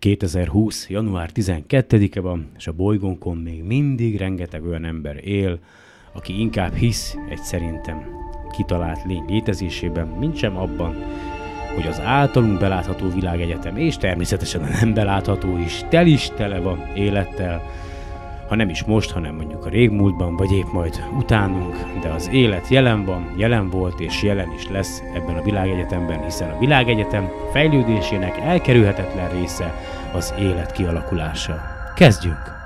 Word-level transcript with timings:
2020. 0.00 0.88
január 0.88 1.30
12-e 1.34 2.20
van, 2.20 2.48
és 2.56 2.66
a 2.66 2.72
bolygónkon 2.72 3.36
még 3.36 3.62
mindig 3.62 4.16
rengeteg 4.16 4.64
olyan 4.64 4.84
ember 4.84 5.26
él, 5.26 5.58
aki 6.12 6.40
inkább 6.40 6.74
hisz 6.74 7.16
egy 7.28 7.42
szerintem 7.42 8.06
kitalált 8.50 9.04
lény 9.04 9.24
létezésében, 9.28 10.06
mint 10.06 10.36
sem 10.36 10.56
abban, 10.56 10.94
hogy 11.74 11.86
az 11.86 12.00
általunk 12.00 12.58
belátható 12.58 13.08
világegyetem, 13.08 13.76
és 13.76 13.96
természetesen 13.96 14.62
a 14.62 14.68
nem 14.80 14.94
belátható 14.94 15.58
is, 15.58 15.84
tel 15.88 16.06
is 16.06 16.30
tele 16.36 16.58
van 16.58 16.96
élettel, 16.96 17.62
ha 18.50 18.56
nem 18.56 18.68
is 18.68 18.84
most, 18.84 19.10
hanem 19.10 19.34
mondjuk 19.34 19.64
a 19.64 19.68
régmúltban, 19.68 20.36
vagy 20.36 20.52
épp 20.52 20.72
majd 20.72 21.04
utánunk, 21.16 21.76
de 22.02 22.08
az 22.08 22.28
élet 22.32 22.68
jelen 22.68 23.04
van, 23.04 23.34
jelen 23.36 23.70
volt 23.70 24.00
és 24.00 24.22
jelen 24.22 24.52
is 24.56 24.68
lesz 24.68 25.02
ebben 25.14 25.36
a 25.36 25.42
világegyetemben, 25.42 26.24
hiszen 26.24 26.50
a 26.50 26.58
világegyetem 26.58 27.28
fejlődésének 27.52 28.36
elkerülhetetlen 28.36 29.28
része 29.28 29.74
az 30.12 30.34
élet 30.38 30.72
kialakulása. 30.72 31.60
Kezdjünk! 31.94 32.59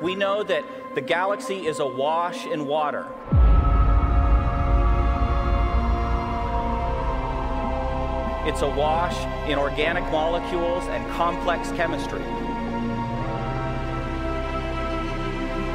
We 0.00 0.14
know 0.14 0.42
that 0.42 0.64
the 0.94 1.00
galaxy 1.00 1.66
is 1.66 1.80
awash 1.80 2.46
in 2.46 2.66
water. 2.66 3.06
It's 8.46 8.62
awash 8.62 9.16
in 9.48 9.58
organic 9.58 10.04
molecules 10.04 10.84
and 10.84 11.10
complex 11.12 11.70
chemistry. 11.72 12.22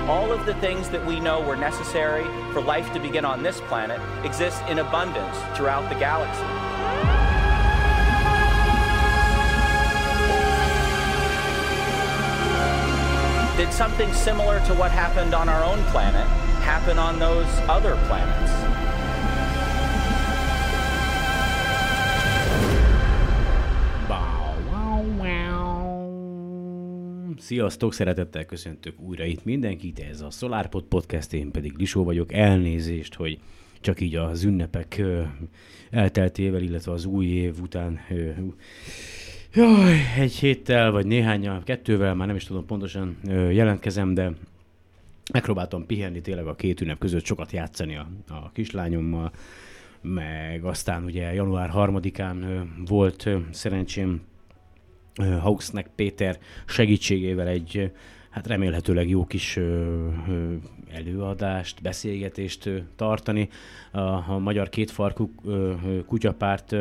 All 0.08 0.32
of 0.32 0.46
the 0.46 0.54
things 0.56 0.90
that 0.90 1.06
we 1.06 1.20
know 1.20 1.42
were 1.42 1.56
necessary 1.56 2.24
for 2.54 2.62
life 2.62 2.92
to 2.94 3.00
begin 3.00 3.26
on 3.26 3.44
this 3.44 3.60
planet 3.62 4.00
exist 4.26 4.62
in 4.70 4.80
abundance 4.80 5.38
throughout 5.58 5.88
the 5.90 6.00
galaxy. 6.00 7.31
Did 13.72 13.78
something 13.78 14.14
similar 14.14 14.60
to 14.66 14.74
what 14.74 14.92
happened 14.92 15.34
on 15.34 15.48
our 15.48 15.64
own 15.64 15.82
planet 15.92 16.28
happen 16.60 16.98
on 17.00 17.20
those 17.20 17.48
other 17.70 17.96
planets? 18.08 18.52
Sziasztok, 27.38 27.94
szeretettel 27.94 28.46
köszöntök 28.46 29.00
újra 29.00 29.24
itt 29.24 29.44
mindenkit, 29.44 30.00
ez 30.00 30.22
a 30.22 30.30
SolarPod 30.30 30.84
Podcast, 30.84 31.34
én 31.34 31.52
pedig 31.52 31.78
Lisó 31.78 32.04
vagyok, 32.04 32.34
elnézést, 32.34 33.14
hogy 33.14 33.40
csak 33.82 34.02
így 34.02 34.16
az 34.16 34.44
ünnepek 34.44 35.02
elteltével, 35.90 36.62
illetve 36.62 36.92
az 36.92 37.06
új 37.06 37.26
év 37.26 37.62
után 37.62 38.00
Jaj, 39.54 40.00
egy 40.18 40.34
héttel, 40.34 40.92
vagy 40.92 41.06
néhányal, 41.06 41.64
kettővel, 41.64 42.16
már 42.16 42.28
nem 42.28 42.36
is 42.36 42.44
tudom 42.44 42.66
pontosan 42.66 43.18
jelentkezem, 43.52 44.14
de 44.14 44.32
megpróbáltam 45.32 45.86
pihenni 45.86 46.22
tényleg 46.22 46.48
a 46.48 46.56
két 46.56 46.82
ünnep 46.82 46.98
között, 46.98 47.26
sokat 47.26 47.52
játszani 47.52 47.96
a, 47.96 48.08
a 48.28 48.52
kislányommal, 48.52 49.32
meg 50.02 50.64
aztán 50.64 51.04
ugye 51.04 51.34
január 51.34 51.70
harmadikán 51.70 52.68
volt 52.88 53.30
szerencsém 53.52 54.22
Hauksnek 55.16 55.90
Péter 55.96 56.40
segítségével 56.66 57.48
egy 57.48 57.92
hát 58.30 58.48
remélhetőleg 58.48 59.10
jó 59.10 59.26
kis 59.26 59.60
előadást, 60.94 61.82
beszélgetést 61.82 62.70
tartani. 62.96 63.50
A, 63.92 64.40
Magyar 64.40 64.70
Kétfarkú 64.70 65.32
Kutyapárt 66.08 66.76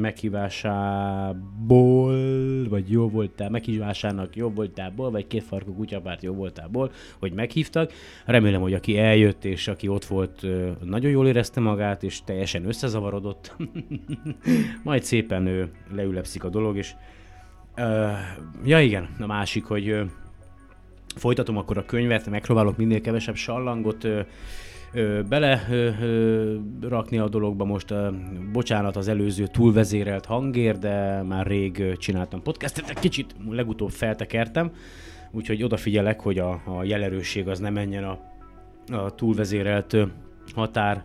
meghívásából, 0.00 2.14
vagy 2.68 2.90
jó 2.90 3.08
voltál, 3.08 3.50
meghívásának 3.50 4.36
jó 4.36 4.50
voltából, 4.50 5.10
vagy 5.10 5.26
Kétfarkú 5.26 5.74
Kutyapárt 5.74 6.22
jó 6.22 6.34
voltából, 6.34 6.92
hogy 7.18 7.32
meghívtak. 7.32 7.92
Remélem, 8.24 8.60
hogy 8.60 8.74
aki 8.74 8.98
eljött 8.98 9.44
és 9.44 9.68
aki 9.68 9.88
ott 9.88 10.04
volt, 10.04 10.46
nagyon 10.84 11.10
jól 11.10 11.26
érezte 11.26 11.60
magát, 11.60 12.02
és 12.02 12.24
teljesen 12.24 12.66
összezavarodott. 12.66 13.56
Majd 14.84 15.02
szépen 15.02 15.70
leülepszik 15.94 16.44
a 16.44 16.48
dolog, 16.48 16.76
és 16.76 16.94
Uh, 17.76 18.12
ja 18.64 18.80
igen, 18.80 19.08
a 19.18 19.26
másik, 19.26 19.64
hogy 19.64 20.04
folytatom 21.14 21.56
akkor 21.56 21.78
a 21.78 21.84
könyvet, 21.84 22.30
megpróbálok 22.30 22.76
minél 22.76 23.00
kevesebb 23.00 23.34
sallangot 23.34 24.04
ö, 24.04 24.20
bele 25.28 25.66
rakni 26.80 27.18
a 27.18 27.28
dologba. 27.28 27.64
Most 27.64 27.90
ö, 27.90 28.08
bocsánat 28.52 28.96
az 28.96 29.08
előző 29.08 29.46
túlvezérelt 29.46 30.24
hangért, 30.24 30.78
de 30.78 31.22
már 31.22 31.46
rég 31.46 31.96
csináltam 31.96 32.42
podcastet, 32.42 32.88
egy 32.88 32.98
kicsit 32.98 33.34
legutóbb 33.50 33.90
feltekertem, 33.90 34.70
úgyhogy 35.30 35.62
odafigyelek, 35.62 36.20
hogy 36.20 36.38
a, 36.38 36.50
a 36.50 36.84
jelerősség 36.84 37.48
az 37.48 37.58
nem 37.58 37.72
menjen 37.72 38.04
a, 38.04 38.18
a 38.92 39.14
túlvezérelt 39.14 39.96
határ 40.54 41.04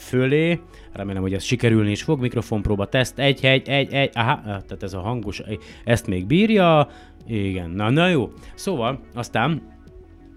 fölé. 0.00 0.60
Remélem, 0.92 1.22
hogy 1.22 1.34
ez 1.34 1.42
sikerülni 1.42 1.90
is 1.90 2.02
fog. 2.02 2.20
Mikrofonpróba, 2.20 2.86
teszt, 2.86 3.18
egy, 3.18 3.44
egy, 3.44 3.68
egy, 3.68 3.92
egy, 3.92 4.10
aha, 4.14 4.40
tehát 4.42 4.82
ez 4.82 4.94
a 4.94 5.00
hangos, 5.00 5.42
ezt 5.84 6.06
még 6.06 6.26
bírja. 6.26 6.88
Igen, 7.26 7.70
na, 7.70 7.90
na 7.90 8.08
jó. 8.08 8.30
Szóval, 8.54 9.00
aztán 9.14 9.78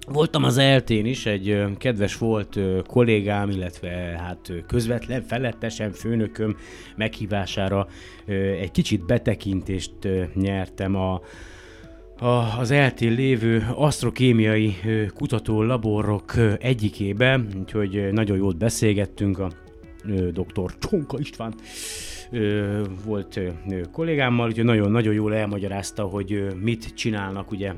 Voltam 0.07 0.44
az 0.44 0.57
eltén 0.57 1.06
is, 1.06 1.25
egy 1.25 1.63
kedves 1.78 2.18
volt 2.18 2.59
kollégám, 2.88 3.50
illetve 3.50 3.90
hát 4.18 4.51
közvetlen 4.68 5.22
felettesen 5.22 5.91
főnököm 5.91 6.57
meghívására 6.95 7.88
egy 8.59 8.72
kicsit 8.72 9.06
betekintést 9.06 9.94
nyertem 10.34 10.95
a, 10.95 11.22
az 12.59 12.72
eltén 12.72 13.13
lévő 13.13 13.66
asztrokémiai 13.75 14.75
kutató 15.15 15.63
laborok 15.63 16.33
egyikébe, 16.59 17.45
úgyhogy 17.59 18.09
nagyon 18.12 18.38
jót 18.38 18.57
beszélgettünk 18.57 19.39
a 19.39 19.51
dr. 20.31 20.77
Csonka 20.80 21.19
István 21.19 21.53
volt 23.06 23.39
kollégámmal, 23.92 24.48
úgyhogy 24.48 24.65
nagyon-nagyon 24.65 25.13
jól 25.13 25.36
elmagyarázta, 25.36 26.03
hogy 26.03 26.45
mit 26.62 26.94
csinálnak 26.94 27.51
ugye 27.51 27.74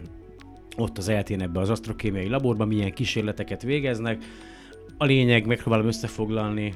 ott 0.78 0.98
az 0.98 1.10
eltén 1.10 1.42
ebbe 1.42 1.60
az 1.60 1.70
asztrokémiai 1.70 2.28
laborban, 2.28 2.68
milyen 2.68 2.94
kísérleteket 2.94 3.64
végeznek. 3.64 4.24
A 4.98 5.06
lényeg, 5.06 5.46
megpróbálom 5.46 5.88
összefoglalni 5.88 6.74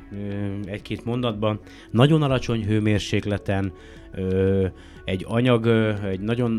egy-két 0.66 1.06
mondatban, 1.06 1.60
nagyon 1.92 2.22
alacsony 2.22 2.66
hőmérsékleten 2.66 3.74
egy 5.10 5.26
anyag, 5.28 5.68
egy 6.04 6.20
nagyon 6.20 6.54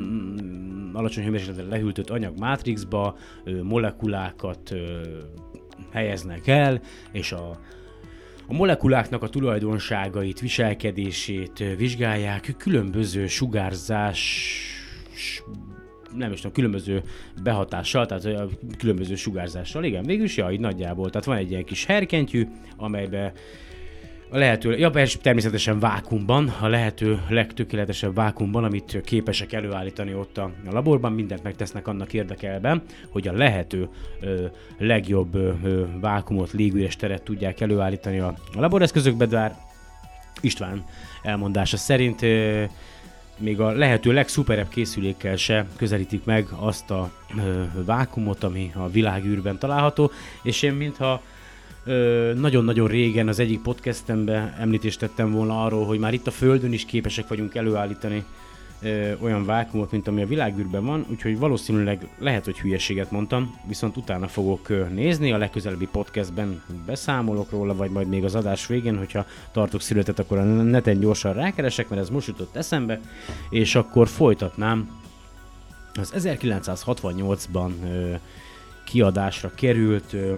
alacsony 0.92 1.24
hőmérsékleten 1.24 1.68
lehűltött 1.68 2.10
anyag 2.10 2.38
mátrixba 2.38 3.16
molekulákat 3.62 4.74
helyeznek 5.92 6.46
el, 6.46 6.80
és 7.12 7.32
a, 7.32 7.58
a 8.46 8.52
molekuláknak 8.52 9.22
a 9.22 9.28
tulajdonságait, 9.28 10.40
viselkedését 10.40 11.64
vizsgálják 11.76 12.54
különböző 12.58 13.26
sugárzás 13.26 14.52
nem 16.14 16.32
is 16.32 16.36
tudom, 16.36 16.52
különböző 16.52 17.02
behatással, 17.42 18.06
tehát 18.06 18.24
a 18.24 18.48
különböző 18.78 19.14
sugárzással. 19.14 19.84
Igen, 19.84 20.04
végül 20.04 20.24
is, 20.24 20.36
ja, 20.36 20.50
így 20.50 20.60
nagyjából. 20.60 21.10
Tehát 21.10 21.26
van 21.26 21.36
egy 21.36 21.50
ilyen 21.50 21.64
kis 21.64 21.84
herkentyű, 21.84 22.46
amelybe 22.76 23.32
a 24.32 24.38
lehető, 24.38 24.76
ja 24.78 24.90
persze 24.90 25.18
természetesen 25.18 25.78
vákumban, 25.78 26.54
a 26.60 26.66
lehető 26.66 27.22
legtökéletesebb 27.28 28.14
vákumban, 28.14 28.64
amit 28.64 29.00
képesek 29.04 29.52
előállítani 29.52 30.14
ott 30.14 30.38
a, 30.38 30.50
laborban, 30.70 31.12
mindent 31.12 31.42
megtesznek 31.42 31.88
annak 31.88 32.12
érdekelben, 32.12 32.82
hogy 33.08 33.28
a 33.28 33.32
lehető 33.32 33.88
ö, 34.20 34.44
legjobb 34.78 35.34
ö, 35.34 35.52
ö, 35.62 35.84
vákumot, 36.00 36.52
légüres 36.52 36.96
teret 36.96 37.22
tudják 37.22 37.60
előállítani 37.60 38.18
a, 38.18 38.34
a 38.54 38.60
laboreszközökbe, 38.60 39.26
de 39.26 39.56
István 40.40 40.84
elmondása 41.22 41.76
szerint 41.76 42.22
ö, 42.22 42.64
még 43.38 43.60
a 43.60 43.70
lehető 43.70 44.12
legszuperebb 44.12 44.68
készülékkel 44.68 45.36
se 45.36 45.66
közelítik 45.76 46.24
meg 46.24 46.46
azt 46.58 46.90
a 46.90 47.10
ö, 47.36 47.62
vákumot, 47.84 48.44
ami 48.44 48.70
a 48.74 48.88
világűrben 48.88 49.58
található, 49.58 50.10
és 50.42 50.62
én 50.62 50.72
mintha 50.72 51.22
nagyon-nagyon 52.34 52.88
régen 52.88 53.28
az 53.28 53.38
egyik 53.38 53.60
podcastemben 53.60 54.54
említést 54.58 54.98
tettem 54.98 55.30
volna 55.30 55.64
arról, 55.64 55.86
hogy 55.86 55.98
már 55.98 56.12
itt 56.14 56.26
a 56.26 56.30
Földön 56.30 56.72
is 56.72 56.84
képesek 56.84 57.28
vagyunk 57.28 57.54
előállítani 57.54 58.24
ö, 58.82 59.12
olyan 59.20 59.44
vákumot, 59.44 59.90
mint 59.90 60.08
ami 60.08 60.22
a 60.22 60.26
világűrben 60.26 60.84
van, 60.84 61.06
úgyhogy 61.10 61.38
valószínűleg 61.38 62.08
lehet, 62.18 62.44
hogy 62.44 62.58
hülyeséget 62.58 63.10
mondtam, 63.10 63.60
viszont 63.68 63.96
utána 63.96 64.28
fogok 64.28 64.90
nézni, 64.92 65.32
a 65.32 65.38
legközelebbi 65.38 65.86
podcastben 65.86 66.62
beszámolok 66.86 67.50
róla, 67.50 67.74
vagy 67.74 67.90
majd 67.90 68.08
még 68.08 68.24
az 68.24 68.34
adás 68.34 68.66
végén, 68.66 68.98
hogyha 68.98 69.26
tartok 69.52 69.80
születet, 69.80 70.18
akkor 70.18 70.38
a 70.38 70.44
neten 70.44 71.00
gyorsan 71.00 71.32
rákeresek, 71.32 71.88
mert 71.88 72.02
ez 72.02 72.10
most 72.10 72.26
jutott 72.26 72.56
eszembe, 72.56 73.00
és 73.50 73.74
akkor 73.74 74.08
folytatnám. 74.08 74.98
Az 75.94 76.12
1968-ban 76.16 77.70
ö, 77.84 78.14
kiadásra 78.84 79.50
került 79.54 80.12
ö, 80.12 80.32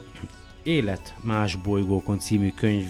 Élet 0.63 1.15
más 1.21 1.57
bolygókon 1.57 2.19
című 2.19 2.53
könyv 2.55 2.87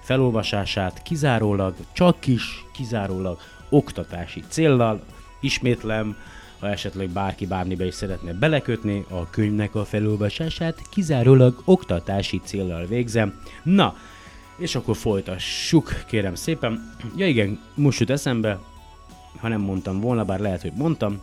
felolvasását 0.00 1.02
kizárólag, 1.02 1.74
csak 1.92 2.26
is 2.26 2.64
kizárólag 2.72 3.38
oktatási 3.68 4.42
céllal, 4.48 5.02
ismétlem, 5.40 6.16
ha 6.58 6.68
esetleg 6.68 7.08
bárki 7.08 7.46
bármibe 7.46 7.86
is 7.86 7.94
szeretne 7.94 8.32
belekötni, 8.32 9.04
a 9.08 9.30
könyvnek 9.30 9.74
a 9.74 9.84
felolvasását 9.84 10.82
kizárólag 10.90 11.62
oktatási 11.64 12.40
céllal 12.44 12.86
végzem. 12.86 13.40
Na, 13.62 13.96
és 14.56 14.74
akkor 14.74 14.96
folytassuk, 14.96 16.02
kérem 16.06 16.34
szépen. 16.34 16.94
Ja 17.16 17.26
igen, 17.26 17.60
most 17.74 18.00
jut 18.00 18.10
eszembe, 18.10 18.58
ha 19.40 19.48
nem 19.48 19.60
mondtam 19.60 20.00
volna, 20.00 20.24
bár 20.24 20.40
lehet, 20.40 20.62
hogy 20.62 20.72
mondtam, 20.76 21.20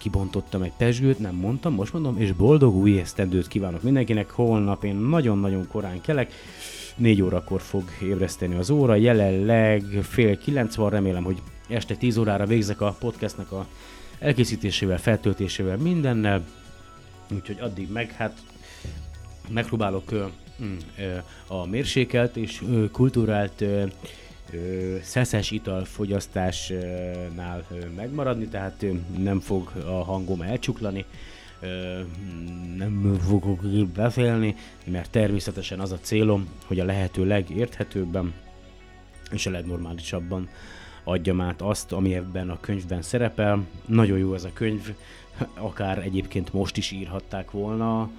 kibontottam 0.00 0.62
egy 0.62 0.72
pesgőt, 0.76 1.18
nem 1.18 1.34
mondtam, 1.34 1.74
most 1.74 1.92
mondom, 1.92 2.18
és 2.18 2.32
boldog 2.32 2.74
új 2.74 2.98
esztendőt 2.98 3.48
kívánok 3.48 3.82
mindenkinek. 3.82 4.30
Holnap 4.30 4.84
én 4.84 4.94
nagyon-nagyon 4.94 5.66
korán 5.68 6.00
kelek, 6.00 6.32
négy 6.96 7.22
órakor 7.22 7.60
fog 7.60 7.84
ébreszteni 8.02 8.54
az 8.54 8.70
óra, 8.70 8.94
jelenleg 8.94 9.82
fél 10.02 10.38
kilenc 10.38 10.74
van, 10.74 10.90
remélem, 10.90 11.24
hogy 11.24 11.42
este 11.68 11.96
10 11.96 12.16
órára 12.16 12.46
végzek 12.46 12.80
a 12.80 12.96
podcastnak 12.98 13.52
a 13.52 13.66
elkészítésével, 14.18 14.98
feltöltésével, 14.98 15.76
mindennel, 15.76 16.44
úgyhogy 17.34 17.58
addig 17.60 17.92
meg, 17.92 18.10
hát 18.10 18.42
megpróbálok 19.48 20.12
ö, 20.12 20.24
a 21.46 21.66
mérsékelt 21.66 22.36
és 22.36 22.62
ö, 22.70 22.84
szeszes 25.02 25.50
italfogyasztásnál 25.50 27.66
megmaradni, 27.96 28.46
tehát 28.46 28.84
nem 29.18 29.40
fog 29.40 29.72
a 29.86 30.04
hangom 30.04 30.42
elcsuklani, 30.42 31.04
nem 32.76 33.18
fogok 33.28 33.60
beszélni, 33.94 34.56
mert 34.84 35.10
természetesen 35.10 35.80
az 35.80 35.92
a 35.92 35.98
célom, 36.00 36.48
hogy 36.66 36.80
a 36.80 36.84
lehető 36.84 37.26
legérthetőbben 37.26 38.32
és 39.32 39.46
a 39.46 39.50
legnormálisabban 39.50 40.48
adjam 41.04 41.40
át 41.40 41.62
azt, 41.62 41.92
ami 41.92 42.14
ebben 42.14 42.50
a 42.50 42.60
könyvben 42.60 43.02
szerepel. 43.02 43.66
Nagyon 43.86 44.18
jó 44.18 44.34
ez 44.34 44.44
a 44.44 44.50
könyv, 44.52 44.94
akár 45.54 45.98
egyébként 45.98 46.52
most 46.52 46.76
is 46.76 46.90
írhatták 46.90 47.50
volna. 47.50 48.10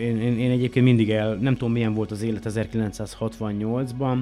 Én, 0.00 0.20
én, 0.20 0.38
én 0.38 0.50
egyébként 0.50 0.84
mindig 0.84 1.10
el, 1.10 1.34
nem 1.34 1.56
tudom 1.56 1.72
milyen 1.72 1.94
volt 1.94 2.10
az 2.10 2.22
élet 2.22 2.46
1968-ban, 2.48 4.18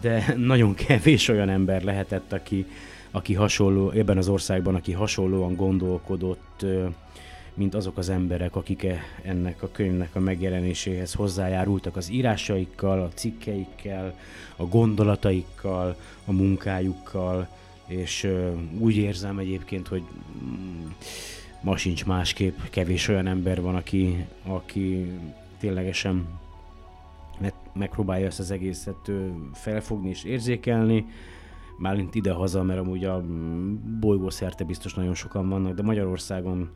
de 0.00 0.34
nagyon 0.36 0.74
kevés 0.74 1.28
olyan 1.28 1.48
ember 1.48 1.82
lehetett, 1.82 2.32
aki, 2.32 2.66
aki 3.10 3.34
hasonló, 3.34 3.90
ebben 3.90 4.16
az 4.16 4.28
országban, 4.28 4.74
aki 4.74 4.92
hasonlóan 4.92 5.56
gondolkodott, 5.56 6.64
mint 7.54 7.74
azok 7.74 7.98
az 7.98 8.08
emberek, 8.08 8.56
akik 8.56 8.84
e, 8.84 9.00
ennek 9.22 9.62
a 9.62 9.68
könyvnek 9.72 10.14
a 10.14 10.18
megjelenéséhez 10.18 11.12
hozzájárultak 11.12 11.96
az 11.96 12.10
írásaikkal, 12.10 13.02
a 13.02 13.10
cikkeikkel, 13.14 14.18
a 14.56 14.64
gondolataikkal, 14.64 15.96
a 16.24 16.32
munkájukkal, 16.32 17.48
és 17.86 18.28
úgy 18.78 18.96
érzem 18.96 19.38
egyébként, 19.38 19.88
hogy 19.88 20.02
mm, 20.44 20.86
ma 21.60 21.76
sincs 21.76 22.04
másképp, 22.04 22.58
kevés 22.70 23.08
olyan 23.08 23.26
ember 23.26 23.60
van, 23.60 23.74
aki, 23.74 24.26
aki 24.46 25.10
ténylegesen 25.60 26.26
megpróbálja 27.78 28.26
ezt 28.26 28.40
az 28.40 28.50
egészet 28.50 29.10
felfogni 29.52 30.08
és 30.08 30.24
érzékelni, 30.24 31.06
mármint 31.78 32.14
ide-haza, 32.14 32.62
mert 32.62 32.80
amúgy 32.80 33.04
a 33.04 33.24
bolygó 34.00 34.30
szerte 34.30 34.64
biztos 34.64 34.94
nagyon 34.94 35.14
sokan 35.14 35.48
vannak, 35.48 35.74
de 35.74 35.82
Magyarországon 35.82 36.70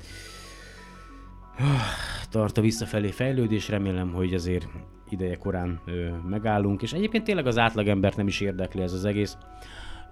tart 2.31 2.59
a 2.59 2.61
visszafelé 2.61 3.11
fejlődés, 3.11 3.69
remélem, 3.69 4.13
hogy 4.13 4.35
azért 4.35 4.69
ideje 5.09 5.37
korán 5.37 5.81
ö, 5.87 6.09
megállunk, 6.29 6.83
és 6.83 6.93
egyébként 6.93 7.25
tényleg 7.25 7.47
az 7.47 7.59
átlagembert 7.59 8.17
nem 8.17 8.27
is 8.27 8.41
érdekli 8.41 8.83
ez 8.83 8.93
az 8.93 9.05
egész. 9.05 9.37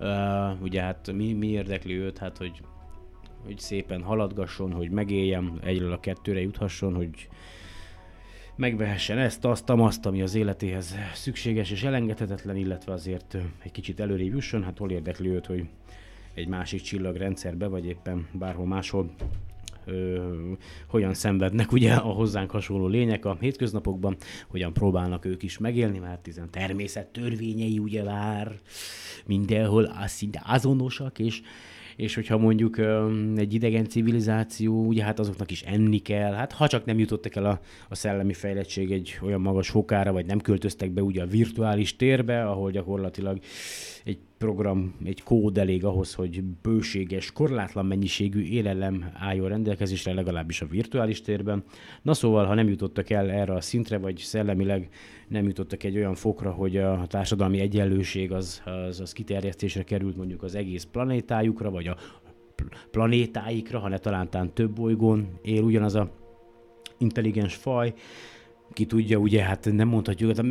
Uh, 0.01 0.63
ugye 0.63 0.83
hát 0.83 1.13
mi, 1.13 1.33
mi 1.33 1.47
érdekli 1.47 1.99
őt? 1.99 2.19
Hát, 2.19 2.37
hogy, 2.37 2.61
hogy 3.45 3.59
szépen 3.59 4.03
haladgasson, 4.03 4.73
hogy 4.73 4.91
megéljem, 4.91 5.59
egyről 5.63 5.93
a 5.93 6.01
kettőre 6.01 6.41
juthasson, 6.41 6.95
hogy 6.95 7.29
megvehessen 8.61 9.19
ezt, 9.19 9.45
azt, 9.45 9.71
azt, 9.71 10.07
ami 10.07 10.23
az 10.23 10.35
életéhez 10.35 10.95
szükséges 11.15 11.71
és 11.71 11.83
elengedhetetlen, 11.83 12.57
illetve 12.57 12.93
azért 12.93 13.37
egy 13.63 13.71
kicsit 13.71 14.01
előrébb 14.01 14.33
jusson, 14.33 14.65
hát 14.65 14.79
hol 14.79 14.91
érdekli 14.91 15.29
őt, 15.29 15.47
hogy 15.47 15.65
egy 16.35 16.49
másik 16.49 16.81
csillagrendszerbe, 16.81 17.67
vagy 17.67 17.87
éppen 17.87 18.29
bárhol 18.33 18.67
máshol 18.67 19.11
ö, 19.85 20.25
hogyan 20.87 21.15
szenvednek 21.15 21.73
ugye 21.73 21.95
a 21.95 22.09
hozzánk 22.13 22.51
hasonló 22.51 22.87
lények 22.87 23.25
a 23.25 23.37
hétköznapokban, 23.41 24.17
hogyan 24.49 24.73
próbálnak 24.73 25.25
ők 25.25 25.43
is 25.43 25.59
megélni, 25.59 25.99
mert 25.99 26.21
tizen 26.21 26.51
természet 26.51 27.07
törvényei 27.07 27.79
ugye 27.79 28.03
már 28.03 28.53
mindenhol 29.27 29.93
szinte 30.07 30.43
azonosak, 30.47 31.19
és 31.19 31.41
és 32.01 32.15
hogyha 32.15 32.39
mondjuk 32.39 32.79
egy 33.37 33.55
idegen 33.55 33.89
civilizáció, 33.89 34.87
ugye 34.87 35.05
hát 35.05 35.19
azoknak 35.19 35.51
is 35.51 35.63
enni 35.63 35.99
kell, 35.99 36.33
hát 36.33 36.53
ha 36.53 36.69
csak 36.69 36.85
nem 36.85 36.99
jutottak 36.99 37.37
el 37.37 37.45
a, 37.45 37.61
a 37.89 37.95
szellemi 37.95 38.33
fejlettség 38.33 38.91
egy 38.91 39.19
olyan 39.23 39.41
magas 39.41 39.71
fokára, 39.71 40.13
vagy 40.13 40.27
nem 40.27 40.41
költöztek 40.41 40.91
be 40.91 41.03
ugye 41.03 41.23
a 41.23 41.27
virtuális 41.27 41.97
térbe, 41.97 42.45
ahol 42.47 42.71
gyakorlatilag 42.71 43.39
egy 44.05 44.19
program, 44.41 44.95
egy 45.05 45.23
kód 45.23 45.59
elég 45.59 45.85
ahhoz, 45.85 46.15
hogy 46.15 46.43
bőséges, 46.43 47.33
korlátlan 47.33 47.87
mennyiségű 47.87 48.43
élelem 48.43 49.11
álljon 49.15 49.49
rendelkezésre, 49.49 50.13
legalábbis 50.13 50.61
a 50.61 50.67
virtuális 50.67 51.21
térben. 51.21 51.65
Na 52.03 52.15
szóval, 52.15 52.45
ha 52.45 52.55
nem 52.55 52.69
jutottak 52.69 53.11
el 53.11 53.31
erre 53.31 53.55
a 53.55 53.61
szintre, 53.61 53.99
vagy 53.99 54.17
szellemileg 54.17 54.89
nem 55.29 55.47
jutottak 55.47 55.83
egy 55.83 55.97
olyan 55.97 56.15
fokra, 56.15 56.51
hogy 56.51 56.77
a 56.77 57.07
társadalmi 57.07 57.61
egyenlőség 57.61 58.33
az, 58.33 58.63
az, 58.65 59.01
az 59.01 59.13
kiterjesztésre 59.13 59.83
került 59.83 60.17
mondjuk 60.17 60.43
az 60.43 60.55
egész 60.55 60.85
planétájukra, 60.85 61.71
vagy 61.71 61.87
a 61.87 61.97
planétáikra, 62.91 63.79
ha 63.79 63.89
ne 63.89 63.99
talántán 63.99 64.55
több 64.55 64.71
bolygón 64.71 65.39
él 65.43 65.63
ugyanaz 65.63 65.95
a 65.95 66.11
intelligens 66.99 67.55
faj, 67.55 67.95
ki 68.73 68.87
tudja, 68.87 69.19
ugye, 69.19 69.43
hát 69.43 69.69
nem 69.73 69.89
mondhatjuk, 69.89 70.33
de 70.33 70.43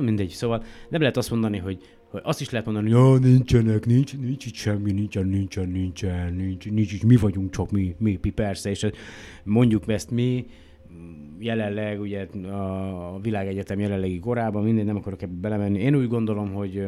mindegy, 0.00 0.28
szóval 0.28 0.64
nem 0.88 1.00
lehet 1.00 1.16
azt 1.16 1.30
mondani, 1.30 1.58
hogy 1.58 1.97
hogy 2.08 2.20
azt 2.24 2.40
is 2.40 2.50
lehet 2.50 2.66
mondani, 2.66 2.90
hogy 2.90 3.22
ja, 3.22 3.28
nincsenek, 3.28 3.86
nincs, 3.86 4.16
nincs 4.16 4.46
itt 4.46 4.54
semmi, 4.54 4.92
nincsen, 4.92 5.26
nincsen, 5.26 5.68
nincsen, 5.68 6.34
nincs, 6.34 6.64
nincs, 6.70 6.90
nincs 6.90 7.04
mi 7.04 7.16
vagyunk 7.16 7.50
csak 7.50 7.70
mi, 7.70 7.94
mi, 7.98 8.18
mi 8.22 8.30
persze, 8.30 8.70
és 8.70 8.86
mondjuk 9.44 9.88
ezt 9.88 10.10
mi, 10.10 10.46
jelenleg, 11.38 12.00
ugye 12.00 12.26
a 12.50 13.18
világegyetem 13.20 13.78
jelenlegi 13.78 14.18
korában, 14.18 14.64
minden 14.64 14.84
nem 14.84 14.96
akarok 14.96 15.22
ebbe 15.22 15.40
belemenni. 15.40 15.78
Én 15.78 15.94
úgy 15.94 16.08
gondolom, 16.08 16.52
hogy 16.52 16.82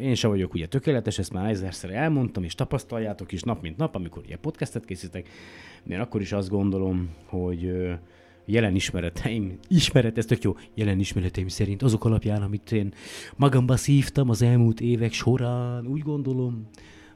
én 0.00 0.14
sem 0.14 0.30
vagyok 0.30 0.54
ugye 0.54 0.66
tökéletes, 0.66 1.18
ezt 1.18 1.32
már 1.32 1.50
ezerszer 1.50 1.90
elmondtam, 1.90 2.44
és 2.44 2.54
tapasztaljátok 2.54 3.32
is 3.32 3.42
nap 3.42 3.62
mint 3.62 3.76
nap, 3.76 3.94
amikor 3.94 4.22
ugye 4.24 4.36
podcastet 4.36 4.84
készítek. 4.84 5.28
Én 5.88 6.00
akkor 6.00 6.20
is 6.20 6.32
azt 6.32 6.48
gondolom, 6.48 7.08
hogy 7.26 7.72
jelen 8.44 8.74
ismereteim, 8.74 9.58
ismeret, 9.68 10.18
ez 10.18 10.26
tök 10.26 10.42
jó, 10.42 10.56
jelen 10.74 10.98
ismereteim 10.98 11.48
szerint 11.48 11.82
azok 11.82 12.04
alapján, 12.04 12.42
amit 12.42 12.72
én 12.72 12.92
magamba 13.36 13.76
szívtam 13.76 14.30
az 14.30 14.42
elmúlt 14.42 14.80
évek 14.80 15.12
során, 15.12 15.86
úgy 15.86 16.02
gondolom, 16.02 16.68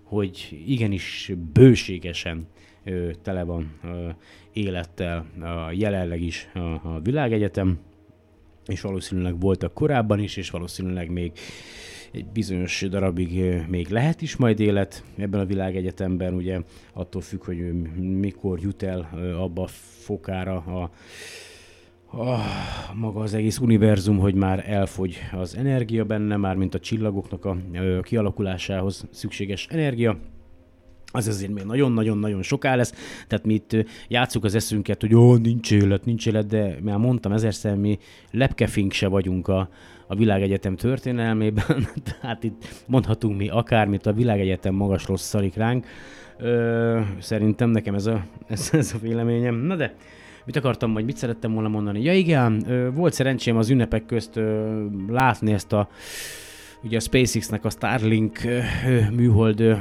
hogy 0.02 0.62
igenis 0.66 1.32
bőségesen 1.52 2.46
ö, 2.84 3.10
tele 3.22 3.42
van 3.42 3.78
ö, 3.84 4.08
élettel 4.52 5.26
a 5.40 5.72
jelenleg 5.72 6.22
is 6.22 6.48
a, 6.54 6.58
a 6.58 7.00
világegyetem, 7.02 7.78
és 8.66 8.80
valószínűleg 8.80 9.40
voltak 9.40 9.74
korábban 9.74 10.18
is, 10.18 10.36
és 10.36 10.50
valószínűleg 10.50 11.10
még 11.10 11.32
egy 12.12 12.26
bizonyos 12.26 12.84
darabig 12.90 13.44
még 13.68 13.88
lehet 13.88 14.22
is 14.22 14.36
majd 14.36 14.60
élet 14.60 15.04
ebben 15.16 15.40
a 15.40 15.44
világegyetemben, 15.44 16.34
ugye 16.34 16.60
attól 16.92 17.22
függ, 17.22 17.44
hogy 17.44 17.72
mikor 17.96 18.60
jut 18.60 18.82
el 18.82 19.08
abba 19.38 19.62
a 19.62 19.66
fokára 20.04 20.56
a, 20.56 20.90
a, 22.16 22.38
maga 22.94 23.20
az 23.20 23.34
egész 23.34 23.58
univerzum, 23.58 24.18
hogy 24.18 24.34
már 24.34 24.64
elfogy 24.70 25.18
az 25.32 25.56
energia 25.56 26.04
benne, 26.04 26.36
már 26.36 26.56
mint 26.56 26.74
a 26.74 26.80
csillagoknak 26.80 27.44
a, 27.44 27.56
a 27.98 28.02
kialakulásához 28.02 29.06
szükséges 29.10 29.66
energia, 29.70 30.18
az 31.12 31.28
azért 31.28 31.52
még 31.52 31.64
nagyon-nagyon-nagyon 31.64 32.42
soká 32.42 32.74
lesz, 32.74 32.92
tehát 33.26 33.46
mi 33.46 33.54
itt 33.54 33.76
játsszuk 34.08 34.44
az 34.44 34.54
eszünket, 34.54 35.00
hogy 35.00 35.14
ó, 35.14 35.36
nincs 35.36 35.72
élet, 35.72 36.04
nincs 36.04 36.26
élet, 36.26 36.46
de 36.46 36.76
már 36.82 36.96
mondtam 36.96 37.32
ezerszer, 37.32 37.76
mi 37.76 37.98
lepkefink 38.30 38.92
se 38.92 39.06
vagyunk 39.06 39.48
a, 39.48 39.68
a 40.06 40.14
világegyetem 40.14 40.76
történelmében, 40.76 41.88
tehát 42.20 42.44
itt 42.44 42.84
mondhatunk 42.86 43.36
mi 43.36 43.48
akármit, 43.48 44.06
a 44.06 44.12
világegyetem 44.12 44.74
magasról 44.74 45.16
szarik 45.16 45.54
ránk. 45.54 45.86
Ö, 46.38 47.00
szerintem 47.20 47.70
nekem 47.70 47.94
ez 47.94 48.06
a, 48.06 48.24
ez, 48.48 48.68
ez 48.72 48.92
a 48.94 48.98
véleményem. 48.98 49.54
Na 49.54 49.76
de, 49.76 49.94
mit 50.44 50.56
akartam, 50.56 50.92
vagy 50.92 51.04
mit 51.04 51.16
szerettem 51.16 51.52
volna 51.52 51.68
mondani? 51.68 52.02
Ja 52.02 52.12
igen, 52.14 52.64
ö, 52.68 52.90
volt 52.90 53.12
szerencsém 53.12 53.56
az 53.56 53.70
ünnepek 53.70 54.06
közt 54.06 54.36
ö, 54.36 54.84
látni 55.08 55.52
ezt 55.52 55.72
a 55.72 55.88
ugye 56.82 56.96
a 56.96 57.00
SpaceX-nek 57.00 57.64
a 57.64 57.70
Starlink 57.70 58.38
műhold, 59.12 59.76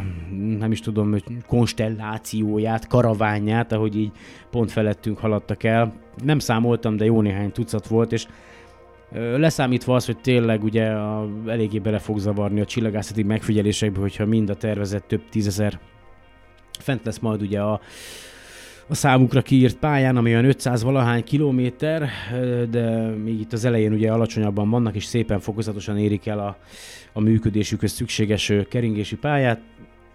nem 0.57 0.71
is 0.71 0.79
tudom, 0.79 1.15
konstellációját, 1.47 2.87
karaványát, 2.87 3.71
ahogy 3.71 3.97
így 3.97 4.11
pont 4.51 4.71
felettünk 4.71 5.17
haladtak 5.17 5.63
el. 5.63 5.93
Nem 6.23 6.39
számoltam, 6.39 6.97
de 6.97 7.05
jó 7.05 7.21
néhány 7.21 7.51
tucat 7.51 7.87
volt, 7.87 8.11
és 8.11 8.27
Leszámítva 9.11 9.95
az, 9.95 10.05
hogy 10.05 10.17
tényleg 10.17 10.63
ugye 10.63 10.89
a, 10.89 11.29
eléggé 11.45 11.79
bele 11.79 11.99
fog 11.99 12.19
zavarni 12.19 12.61
a 12.61 12.65
csillagászati 12.65 13.23
megfigyelésekbe, 13.23 13.99
hogyha 13.99 14.25
mind 14.25 14.49
a 14.49 14.55
tervezett 14.55 15.07
több 15.07 15.29
tízezer 15.29 15.79
fent 16.79 17.05
lesz 17.05 17.19
majd 17.19 17.41
ugye 17.41 17.61
a, 17.61 17.79
a 18.89 18.95
számukra 18.95 19.41
kiírt 19.41 19.77
pályán, 19.77 20.17
ami 20.17 20.31
olyan 20.31 20.45
500 20.45 20.83
valahány 20.83 21.23
kilométer, 21.23 22.09
de 22.69 23.07
még 23.07 23.39
itt 23.39 23.53
az 23.53 23.65
elején 23.65 23.93
ugye 23.93 24.11
alacsonyabban 24.11 24.69
vannak, 24.69 24.95
és 24.95 25.05
szépen 25.05 25.39
fokozatosan 25.39 25.97
érik 25.97 26.27
el 26.27 26.39
a, 26.39 26.57
a 27.13 27.19
működésükhöz 27.19 27.91
szükséges 27.91 28.53
keringési 28.69 29.15
pályát. 29.15 29.59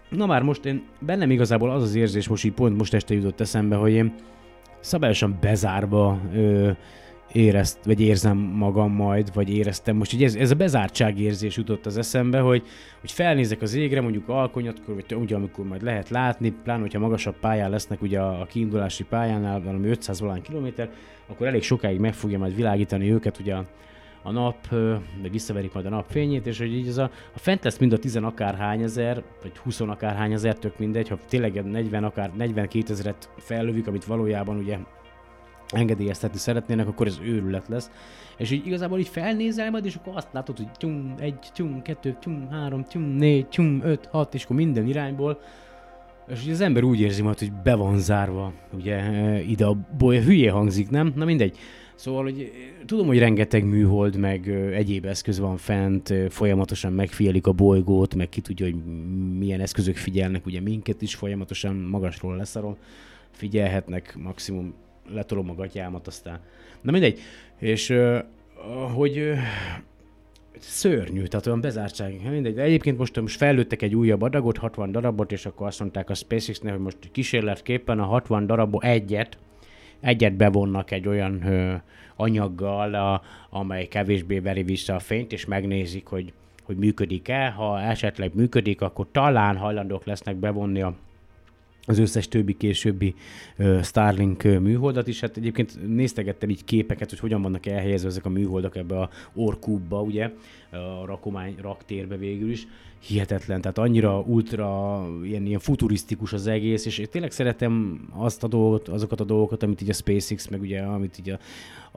Na 0.09 0.25
már 0.25 0.41
most 0.41 0.65
én 0.65 0.83
bennem 0.99 1.31
igazából 1.31 1.71
az 1.71 1.83
az 1.83 1.95
érzés, 1.95 2.27
most 2.27 2.45
így 2.45 2.53
pont 2.53 2.77
most 2.77 2.93
este 2.93 3.13
jutott 3.13 3.39
eszembe, 3.39 3.75
hogy 3.75 3.91
én 3.91 4.13
szabályosan 4.79 5.37
bezárva 5.41 6.19
ö, 6.33 6.71
érezt, 7.33 7.85
vagy 7.85 8.01
érzem 8.01 8.37
magam 8.37 8.91
majd, 8.91 9.33
vagy 9.33 9.49
éreztem. 9.49 9.95
Most, 9.95 10.11
hogy 10.11 10.23
ez, 10.23 10.35
ez 10.35 10.51
a 10.51 10.55
bezártság 10.55 11.19
érzés 11.19 11.57
jutott 11.57 11.85
az 11.85 11.97
eszembe, 11.97 12.39
hogy, 12.39 12.63
hogy 13.01 13.11
felnézek 13.11 13.61
az 13.61 13.73
égre, 13.73 14.01
mondjuk 14.01 14.29
alkonyatkor, 14.29 14.93
vagy 14.93 15.15
ugye 15.15 15.35
amikor 15.35 15.65
majd 15.65 15.83
lehet 15.83 16.09
látni, 16.09 16.53
pláne, 16.63 16.81
hogyha 16.81 16.99
magasabb 16.99 17.35
pályán 17.39 17.69
lesznek 17.69 18.01
ugye 18.01 18.19
a, 18.19 18.41
a 18.41 18.45
kiindulási 18.45 19.03
pályánál, 19.03 19.61
valami 19.61 19.87
500 19.87 20.19
valány 20.19 20.41
kilométer, 20.41 20.89
akkor 21.27 21.47
elég 21.47 21.63
sokáig 21.63 21.99
meg 21.99 22.13
fogja 22.13 22.37
majd 22.37 22.55
világítani 22.55 23.11
őket 23.11 23.39
ugye 23.39 23.53
a, 23.55 23.65
a 24.23 24.31
nap, 24.31 24.69
de 25.21 25.29
visszaverik 25.31 25.73
majd 25.73 25.85
a 25.85 25.89
nap 25.89 26.05
fényét, 26.09 26.47
és 26.47 26.57
hogy 26.57 26.73
így 26.73 26.87
ez 26.87 26.97
a, 26.97 27.11
a 27.33 27.39
fent 27.39 27.63
lesz 27.63 27.77
mind 27.77 27.93
a 27.93 27.97
10 27.97 28.15
akárhány 28.15 28.81
ezer, 28.81 29.23
vagy 29.41 29.57
20 29.57 29.79
akárhány 29.79 30.33
ezer, 30.33 30.57
tök 30.57 30.79
mindegy, 30.79 31.07
ha 31.07 31.17
tényleg 31.29 31.65
40 31.65 32.03
akár 32.03 32.31
42 32.35 32.93
ezeret 32.93 33.29
fellövik, 33.37 33.87
amit 33.87 34.05
valójában 34.05 34.57
ugye 34.57 34.77
engedélyeztetni 35.73 36.37
szeretnének, 36.37 36.87
akkor 36.87 37.07
ez 37.07 37.19
őrület 37.23 37.67
lesz. 37.67 37.91
És 38.37 38.51
így 38.51 38.67
igazából 38.67 38.99
így 38.99 39.07
felnézel 39.07 39.71
majd, 39.71 39.85
és 39.85 39.95
akkor 39.95 40.13
azt 40.15 40.27
látod, 40.31 40.57
hogy 40.57 40.71
tyum, 40.71 41.13
egy, 41.19 41.39
tyum, 41.53 41.81
kettő, 41.81 42.17
tyum, 42.19 42.47
három, 42.49 42.83
tyum, 42.83 43.03
négy, 43.03 43.47
tyum, 43.47 43.81
öt, 43.83 44.05
hat, 44.05 44.33
és 44.33 44.43
akkor 44.43 44.55
minden 44.55 44.87
irányból. 44.87 45.39
És 46.27 46.47
az 46.51 46.61
ember 46.61 46.83
úgy 46.83 46.99
érzi 46.99 47.21
majd, 47.21 47.39
hogy 47.39 47.51
be 47.63 47.75
van 47.75 47.99
zárva, 47.99 48.53
ugye 48.73 49.01
ide 49.41 49.65
a 49.65 49.77
boly, 49.97 50.23
hülye 50.23 50.51
hangzik, 50.51 50.89
nem? 50.89 51.13
Na 51.15 51.25
mindegy. 51.25 51.57
Szóval, 51.95 52.23
hogy 52.23 52.51
tudom, 52.85 53.07
hogy 53.07 53.19
rengeteg 53.19 53.65
műhold, 53.65 54.15
meg 54.15 54.49
egyéb 54.73 55.05
eszköz 55.05 55.39
van 55.39 55.57
fent, 55.57 56.13
folyamatosan 56.29 56.93
megfigyelik 56.93 57.47
a 57.47 57.51
bolygót, 57.51 58.15
meg 58.15 58.29
ki 58.29 58.41
tudja, 58.41 58.65
hogy 58.65 58.75
milyen 59.37 59.59
eszközök 59.59 59.95
figyelnek, 59.95 60.45
ugye 60.45 60.61
minket 60.61 61.01
is 61.01 61.15
folyamatosan 61.15 61.75
magasról 61.75 62.35
leszarom, 62.35 62.77
figyelhetnek 63.31 64.15
maximum 64.17 64.73
letolom 65.09 65.49
a 65.49 65.55
gatyámat, 65.55 66.07
aztán... 66.07 66.39
Na 66.81 66.91
mindegy. 66.91 67.19
És 67.59 67.93
hogy 68.93 69.33
szörnyű, 70.59 71.23
tehát 71.23 71.47
olyan 71.47 71.61
bezártság. 71.61 72.29
Mindegy. 72.29 72.53
De 72.53 72.61
egyébként 72.61 72.97
most, 72.97 73.21
most 73.21 73.37
fejlődtek 73.37 73.81
egy 73.81 73.95
újabb 73.95 74.21
adagot, 74.21 74.57
60 74.57 74.91
darabot, 74.91 75.31
és 75.31 75.45
akkor 75.45 75.67
azt 75.67 75.79
mondták 75.79 76.09
a 76.09 76.13
SpaceX-nek, 76.13 76.73
hogy 76.73 76.81
most 76.81 76.97
kísérletképpen 77.11 77.99
a 77.99 78.05
60 78.05 78.45
darabból 78.45 78.81
egyet, 78.81 79.37
egyet 79.99 80.33
bevonnak 80.33 80.91
egy 80.91 81.07
olyan 81.07 81.47
ö, 81.47 81.75
anyaggal, 82.15 82.93
a, 82.93 83.21
amely 83.49 83.87
kevésbé 83.87 84.39
veri 84.39 84.63
vissza 84.63 84.95
a 84.95 84.99
fényt, 84.99 85.31
és 85.31 85.45
megnézik, 85.45 86.05
hogy, 86.05 86.33
hogy 86.63 86.77
működik-e. 86.77 87.49
Ha 87.49 87.81
esetleg 87.81 88.31
működik, 88.35 88.81
akkor 88.81 89.07
talán 89.11 89.57
hajlandók 89.57 90.05
lesznek 90.05 90.35
bevonni 90.35 90.81
a 90.81 90.95
az 91.85 91.99
összes 91.99 92.27
többi 92.27 92.57
későbbi 92.57 93.13
Starlink 93.81 94.43
műholdat 94.43 95.07
is. 95.07 95.19
Hát 95.19 95.37
egyébként 95.37 95.87
néztegettem 95.87 96.49
így 96.49 96.63
képeket, 96.63 97.09
hogy 97.09 97.19
hogyan 97.19 97.41
vannak 97.41 97.65
elhelyezve 97.65 98.07
ezek 98.07 98.25
a 98.25 98.29
műholdak 98.29 98.75
ebbe 98.75 98.99
a 98.99 99.09
orkúbba, 99.33 100.01
ugye, 100.01 100.31
a 100.71 101.05
rakomány 101.05 101.55
raktérbe 101.61 102.17
végül 102.17 102.51
is. 102.51 102.67
Hihetetlen, 102.99 103.61
tehát 103.61 103.77
annyira 103.77 104.19
ultra, 104.19 105.01
ilyen, 105.23 105.45
ilyen 105.45 105.59
futurisztikus 105.59 106.33
az 106.33 106.47
egész, 106.47 106.85
és 106.85 106.97
én 106.97 107.07
tényleg 107.11 107.31
szeretem 107.31 108.01
azt 108.11 108.43
a 108.43 108.47
dolgot, 108.47 108.87
azokat 108.87 109.19
a 109.19 109.23
dolgokat, 109.23 109.63
amit 109.63 109.81
így 109.81 109.89
a 109.89 109.93
SpaceX, 109.93 110.47
meg 110.47 110.61
ugye, 110.61 110.81
amit 110.81 111.19
így 111.19 111.29
a, 111.29 111.39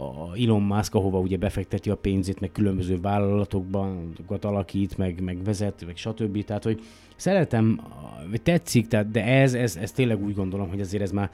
a 0.02 0.36
Elon 0.36 0.62
Musk, 0.62 0.94
ahova 0.94 1.18
ugye 1.18 1.36
befekteti 1.36 1.90
a 1.90 1.96
pénzét, 1.96 2.40
meg 2.40 2.52
különböző 2.52 3.00
vállalatokban 3.00 4.12
alakít, 4.40 4.98
meg, 4.98 5.20
meg 5.20 5.44
vezet, 5.44 5.84
meg 5.86 5.96
stb. 5.96 6.44
Tehát, 6.44 6.64
hogy 6.64 6.80
szeretem, 7.16 7.80
tetszik, 8.42 8.88
tehát, 8.88 9.10
de 9.10 9.24
ez, 9.24 9.54
ez, 9.54 9.76
ez 9.76 9.92
tényleg 9.92 10.22
úgy 10.22 10.34
gondolom, 10.34 10.68
hogy 10.68 10.80
azért 10.80 11.02
ez 11.02 11.10
már 11.10 11.30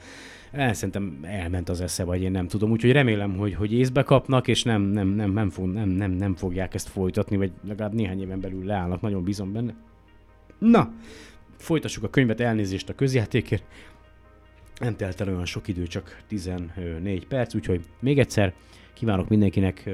el, 0.51 0.73
szerintem 0.73 1.19
elment 1.21 1.69
az 1.69 1.81
esze, 1.81 2.03
vagy 2.03 2.21
én 2.21 2.31
nem 2.31 2.47
tudom. 2.47 2.71
Úgyhogy 2.71 2.91
remélem, 2.91 3.37
hogy, 3.37 3.53
hogy 3.53 3.73
észbe 3.73 4.03
kapnak, 4.03 4.47
és 4.47 4.63
nem, 4.63 4.81
nem, 4.81 5.07
nem, 5.07 5.31
nem, 5.31 5.49
fog, 5.49 5.67
nem, 5.67 5.89
nem, 5.89 6.11
nem 6.11 6.35
fogják 6.35 6.73
ezt 6.73 6.89
folytatni, 6.89 7.37
vagy 7.37 7.51
legalább 7.67 7.93
néhány 7.93 8.21
éven 8.21 8.39
belül 8.39 8.65
leállnak, 8.65 9.01
nagyon 9.01 9.23
bízom 9.23 9.53
benne. 9.53 9.75
Na, 10.59 10.91
folytassuk 11.57 12.03
a 12.03 12.09
könyvet, 12.09 12.39
elnézést 12.39 12.89
a 12.89 12.95
közjátékért. 12.95 13.63
Nem 14.79 14.95
telt 14.95 15.21
el 15.21 15.27
olyan 15.27 15.45
sok 15.45 15.67
idő, 15.67 15.87
csak 15.87 16.21
14 16.27 17.27
perc, 17.27 17.55
úgyhogy 17.55 17.81
még 17.99 18.19
egyszer 18.19 18.53
kívánok 18.93 19.29
mindenkinek 19.29 19.89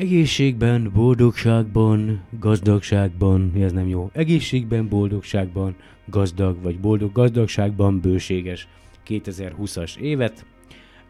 Egészségben, 0.00 0.90
boldogságban, 0.94 2.24
gazdagságban, 2.38 3.52
ez 3.54 3.72
nem 3.72 3.88
jó. 3.88 4.10
Egészségben, 4.12 4.88
boldogságban, 4.88 5.76
gazdag 6.04 6.62
vagy 6.62 6.80
boldog 6.80 7.12
gazdagságban, 7.12 8.00
bőséges 8.00 8.68
2020-as 9.06 9.96
évet. 9.96 10.46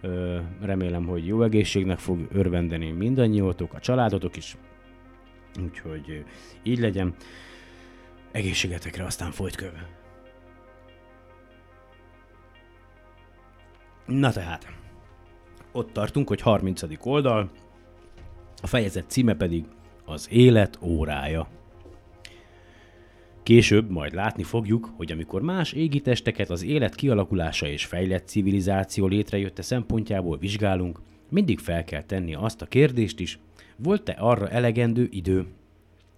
Ö, 0.00 0.38
remélem, 0.61 1.06
hogy 1.06 1.26
jó 1.26 1.42
egészségnek 1.42 1.99
fog 1.99 2.28
örvendeni 2.32 2.90
mindannyiótok, 2.90 3.75
a 3.75 3.78
családotok 3.78 4.37
is. 4.37 4.56
Úgyhogy 5.62 6.25
így 6.62 6.78
legyen. 6.78 7.14
Egészségetekre 8.32 9.04
aztán 9.04 9.30
folyt 9.30 9.56
köve. 9.56 9.88
Na 14.06 14.32
tehát, 14.32 14.66
ott 15.73 15.92
tartunk, 15.92 16.28
hogy 16.28 16.40
30. 16.40 16.82
oldal, 17.00 17.50
a 18.60 18.66
fejezet 18.66 19.10
címe 19.10 19.34
pedig 19.34 19.64
az 20.04 20.28
élet 20.30 20.78
órája. 20.82 21.48
Később 23.42 23.90
majd 23.90 24.14
látni 24.14 24.42
fogjuk, 24.42 24.92
hogy 24.96 25.12
amikor 25.12 25.42
más 25.42 25.72
égitesteket 25.72 26.50
az 26.50 26.62
élet 26.62 26.94
kialakulása 26.94 27.66
és 27.66 27.84
fejlett 27.84 28.28
civilizáció 28.28 29.06
létrejötte 29.06 29.62
szempontjából 29.62 30.38
vizsgálunk, 30.38 31.00
mindig 31.28 31.58
fel 31.58 31.84
kell 31.84 32.02
tenni 32.02 32.34
azt 32.34 32.62
a 32.62 32.66
kérdést 32.66 33.20
is, 33.20 33.38
volt-e 33.76 34.16
arra 34.18 34.48
elegendő 34.48 35.08
idő? 35.10 35.46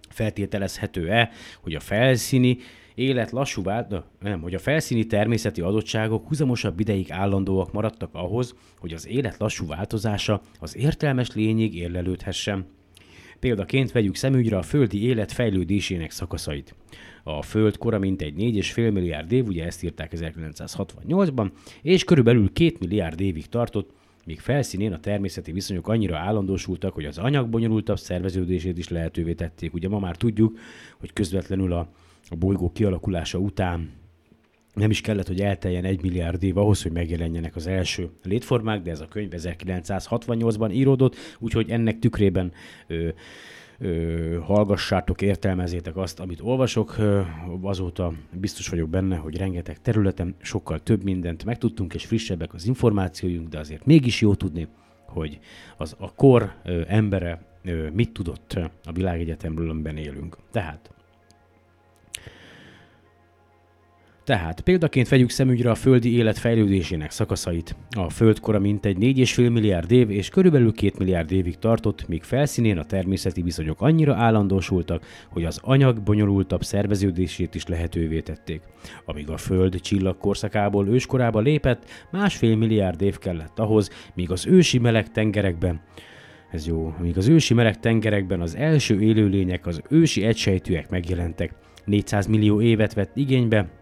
Feltételezhető-e, 0.09 1.31
hogy 1.61 1.75
a 1.75 1.79
felszíni 1.79 2.57
élet 2.95 3.31
lassú 3.31 3.63
vált, 3.63 4.03
nem, 4.19 4.41
hogy 4.41 4.53
a 4.53 4.59
felszíni 4.59 5.05
természeti 5.05 5.61
adottságok 5.61 6.27
húzamosabb 6.27 6.79
ideig 6.79 7.11
állandóak 7.11 7.71
maradtak 7.71 8.09
ahhoz, 8.13 8.55
hogy 8.79 8.93
az 8.93 9.07
élet 9.07 9.37
lassú 9.37 9.67
változása 9.67 10.41
az 10.59 10.77
értelmes 10.77 11.33
lényig 11.33 11.75
érlelődhessen. 11.75 12.65
Példaként 13.39 13.91
vegyük 13.91 14.15
szemügyre 14.15 14.57
a 14.57 14.61
földi 14.61 15.03
élet 15.03 15.31
fejlődésének 15.31 16.11
szakaszait. 16.11 16.75
A 17.23 17.41
Föld 17.41 17.77
kora 17.77 17.99
mintegy 17.99 18.33
4,5 18.37 18.93
milliárd 18.93 19.31
év, 19.31 19.47
ugye 19.47 19.65
ezt 19.65 19.83
írták 19.83 20.11
1968-ban, 20.15 21.51
és 21.81 22.03
körülbelül 22.03 22.53
2 22.53 22.75
milliárd 22.79 23.21
évig 23.21 23.47
tartott, 23.47 23.91
míg 24.25 24.39
felszínén 24.39 24.93
a 24.93 24.99
természeti 24.99 25.51
viszonyok 25.51 25.87
annyira 25.87 26.17
állandósultak, 26.17 26.93
hogy 26.93 27.05
az 27.05 27.17
anyag 27.17 27.49
bonyolultabb 27.49 27.99
szerveződését 27.99 28.77
is 28.77 28.89
lehetővé 28.89 29.33
tették. 29.33 29.73
Ugye 29.73 29.89
ma 29.89 29.99
már 29.99 30.15
tudjuk, 30.15 30.57
hogy 30.99 31.13
közvetlenül 31.13 31.73
a, 31.73 31.89
a 32.29 32.35
bolygó 32.35 32.71
kialakulása 32.71 33.37
után 33.37 34.01
nem 34.73 34.89
is 34.89 35.01
kellett, 35.01 35.27
hogy 35.27 35.39
elteljen 35.39 35.83
egy 35.83 36.01
milliárd 36.01 36.43
év 36.43 36.57
ahhoz, 36.57 36.81
hogy 36.83 36.91
megjelenjenek 36.91 37.55
az 37.55 37.67
első 37.67 38.09
létformák, 38.23 38.81
de 38.81 38.91
ez 38.91 39.01
a 39.01 39.07
könyv 39.07 39.29
1968-ban 39.31 40.73
íródott, 40.73 41.15
úgyhogy 41.39 41.69
ennek 41.69 41.99
tükrében 41.99 42.51
ö, 42.87 43.07
ö, 43.79 44.39
hallgassátok, 44.41 45.21
értelmezétek 45.21 45.97
azt, 45.97 46.19
amit 46.19 46.41
olvasok. 46.41 46.97
Azóta 47.61 48.13
biztos 48.31 48.67
vagyok 48.67 48.89
benne, 48.89 49.15
hogy 49.15 49.37
rengeteg 49.37 49.81
területen 49.81 50.35
sokkal 50.41 50.79
több 50.79 51.03
mindent 51.03 51.45
megtudtunk, 51.45 51.93
és 51.93 52.05
frissebbek 52.05 52.53
az 52.53 52.65
információink, 52.65 53.47
de 53.47 53.59
azért 53.59 53.85
mégis 53.85 54.21
jó 54.21 54.35
tudni, 54.35 54.67
hogy 55.05 55.39
az 55.77 55.95
a 55.99 56.13
kor 56.13 56.53
ö, 56.63 56.81
embere 56.87 57.45
ö, 57.63 57.89
mit 57.89 58.11
tudott 58.11 58.59
a 58.83 58.91
világegyetemről, 58.91 59.69
amiben 59.69 59.97
élünk. 59.97 60.37
Tehát 60.51 60.92
Tehát 64.23 64.61
példaként 64.61 65.09
vegyük 65.09 65.29
szemügyre 65.29 65.69
a 65.69 65.75
földi 65.75 66.15
élet 66.17 66.37
fejlődésének 66.37 67.11
szakaszait. 67.11 67.75
A 67.89 68.09
földkora 68.09 68.59
mintegy 68.59 68.97
4,5 68.99 69.51
milliárd 69.51 69.91
év 69.91 70.09
és 70.09 70.29
körülbelül 70.29 70.71
2 70.73 70.91
milliárd 70.97 71.31
évig 71.31 71.57
tartott, 71.57 72.07
míg 72.07 72.23
felszínén 72.23 72.77
a 72.77 72.83
természeti 72.83 73.41
viszonyok 73.41 73.81
annyira 73.81 74.15
állandósultak, 74.15 75.05
hogy 75.29 75.45
az 75.45 75.59
anyag 75.61 76.01
bonyolultabb 76.01 76.63
szerveződését 76.63 77.55
is 77.55 77.65
lehetővé 77.65 78.19
tették. 78.19 78.61
Amíg 79.05 79.29
a 79.29 79.37
Föld 79.37 79.79
csillagkorszakából 79.79 80.87
őskorába 80.87 81.39
lépett, 81.39 81.85
másfél 82.11 82.55
milliárd 82.55 83.01
év 83.01 83.17
kellett 83.17 83.59
ahhoz, 83.59 83.89
míg 84.13 84.31
az 84.31 84.47
ősi 84.47 84.79
meleg 84.79 85.11
tengerekben 85.11 85.81
ez 86.51 86.67
jó. 86.67 86.93
Míg 86.99 87.17
az 87.17 87.27
ősi 87.27 87.53
meleg 87.53 87.79
tengerekben 87.79 88.41
az 88.41 88.55
első 88.55 89.01
élőlények, 89.01 89.65
az 89.65 89.81
ősi 89.89 90.23
egysejtűek 90.23 90.89
megjelentek. 90.89 91.53
400 91.85 92.27
millió 92.27 92.61
évet 92.61 92.93
vett 92.93 93.15
igénybe, 93.15 93.81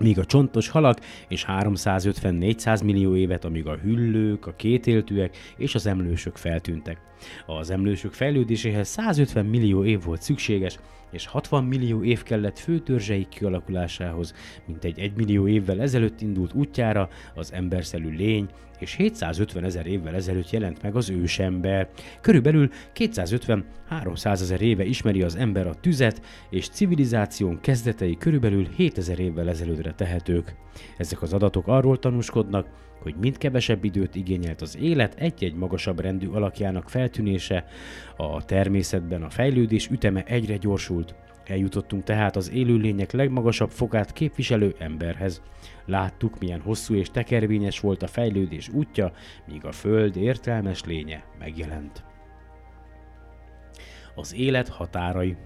míg 0.00 0.18
a 0.18 0.24
csontos 0.24 0.68
halak, 0.68 1.00
és 1.28 1.44
350-400 1.48 2.84
millió 2.84 3.16
évet, 3.16 3.44
amíg 3.44 3.66
a 3.66 3.76
hüllők, 3.76 4.46
a 4.46 4.54
kétéltűek 4.56 5.36
és 5.56 5.74
az 5.74 5.86
emlősök 5.86 6.36
feltűntek. 6.36 6.98
Az 7.46 7.70
emlősök 7.70 8.12
fejlődéséhez 8.12 8.88
150 8.88 9.46
millió 9.46 9.84
év 9.84 10.02
volt 10.02 10.22
szükséges, 10.22 10.78
és 11.14 11.26
60 11.26 11.64
millió 11.64 12.04
év 12.04 12.22
kellett 12.22 12.58
főtörzseik 12.58 13.28
kialakulásához, 13.28 14.34
mint 14.66 14.84
egy 14.84 14.98
1 14.98 15.16
millió 15.16 15.48
évvel 15.48 15.80
ezelőtt 15.80 16.20
indult 16.20 16.54
útjára 16.54 17.08
az 17.34 17.52
emberszelű 17.52 18.16
lény, 18.16 18.48
és 18.78 18.94
750 18.94 19.64
ezer 19.64 19.86
évvel 19.86 20.14
ezelőtt 20.14 20.50
jelent 20.50 20.82
meg 20.82 20.96
az 20.96 21.10
ősember. 21.10 21.88
Körülbelül 22.20 22.70
250-300 22.94 24.24
ezer 24.24 24.60
éve 24.60 24.84
ismeri 24.84 25.22
az 25.22 25.36
ember 25.36 25.66
a 25.66 25.74
tüzet, 25.74 26.22
és 26.50 26.68
civilizáción 26.68 27.60
kezdetei 27.60 28.16
körülbelül 28.16 28.68
7000 28.76 29.18
évvel 29.18 29.48
ezelőttre 29.48 29.92
tehetők. 29.92 30.54
Ezek 30.96 31.22
az 31.22 31.32
adatok 31.32 31.66
arról 31.66 31.98
tanúskodnak, 31.98 32.66
hogy 33.04 33.14
mind 33.20 33.38
kevesebb 33.38 33.84
időt 33.84 34.14
igényelt 34.14 34.60
az 34.60 34.78
élet 34.80 35.14
egy-egy 35.14 35.54
magasabb 35.54 36.00
rendű 36.00 36.28
alakjának 36.28 36.90
feltűnése, 36.90 37.64
a 38.16 38.44
természetben 38.44 39.22
a 39.22 39.30
fejlődés 39.30 39.88
üteme 39.88 40.22
egyre 40.22 40.56
gyorsult. 40.56 41.14
Eljutottunk 41.44 42.04
tehát 42.04 42.36
az 42.36 42.50
élőlények 42.50 43.12
legmagasabb 43.12 43.70
fokát 43.70 44.12
képviselő 44.12 44.74
emberhez. 44.78 45.42
Láttuk, 45.86 46.38
milyen 46.38 46.60
hosszú 46.60 46.94
és 46.94 47.10
tekervényes 47.10 47.80
volt 47.80 48.02
a 48.02 48.06
fejlődés 48.06 48.68
útja, 48.68 49.12
míg 49.48 49.64
a 49.64 49.72
Föld 49.72 50.16
értelmes 50.16 50.84
lénye 50.84 51.24
megjelent. 51.38 52.04
Az 54.14 54.34
élet 54.34 54.68
határai 54.68 55.36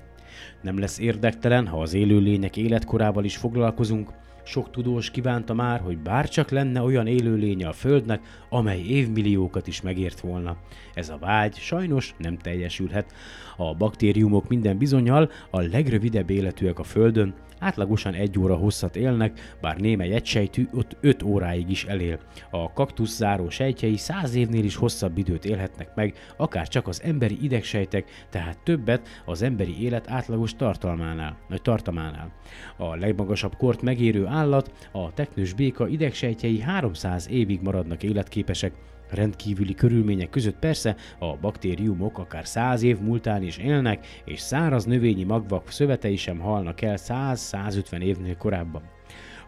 nem 0.62 0.78
lesz 0.78 0.98
érdektelen, 0.98 1.66
ha 1.66 1.80
az 1.80 1.94
élőlények 1.94 2.56
életkorával 2.56 3.24
is 3.24 3.36
foglalkozunk, 3.36 4.12
sok 4.48 4.70
tudós 4.70 5.10
kívánta 5.10 5.54
már, 5.54 5.80
hogy 5.80 5.98
bárcsak 5.98 6.50
lenne 6.50 6.82
olyan 6.82 7.06
élőlénye 7.06 7.68
a 7.68 7.72
Földnek, 7.72 8.20
amely 8.48 8.80
évmilliókat 8.80 9.66
is 9.66 9.80
megért 9.80 10.20
volna. 10.20 10.56
Ez 10.94 11.08
a 11.08 11.18
vágy 11.18 11.56
sajnos 11.56 12.14
nem 12.18 12.38
teljesülhet. 12.38 13.12
A 13.56 13.74
baktériumok 13.74 14.48
minden 14.48 14.78
bizonyal 14.78 15.30
a 15.50 15.60
legrövidebb 15.60 16.30
életűek 16.30 16.78
a 16.78 16.82
Földön, 16.82 17.34
átlagosan 17.60 18.14
egy 18.14 18.38
óra 18.38 18.56
hosszat 18.56 18.96
élnek, 18.96 19.56
bár 19.60 19.76
némely 19.76 20.12
egysejtű 20.12 20.68
ott 20.74 20.96
5 21.00 21.22
óráig 21.22 21.70
is 21.70 21.84
elél. 21.84 22.18
A 22.50 22.72
kaktusz 22.72 23.16
záró 23.16 23.48
sejtjei 23.48 23.96
100 23.96 24.34
évnél 24.34 24.64
is 24.64 24.76
hosszabb 24.76 25.18
időt 25.18 25.44
élhetnek 25.44 25.94
meg, 25.94 26.14
akár 26.36 26.68
csak 26.68 26.88
az 26.88 27.02
emberi 27.02 27.38
idegsejtek, 27.40 28.10
tehát 28.30 28.58
többet 28.64 29.08
az 29.24 29.42
emberi 29.42 29.82
élet 29.82 30.10
átlagos 30.10 30.54
tartalmánál, 30.54 31.36
nagy 31.48 31.62
tartamánál. 31.62 32.32
A 32.76 32.96
legmagasabb 32.96 33.56
kort 33.56 33.82
megérő 33.82 34.26
állat, 34.26 34.88
a 34.92 35.14
teknős 35.14 35.52
béka 35.52 35.88
idegsejtjei 35.88 36.60
300 36.60 37.28
évig 37.30 37.60
maradnak 37.62 38.02
életképesek, 38.02 38.72
Rendkívüli 39.10 39.74
körülmények 39.74 40.30
között 40.30 40.58
persze 40.58 40.96
a 41.18 41.36
baktériumok 41.36 42.18
akár 42.18 42.46
száz 42.46 42.82
év 42.82 42.98
múltán 42.98 43.42
is 43.42 43.56
élnek, 43.56 44.06
és 44.24 44.40
száraz 44.40 44.84
növényi 44.84 45.24
magvak 45.24 45.70
szövetei 45.70 46.16
sem 46.16 46.38
halnak 46.38 46.80
el 46.80 46.96
100-150 46.98 48.00
évnél 48.00 48.36
korábban. 48.36 48.82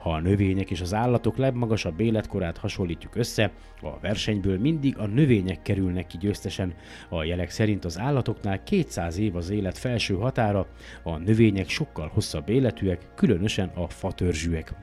Ha 0.00 0.10
a 0.10 0.20
növények 0.20 0.70
és 0.70 0.80
az 0.80 0.94
állatok 0.94 1.36
legmagasabb 1.36 2.00
életkorát 2.00 2.58
hasonlítjuk 2.58 3.16
össze, 3.16 3.52
a 3.82 3.98
versenyből 4.00 4.58
mindig 4.58 4.98
a 4.98 5.06
növények 5.06 5.62
kerülnek 5.62 6.06
ki 6.06 6.18
győztesen. 6.18 6.74
A 7.08 7.24
jelek 7.24 7.50
szerint 7.50 7.84
az 7.84 7.98
állatoknál 7.98 8.62
200 8.62 9.18
év 9.18 9.36
az 9.36 9.50
élet 9.50 9.78
felső 9.78 10.14
határa, 10.14 10.66
a 11.02 11.16
növények 11.16 11.68
sokkal 11.68 12.10
hosszabb 12.14 12.48
életűek, 12.48 13.06
különösen 13.14 13.68
a 13.74 13.88
fatörzsűek 13.88 14.74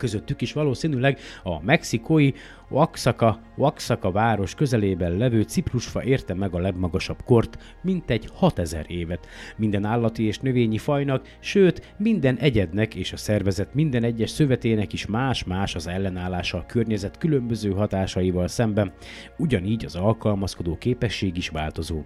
közöttük 0.00 0.40
is 0.40 0.52
valószínűleg 0.52 1.18
a 1.42 1.62
mexikói 1.62 2.30
Oaxaca, 2.70 3.40
Oaxaca 3.56 4.10
város 4.10 4.54
közelében 4.54 5.16
levő 5.16 5.42
ciprusfa 5.42 6.02
érte 6.04 6.34
meg 6.34 6.54
a 6.54 6.58
legmagasabb 6.58 7.22
kort, 7.24 7.58
mintegy 7.82 8.28
6000 8.32 8.84
évet. 8.88 9.26
Minden 9.56 9.84
állati 9.84 10.24
és 10.24 10.38
növényi 10.38 10.78
fajnak, 10.78 11.28
sőt 11.40 11.94
minden 11.98 12.36
egyednek 12.36 12.94
és 12.94 13.12
a 13.12 13.16
szervezet 13.16 13.74
minden 13.74 14.04
egyes 14.04 14.30
szövetének 14.30 14.92
is 14.92 15.06
más-más 15.06 15.74
az 15.74 15.86
ellenállása 15.86 16.58
a 16.58 16.66
környezet 16.66 17.18
különböző 17.18 17.70
hatásaival 17.70 18.48
szemben, 18.48 18.92
ugyanígy 19.36 19.84
az 19.84 19.96
alkalmazkodó 19.96 20.76
képesség 20.76 21.36
is 21.36 21.48
változó. 21.48 22.02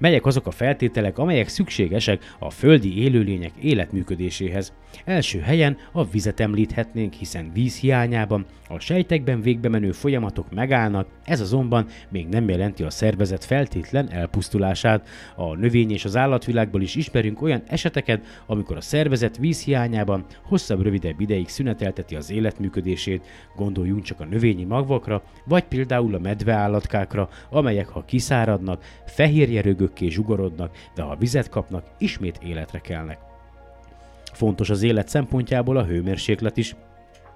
Melyek 0.00 0.26
azok 0.26 0.46
a 0.46 0.50
feltételek, 0.50 1.18
amelyek 1.18 1.48
szükségesek 1.48 2.36
a 2.38 2.50
földi 2.50 3.02
élőlények 3.02 3.52
életműködéséhez? 3.60 4.72
Első 5.04 5.38
helyen 5.40 5.76
a 5.92 6.04
vizet 6.04 6.40
említhetnénk, 6.40 7.12
hiszen 7.12 7.50
víz 7.52 7.78
hiányában 7.78 8.46
a 8.68 8.78
sejtekben 8.78 9.40
végbe 9.40 9.68
menő 9.68 9.92
folyamatok 9.92 10.54
megállnak, 10.54 11.08
ez 11.24 11.40
azonban 11.40 11.86
még 12.08 12.28
nem 12.28 12.48
jelenti 12.48 12.82
a 12.82 12.90
szervezet 12.90 13.44
feltétlen 13.44 14.10
elpusztulását. 14.10 15.08
A 15.36 15.54
növény 15.54 15.90
és 15.90 16.04
az 16.04 16.16
állatvilágból 16.16 16.82
is 16.82 16.94
ismerünk 16.94 17.42
olyan 17.42 17.62
eseteket, 17.66 18.26
amikor 18.46 18.76
a 18.76 18.80
szervezet 18.80 19.36
víz 19.36 19.64
hiányában 19.64 20.24
hosszabb, 20.44 20.82
rövidebb 20.82 21.20
ideig 21.20 21.48
szünetelteti 21.48 22.16
az 22.16 22.30
életműködését, 22.30 23.26
gondoljunk 23.56 24.02
csak 24.02 24.20
a 24.20 24.24
növényi 24.24 24.64
magvakra, 24.64 25.22
vagy 25.44 25.64
például 25.64 26.14
a 26.14 26.18
medveállatkákra, 26.18 27.28
amelyek 27.50 27.88
ha 27.88 28.04
kiszáradnak, 28.04 28.84
fehérje 29.06 29.60
rögökké 29.90 30.08
zsugorodnak, 30.08 30.76
de 30.94 31.02
ha 31.02 31.16
vizet 31.16 31.48
kapnak, 31.48 31.84
ismét 31.98 32.38
életre 32.42 32.78
kelnek. 32.78 33.18
Fontos 34.32 34.70
az 34.70 34.82
élet 34.82 35.08
szempontjából 35.08 35.76
a 35.76 35.84
hőmérséklet 35.84 36.56
is, 36.56 36.76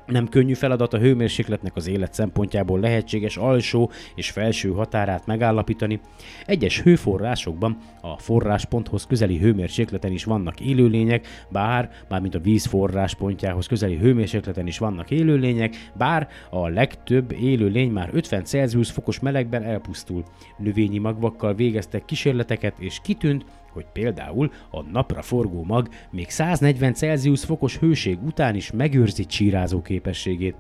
nem 0.07 0.29
könnyű 0.29 0.55
feladat 0.55 0.95
a 0.95 0.99
hőmérsékletnek 0.99 1.77
az 1.77 1.87
élet 1.87 2.15
szempontjából 2.15 2.81
lehetséges 2.81 3.37
alsó 3.37 3.91
és 4.15 4.31
felső 4.31 4.71
határát 4.71 5.27
megállapítani. 5.27 6.01
Egyes 6.47 6.81
hőforrásokban 6.81 7.79
a 8.01 8.19
forrásponthoz 8.19 9.07
közeli 9.07 9.39
hőmérsékleten 9.39 10.13
is 10.13 10.25
vannak 10.25 10.61
élőlények, 10.61 11.27
bár, 11.49 11.91
mármint 12.09 12.35
a 12.35 12.41
víz 12.41 12.67
forráspontjához 12.67 13.67
közeli 13.67 13.97
hőmérsékleten 13.97 14.67
is 14.67 14.79
vannak 14.79 15.11
élőlények, 15.11 15.91
bár 15.99 16.29
a 16.51 16.69
legtöbb 16.69 17.33
élőlény 17.33 17.91
már 17.91 18.11
50 18.13 18.45
Celsius 18.45 18.91
fokos 18.91 19.21
melegben 19.21 19.63
elpusztul. 19.63 20.25
Növényi 20.59 20.99
magvakkal 20.99 21.55
végeztek 21.55 22.05
kísérleteket, 22.05 22.75
és 22.79 22.99
kitűnt, 23.03 23.45
hogy 23.75 23.87
például 23.93 24.51
a 24.71 24.83
napra 24.83 25.23
forgó 25.23 25.65
mag 25.65 25.89
még 26.11 26.31
140 26.31 26.95
Celsius 26.95 27.45
fokos 27.45 27.79
hőség 27.79 28.19
után 28.23 28.55
is 28.55 28.71
megőrzi 28.71 29.25
csírázó 29.25 29.83
képességét. 29.83 30.55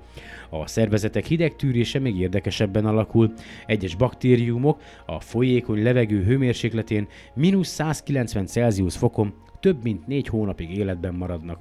A 0.50 0.66
szervezetek 0.66 1.24
hidegtűrése 1.24 1.98
még 1.98 2.18
érdekesebben 2.18 2.86
alakul. 2.86 3.32
Egyes 3.66 3.94
baktériumok 3.94 4.80
a 5.06 5.20
folyékony 5.20 5.82
levegő 5.82 6.22
hőmérsékletén 6.24 7.08
mínusz 7.34 7.68
190 7.68 8.46
Celsius 8.46 8.96
fokon 8.96 9.34
több 9.60 9.82
mint 9.82 10.06
négy 10.06 10.28
hónapig 10.28 10.76
életben 10.76 11.14
maradnak. 11.14 11.58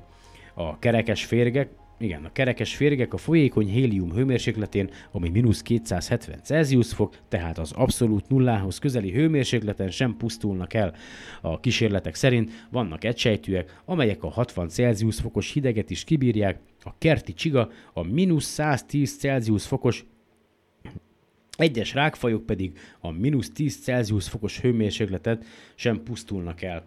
A 0.53 0.79
kerekes 0.79 1.25
férgek 1.25 1.69
igen, 2.03 2.25
a 2.25 2.31
kerekes 2.31 2.75
férgek 2.75 3.13
a 3.13 3.17
folyékony 3.17 3.67
hélium 3.67 4.11
hőmérsékletén, 4.11 4.89
ami 5.11 5.29
mínusz 5.29 5.61
270 5.61 6.39
Celsius 6.43 6.93
fok, 6.93 7.17
tehát 7.27 7.57
az 7.57 7.71
abszolút 7.71 8.29
nullához 8.29 8.79
közeli 8.79 9.11
hőmérsékleten 9.11 9.89
sem 9.89 10.17
pusztulnak 10.17 10.73
el. 10.73 10.95
A 11.41 11.59
kísérletek 11.59 12.15
szerint 12.15 12.67
vannak 12.69 13.03
egysejtűek, 13.03 13.81
amelyek 13.85 14.23
a 14.23 14.29
60 14.29 14.69
Celsius 14.69 15.19
fokos 15.19 15.51
hideget 15.51 15.89
is 15.89 16.03
kibírják, 16.03 16.59
a 16.83 16.97
kerti 16.97 17.33
csiga 17.33 17.69
a 17.93 18.03
mínusz 18.03 18.45
110 18.45 19.17
Celsius 19.17 19.65
fokos 19.65 20.05
egyes 21.57 21.93
rákfajok 21.93 22.45
pedig 22.45 22.77
a 22.99 23.11
mínusz 23.11 23.51
10 23.51 23.83
Celsius 23.83 24.29
fokos 24.29 24.59
hőmérsékletet 24.59 25.45
sem 25.75 26.03
pusztulnak 26.03 26.61
el. 26.61 26.83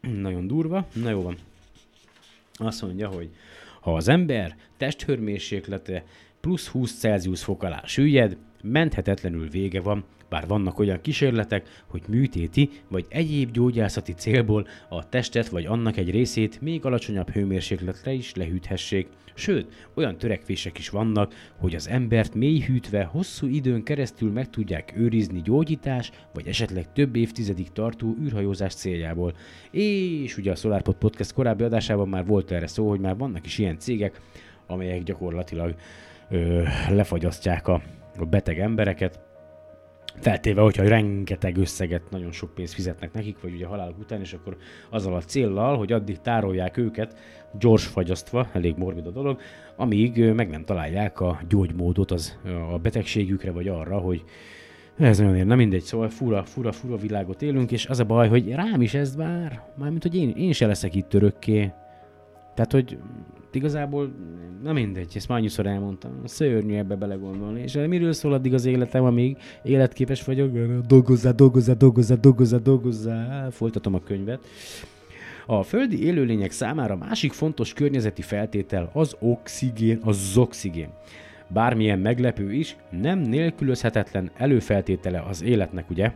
Nagyon 0.00 0.46
durva. 0.46 0.86
Na 0.92 1.10
jó 1.10 1.22
van. 1.22 1.36
Azt 2.54 2.82
mondja, 2.82 3.08
hogy 3.08 3.30
ha 3.84 3.94
az 3.94 4.08
ember 4.08 4.56
testhőmérséklete 4.76 6.04
plusz 6.40 6.66
20 6.66 6.98
Celsius 6.98 7.42
fok 7.42 7.62
alá 7.62 7.82
süllyed, 7.86 8.36
menthetetlenül 8.62 9.48
vége 9.48 9.80
van, 9.80 10.04
bár 10.28 10.46
vannak 10.46 10.78
olyan 10.78 11.00
kísérletek, 11.00 11.82
hogy 11.86 12.02
műtéti 12.08 12.70
vagy 12.88 13.06
egyéb 13.08 13.50
gyógyászati 13.50 14.12
célból 14.12 14.66
a 14.88 15.08
testet 15.08 15.48
vagy 15.48 15.64
annak 15.66 15.96
egy 15.96 16.10
részét 16.10 16.60
még 16.60 16.84
alacsonyabb 16.84 17.30
hőmérsékletre 17.30 18.12
is 18.12 18.34
lehűthessék. 18.34 19.08
Sőt, 19.34 19.88
olyan 19.94 20.18
törekvések 20.18 20.78
is 20.78 20.88
vannak, 20.88 21.34
hogy 21.56 21.74
az 21.74 21.88
embert 21.88 22.34
mélyhűtve 22.34 23.04
hosszú 23.04 23.46
időn 23.46 23.82
keresztül 23.82 24.32
meg 24.32 24.50
tudják 24.50 24.92
őrizni 24.96 25.40
gyógyítás, 25.42 26.10
vagy 26.34 26.46
esetleg 26.46 26.92
több 26.92 27.16
évtizedig 27.16 27.72
tartó 27.72 28.16
űrhajózás 28.22 28.74
céljából. 28.74 29.34
És 29.70 30.36
ugye 30.36 30.50
a 30.50 30.54
SolarPod 30.54 30.94
Podcast 30.94 31.32
korábbi 31.32 31.64
adásában 31.64 32.08
már 32.08 32.26
volt 32.26 32.50
erre 32.50 32.66
szó, 32.66 32.88
hogy 32.88 33.00
már 33.00 33.16
vannak 33.16 33.46
is 33.46 33.58
ilyen 33.58 33.78
cégek, 33.78 34.20
amelyek 34.66 35.02
gyakorlatilag 35.02 35.74
ö, 36.30 36.62
lefagyasztják 36.88 37.68
a, 37.68 37.82
a 38.18 38.24
beteg 38.24 38.58
embereket, 38.58 39.20
Feltéve, 40.20 40.60
hogyha 40.60 40.88
rengeteg 40.88 41.56
összeget, 41.56 42.10
nagyon 42.10 42.32
sok 42.32 42.54
pénzt 42.54 42.74
fizetnek 42.74 43.12
nekik, 43.12 43.40
vagy 43.40 43.54
ugye 43.54 43.66
haláluk 43.66 43.98
után, 43.98 44.20
és 44.20 44.32
akkor 44.32 44.56
azzal 44.90 45.14
a 45.14 45.20
céllal, 45.20 45.76
hogy 45.76 45.92
addig 45.92 46.20
tárolják 46.20 46.76
őket, 46.76 47.18
gyors 47.58 47.86
fagyasztva, 47.86 48.48
elég 48.52 48.74
morbid 48.76 49.06
a 49.06 49.10
dolog, 49.10 49.40
amíg 49.76 50.32
meg 50.32 50.48
nem 50.48 50.64
találják 50.64 51.20
a 51.20 51.40
gyógymódot 51.48 52.10
az, 52.10 52.38
a 52.72 52.78
betegségükre, 52.78 53.50
vagy 53.50 53.68
arra, 53.68 53.98
hogy 53.98 54.24
ez 54.98 55.18
nagyon 55.18 55.36
ér, 55.36 55.46
nem 55.46 55.56
mindegy, 55.56 55.82
szóval 55.82 56.08
fura, 56.08 56.42
fura, 56.42 56.72
fura 56.72 56.96
világot 56.96 57.42
élünk, 57.42 57.72
és 57.72 57.86
az 57.86 58.00
a 58.00 58.04
baj, 58.04 58.28
hogy 58.28 58.48
rám 58.48 58.80
is 58.80 58.94
ez 58.94 59.16
vár, 59.16 59.62
mármint, 59.78 60.02
hogy 60.02 60.16
én, 60.16 60.30
én 60.30 60.52
se 60.52 60.66
leszek 60.66 60.94
itt 60.94 61.14
örökké. 61.14 61.72
Tehát, 62.54 62.72
hogy 62.72 62.98
igazából 63.52 64.12
nem 64.62 64.74
mindegy, 64.74 65.12
ezt 65.14 65.28
már 65.28 65.38
annyiszor 65.38 65.66
elmondtam, 65.66 66.12
szörnyű 66.24 66.74
ebbe 66.74 66.94
belegondolni, 66.94 67.60
és 67.60 67.78
miről 67.88 68.12
szól 68.12 68.32
addig 68.32 68.54
az 68.54 68.64
életem, 68.64 69.04
amíg 69.04 69.36
életképes 69.62 70.24
vagyok, 70.24 70.56
dolgozzá, 70.86 71.30
dolgozzá, 71.30 71.72
dolgozzá, 71.72 72.14
dolgozzá, 72.14 72.56
dolgozzá, 72.56 73.48
folytatom 73.50 73.94
a 73.94 74.00
könyvet. 74.00 74.44
A 75.46 75.62
földi 75.62 76.04
élőlények 76.04 76.50
számára 76.50 76.96
másik 76.96 77.32
fontos 77.32 77.72
környezeti 77.72 78.22
feltétel 78.22 78.90
az 78.92 79.16
oxigén, 79.18 79.98
az 80.02 80.36
oxigén. 80.36 80.88
Bármilyen 81.48 81.98
meglepő 81.98 82.52
is, 82.52 82.76
nem 82.90 83.18
nélkülözhetetlen 83.18 84.30
előfeltétele 84.36 85.20
az 85.28 85.42
életnek, 85.42 85.90
ugye? 85.90 86.12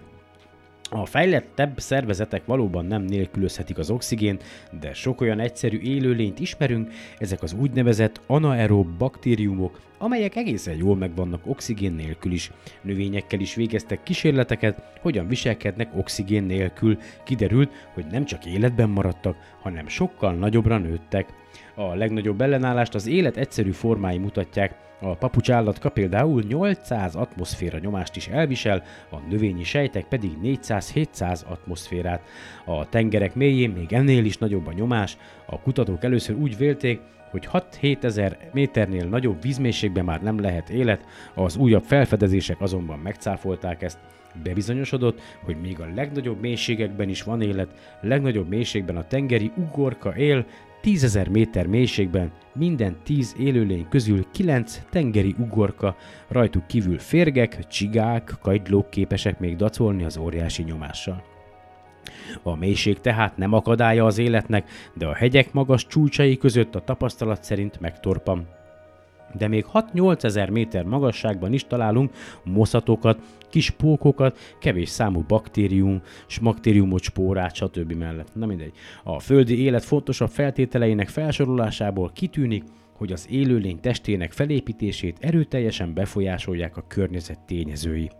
A 0.90 1.06
fejlettebb 1.06 1.78
szervezetek 1.78 2.44
valóban 2.44 2.84
nem 2.84 3.02
nélkülözhetik 3.02 3.78
az 3.78 3.90
oxigént, 3.90 4.44
de 4.80 4.94
sok 4.94 5.20
olyan 5.20 5.40
egyszerű 5.40 5.78
élőlényt 5.78 6.40
ismerünk, 6.40 6.92
ezek 7.18 7.42
az 7.42 7.52
úgynevezett 7.52 8.20
anaerob 8.26 8.88
baktériumok, 8.98 9.80
amelyek 9.98 10.36
egészen 10.36 10.76
jól 10.76 10.96
megvannak 10.96 11.46
oxigén 11.46 11.92
nélkül 11.92 12.32
is. 12.32 12.50
Növényekkel 12.82 13.40
is 13.40 13.54
végeztek 13.54 14.02
kísérleteket, 14.02 14.82
hogyan 15.00 15.28
viselkednek 15.28 15.96
oxigén 15.96 16.44
nélkül. 16.44 16.98
Kiderült, 17.24 17.70
hogy 17.94 18.06
nem 18.10 18.24
csak 18.24 18.46
életben 18.46 18.88
maradtak, 18.88 19.36
hanem 19.62 19.88
sokkal 19.88 20.34
nagyobbra 20.34 20.78
nőttek. 20.78 21.37
A 21.78 21.94
legnagyobb 21.94 22.40
ellenállást 22.40 22.94
az 22.94 23.06
élet 23.06 23.36
egyszerű 23.36 23.70
formái 23.70 24.18
mutatják, 24.18 24.74
a 25.00 25.14
papucsállatka 25.14 25.88
például 25.88 26.42
800 26.48 27.14
atmoszféra 27.14 27.78
nyomást 27.78 28.16
is 28.16 28.28
elvisel, 28.28 28.82
a 29.10 29.16
növényi 29.30 29.64
sejtek 29.64 30.04
pedig 30.04 30.30
400-700 30.42 31.46
atmoszférát. 31.46 32.22
A 32.64 32.88
tengerek 32.88 33.34
mélyén 33.34 33.70
még 33.70 33.92
ennél 33.92 34.24
is 34.24 34.38
nagyobb 34.38 34.66
a 34.66 34.72
nyomás, 34.72 35.16
a 35.46 35.60
kutatók 35.60 36.04
először 36.04 36.36
úgy 36.36 36.56
vélték, 36.56 37.00
hogy 37.30 37.48
6-7 37.52 38.02
ezer 38.02 38.50
méternél 38.52 39.08
nagyobb 39.08 39.42
vízmélységben 39.42 40.04
már 40.04 40.22
nem 40.22 40.40
lehet 40.40 40.70
élet, 40.70 41.04
az 41.34 41.56
újabb 41.56 41.84
felfedezések 41.84 42.60
azonban 42.60 42.98
megcáfolták 42.98 43.82
ezt. 43.82 43.98
Bebizonyosodott, 44.42 45.20
hogy 45.44 45.56
még 45.60 45.80
a 45.80 45.88
legnagyobb 45.94 46.40
mélységekben 46.40 47.08
is 47.08 47.22
van 47.22 47.42
élet, 47.42 47.98
legnagyobb 48.00 48.48
mélységben 48.48 48.96
a 48.96 49.06
tengeri 49.06 49.50
ugorka 49.56 50.16
él, 50.16 50.46
tízezer 50.88 51.28
méter 51.28 51.66
mélységben 51.66 52.32
minden 52.54 52.96
tíz 53.02 53.34
élőlény 53.38 53.88
közül 53.88 54.26
kilenc 54.30 54.80
tengeri 54.90 55.34
ugorka, 55.38 55.96
rajtuk 56.28 56.66
kívül 56.66 56.98
férgek, 56.98 57.66
csigák, 57.66 58.34
kagylók 58.40 58.90
képesek 58.90 59.38
még 59.38 59.56
dacolni 59.56 60.04
az 60.04 60.16
óriási 60.16 60.62
nyomással. 60.62 61.22
A 62.42 62.56
mélység 62.56 63.00
tehát 63.00 63.36
nem 63.36 63.52
akadálya 63.52 64.04
az 64.04 64.18
életnek, 64.18 64.70
de 64.94 65.06
a 65.06 65.14
hegyek 65.14 65.52
magas 65.52 65.86
csúcsai 65.86 66.36
között 66.36 66.74
a 66.74 66.84
tapasztalat 66.84 67.42
szerint 67.42 67.80
megtorpan 67.80 68.48
de 69.36 69.48
még 69.48 69.66
6-8 69.72 70.24
ezer 70.24 70.50
méter 70.50 70.84
magasságban 70.84 71.52
is 71.52 71.64
találunk 71.64 72.12
moszatokat, 72.44 73.18
kis 73.50 73.70
pókokat, 73.70 74.38
kevés 74.60 74.88
számú 74.88 75.24
baktérium, 75.28 76.02
smaktériumot, 76.26 77.02
spórát, 77.02 77.54
stb. 77.54 77.92
mellett. 77.92 78.34
Na 78.34 78.46
mindegy. 78.46 78.72
A 79.04 79.20
földi 79.20 79.62
élet 79.62 79.84
fontosabb 79.84 80.30
feltételeinek 80.30 81.08
felsorolásából 81.08 82.10
kitűnik, 82.14 82.64
hogy 82.92 83.12
az 83.12 83.26
élőlény 83.30 83.80
testének 83.80 84.32
felépítését 84.32 85.16
erőteljesen 85.20 85.94
befolyásolják 85.94 86.76
a 86.76 86.84
környezet 86.88 87.40
tényezői. 87.40 88.10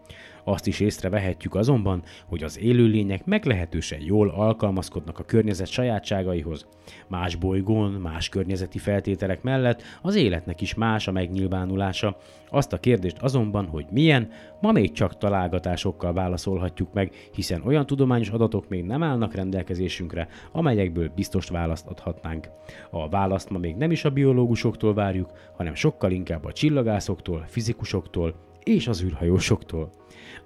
Azt 0.49 0.67
is 0.67 0.81
észrevehetjük 0.81 1.55
azonban, 1.55 2.03
hogy 2.27 2.43
az 2.43 2.59
élőlények 2.59 3.25
meglehetősen 3.25 4.01
jól 4.01 4.29
alkalmazkodnak 4.29 5.19
a 5.19 5.25
környezet 5.25 5.67
sajátságaihoz. 5.67 6.67
Más 7.09 7.35
bolygón, 7.35 7.91
más 7.91 8.29
környezeti 8.29 8.79
feltételek 8.79 9.43
mellett 9.43 9.83
az 10.03 10.15
életnek 10.15 10.61
is 10.61 10.75
más 10.75 11.09
a 11.09 11.13
megnyilvánulása. 11.13 12.17
Azt 12.51 12.73
a 12.73 12.79
kérdést 12.79 13.19
azonban, 13.19 13.67
hogy 13.67 13.87
milyen, 13.91 14.31
ma 14.61 14.73
még 14.73 14.93
csak 14.93 15.19
találgatásokkal 15.19 16.13
válaszolhatjuk 16.13 16.93
meg, 16.93 17.13
hiszen 17.33 17.63
olyan 17.67 17.87
tudományos 17.87 18.29
adatok 18.29 18.69
még 18.69 18.85
nem 18.85 19.03
állnak 19.03 19.35
rendelkezésünkre, 19.35 20.29
amelyekből 20.53 21.13
biztos 21.15 21.49
választ 21.49 21.87
adhatnánk. 21.87 22.49
A 22.91 23.09
választ 23.09 23.51
ma 23.51 23.59
még 23.59 23.77
nem 23.77 23.91
is 23.91 24.05
a 24.05 24.11
biológusoktól 24.11 24.95
várjuk, 24.95 25.31
hanem 25.57 25.75
sokkal 25.75 26.11
inkább 26.11 26.45
a 26.45 26.53
csillagászoktól, 26.53 27.45
fizikusoktól 27.47 28.35
és 28.69 28.89
az 28.89 29.03
űrhajósoktól. 29.03 29.91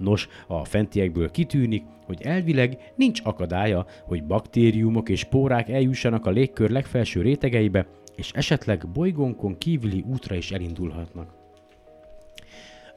Nos, 0.02 0.28
a 0.46 0.64
fentiekből 0.64 1.30
kitűnik, 1.30 1.84
hogy 2.06 2.22
elvileg 2.22 2.92
nincs 2.96 3.20
akadálya, 3.24 3.86
hogy 4.04 4.24
baktériumok 4.24 5.08
és 5.08 5.24
pórák 5.24 5.68
eljussanak 5.68 6.26
a 6.26 6.30
légkör 6.30 6.70
legfelső 6.70 7.22
rétegeibe, 7.22 7.86
és 8.16 8.30
esetleg 8.32 8.88
bolygónkon 8.92 9.58
kívüli 9.58 10.04
útra 10.06 10.34
is 10.34 10.50
elindulhatnak. 10.50 11.34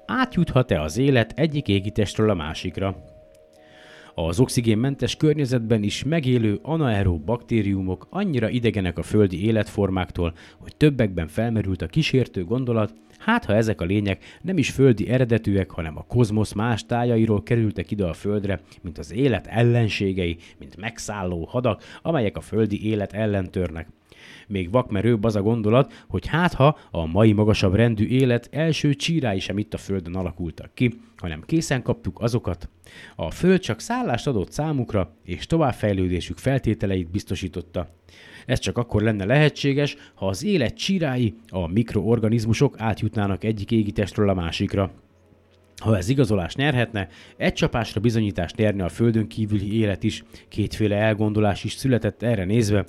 Átjuthat-e 0.06 0.82
az 0.82 0.98
élet 0.98 1.34
egyik 1.36 1.68
égitestről 1.68 2.30
a 2.30 2.34
másikra? 2.34 2.96
Az 4.18 4.40
oxigénmentes 4.40 5.16
környezetben 5.16 5.84
is 5.84 6.04
megélő 6.04 6.60
anaerób 6.62 7.26
baktériumok 7.26 8.08
annyira 8.10 8.50
idegenek 8.50 8.98
a 8.98 9.04
földi 9.04 9.46
életformáktól, 9.46 10.34
hogy 10.58 10.76
többekben 10.76 11.28
felmerült 11.28 11.82
a 11.82 11.88
kísértő 11.88 12.44
gondolat, 12.44 12.94
Hát, 13.26 13.46
ha 13.46 13.56
ezek 13.56 13.82
a 13.82 13.86
lények 13.86 14.24
nem 14.42 14.58
is 14.58 14.72
földi 14.72 15.10
eredetűek, 15.10 15.72
hanem 15.72 15.98
a 15.98 16.06
kozmosz 16.08 16.54
más 16.54 16.86
tájairól 16.86 17.44
kerültek 17.44 17.92
ide 17.92 18.06
a 18.06 18.14
földre, 18.14 18.60
mint 18.82 18.98
az 18.98 19.14
élet 19.14 19.48
ellenségei, 19.48 20.38
mint 20.60 20.78
megszálló 20.78 21.46
hadak, 21.46 21.84
amelyek 22.02 22.38
a 22.38 22.42
földi 22.42 22.90
élet 22.90 23.14
ellen 23.14 23.52
törnek. 23.52 23.88
Még 24.48 24.72
vakmerőbb 24.72 25.24
az 25.24 25.36
a 25.36 25.42
gondolat, 25.42 26.06
hogy 26.08 26.28
hát 26.28 26.54
ha 26.54 26.78
a 26.92 27.06
mai 27.06 27.32
magasabb 27.32 27.74
rendű 27.74 28.08
élet 28.08 28.50
első 28.52 28.94
csírái 28.94 29.40
sem 29.40 29.58
itt 29.58 29.74
a 29.74 29.78
Földön 29.78 30.16
alakultak 30.16 30.74
ki, 30.74 31.00
hanem 31.18 31.44
készen 31.46 31.82
kaptuk 31.82 32.20
azokat. 32.22 32.70
A 33.16 33.32
Föld 33.32 33.60
csak 33.60 33.80
szállást 33.80 34.28
adott 34.28 34.52
számukra, 34.52 35.16
és 35.24 35.46
továbbfejlődésük 35.46 36.38
feltételeit 36.38 37.12
biztosította. 37.12 37.90
Ez 38.46 38.60
csak 38.60 38.78
akkor 38.78 39.02
lenne 39.02 39.26
lehetséges, 39.26 39.96
ha 40.14 40.28
az 40.28 40.44
élet 40.44 40.78
csírái, 40.78 41.36
a 41.50 41.68
mikroorganizmusok 41.68 42.76
átjutnának 42.78 43.44
egyik 43.44 43.72
égitestről 43.72 44.30
a 44.30 44.34
másikra. 44.34 44.92
Ha 45.82 45.98
ez 45.98 46.10
igazolás 46.10 46.56
nyerhetne, 46.56 47.08
egy 47.38 47.54
csapásra 47.54 48.02
bizonyítást 48.02 48.56
nyerne 48.56 48.84
a 48.84 48.90
földön 48.90 49.28
kívüli 49.28 49.80
élet 49.80 50.04
is, 50.04 50.24
kétféle 50.50 50.96
elgondolás 50.96 51.64
is 51.64 51.74
született 51.74 52.22
erre 52.24 52.46
nézve. 52.46 52.86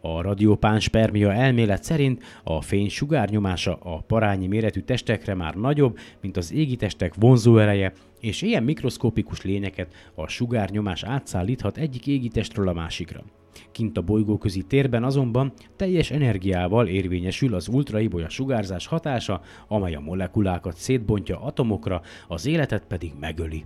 A 0.00 0.20
radiopánspermia 0.20 1.32
elmélet 1.32 1.84
szerint 1.84 2.22
a 2.44 2.60
fény 2.60 2.88
sugárnyomása 2.88 3.74
a 3.74 4.00
parányi 4.06 4.46
méretű 4.46 4.80
testekre 4.80 5.34
már 5.34 5.54
nagyobb, 5.54 5.98
mint 6.20 6.36
az 6.36 6.52
égi 6.52 6.76
testek 6.76 7.14
vonzóereje, 7.14 7.92
és 8.20 8.42
ilyen 8.42 8.62
mikroszkopikus 8.62 9.42
lényeket 9.42 9.94
a 10.14 10.28
sugárnyomás 10.28 11.02
átszállíthat 11.02 11.76
egyik 11.76 12.06
égitestről 12.06 12.68
a 12.68 12.72
másikra. 12.72 13.24
Kint 13.72 13.98
a 13.98 14.02
bolygóközi 14.02 14.62
térben 14.62 15.04
azonban 15.04 15.52
teljes 15.76 16.10
energiával 16.10 16.86
érvényesül 16.86 17.54
az 17.54 17.68
ultraibolya 17.68 18.28
sugárzás 18.28 18.86
hatása, 18.86 19.40
amely 19.68 19.94
a 19.94 20.00
molekulákat 20.00 20.76
szétbontja 20.76 21.40
atomokra, 21.40 22.00
az 22.28 22.46
életet 22.46 22.84
pedig 22.86 23.12
megöli. 23.20 23.64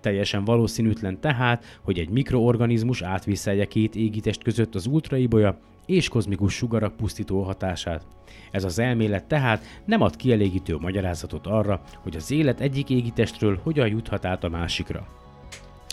Teljesen 0.00 0.44
valószínűtlen 0.44 1.20
tehát, 1.20 1.64
hogy 1.82 1.98
egy 1.98 2.08
mikroorganizmus 2.08 3.02
átviszelje 3.02 3.64
két 3.64 3.96
égitest 3.96 4.42
között 4.42 4.74
az 4.74 4.86
ultraibolya 4.86 5.58
és 5.86 6.08
kozmikus 6.08 6.54
sugarak 6.54 6.96
pusztító 6.96 7.42
hatását. 7.42 8.06
Ez 8.50 8.64
az 8.64 8.78
elmélet 8.78 9.24
tehát 9.24 9.64
nem 9.84 10.00
ad 10.00 10.16
kielégítő 10.16 10.76
magyarázatot 10.76 11.46
arra, 11.46 11.80
hogy 12.02 12.16
az 12.16 12.30
élet 12.30 12.60
egyik 12.60 12.90
égitestről 12.90 13.60
hogyan 13.62 13.88
juthat 13.88 14.24
át 14.24 14.44
a 14.44 14.48
másikra. 14.48 15.06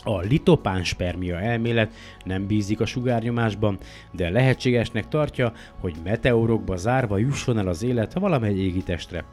A 0.04 0.20
litopánspermia 0.20 1.40
elmélet 1.40 1.94
nem 2.24 2.48
bízik 2.48 2.80
a 2.80 2.86
sugárnyomásban, 2.86 3.78
de 4.12 4.30
lehetségesnek 4.30 5.08
tartja, 5.08 5.54
hogy 5.80 5.96
meteorokba 6.04 6.76
zárva 6.76 7.18
jusson 7.18 7.58
el 7.58 7.68
az 7.68 7.84
élet 7.84 8.14
valamely 8.14 8.56
égitestre. 8.56 9.24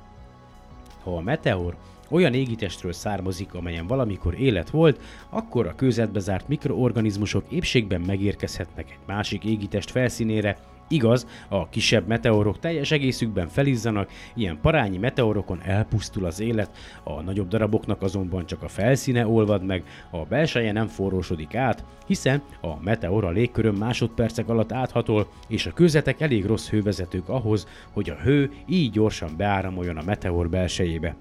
Ha 1.03 1.17
a 1.17 1.21
meteor 1.21 1.77
olyan 2.11 2.35
égitestről 2.35 2.93
származik, 2.93 3.55
amelyen 3.55 3.87
valamikor 3.87 4.41
élet 4.41 4.71
volt, 4.71 5.01
akkor 5.31 5.67
a 5.67 5.75
kőzetbe 5.75 6.19
zárt 6.19 6.49
mikroorganizmusok 6.49 7.45
épségben 7.49 8.01
megérkezhetnek 8.01 8.91
egy 8.91 9.07
másik 9.07 9.45
égitest 9.45 9.91
felszínére, 9.91 10.57
Igaz, 10.89 11.27
a 11.49 11.69
kisebb 11.69 12.07
meteorok 12.07 12.59
teljes 12.59 12.91
egészükben 12.91 13.49
felizzanak, 13.49 14.11
ilyen 14.35 14.61
parányi 14.61 14.99
meteorokon 14.99 15.61
elpusztul 15.63 16.25
az 16.25 16.41
élet, 16.41 16.71
a 17.03 17.21
nagyobb 17.21 17.49
daraboknak 17.49 18.03
azonban 18.03 18.47
csak 18.47 18.63
a 18.63 18.69
felszíne 18.69 19.27
olvad 19.27 19.65
meg, 19.65 19.85
a 20.11 20.25
belseje 20.25 20.73
nem 20.73 20.87
forrósodik 20.87 21.55
át, 21.55 21.85
hiszen 22.07 22.43
a 22.61 22.81
meteor 22.81 23.25
a 23.25 23.31
légkörön 23.31 23.75
másodpercek 23.75 24.49
alatt 24.49 24.73
áthatol, 24.73 25.29
és 25.49 25.67
a 25.67 25.73
közetek 25.73 26.21
elég 26.21 26.45
rossz 26.45 26.69
hővezetők 26.69 27.29
ahhoz, 27.29 27.67
hogy 27.93 28.11
a 28.11 28.21
hő 28.23 28.51
így 28.67 28.91
gyorsan 28.91 29.31
beáramoljon 29.37 29.97
a 29.97 30.05
meteor 30.05 30.49
belsejébe. 30.49 31.17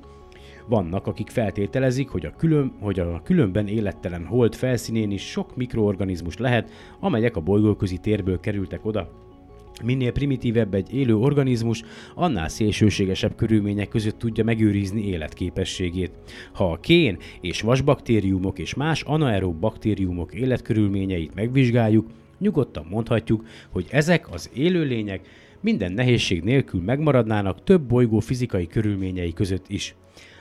Vannak, 0.67 1.07
akik 1.07 1.29
feltételezik, 1.29 2.09
hogy 2.09 2.25
a, 2.25 2.35
külön, 2.37 2.73
hogy 2.79 2.99
a 2.99 3.21
különben 3.23 3.67
élettelen 3.67 4.25
hold 4.25 4.55
felszínén 4.55 5.11
is 5.11 5.29
sok 5.29 5.55
mikroorganizmus 5.55 6.37
lehet, 6.37 6.71
amelyek 6.99 7.35
a 7.35 7.41
bolygóközi 7.41 7.97
térből 7.97 8.39
kerültek 8.39 8.85
oda, 8.85 9.23
Minél 9.83 10.11
primitívebb 10.11 10.73
egy 10.73 10.93
élő 10.93 11.17
organizmus, 11.17 11.83
annál 12.13 12.49
szélsőségesebb 12.49 13.35
körülmények 13.35 13.87
között 13.87 14.19
tudja 14.19 14.43
megőrizni 14.43 15.07
életképességét. 15.07 16.11
Ha 16.53 16.71
a 16.71 16.79
kén 16.79 17.17
és 17.41 17.61
vasbaktériumok 17.61 18.59
és 18.59 18.73
más 18.73 19.01
anaerób 19.01 19.59
baktériumok 19.59 20.33
életkörülményeit 20.33 21.35
megvizsgáljuk, 21.35 22.07
nyugodtan 22.39 22.85
mondhatjuk, 22.89 23.45
hogy 23.69 23.87
ezek 23.89 24.33
az 24.33 24.49
élőlények 24.53 25.27
minden 25.61 25.91
nehézség 25.91 26.43
nélkül 26.43 26.81
megmaradnának 26.81 27.63
több 27.63 27.81
bolygó 27.81 28.19
fizikai 28.19 28.67
körülményei 28.67 29.33
között 29.33 29.65
is. 29.67 29.95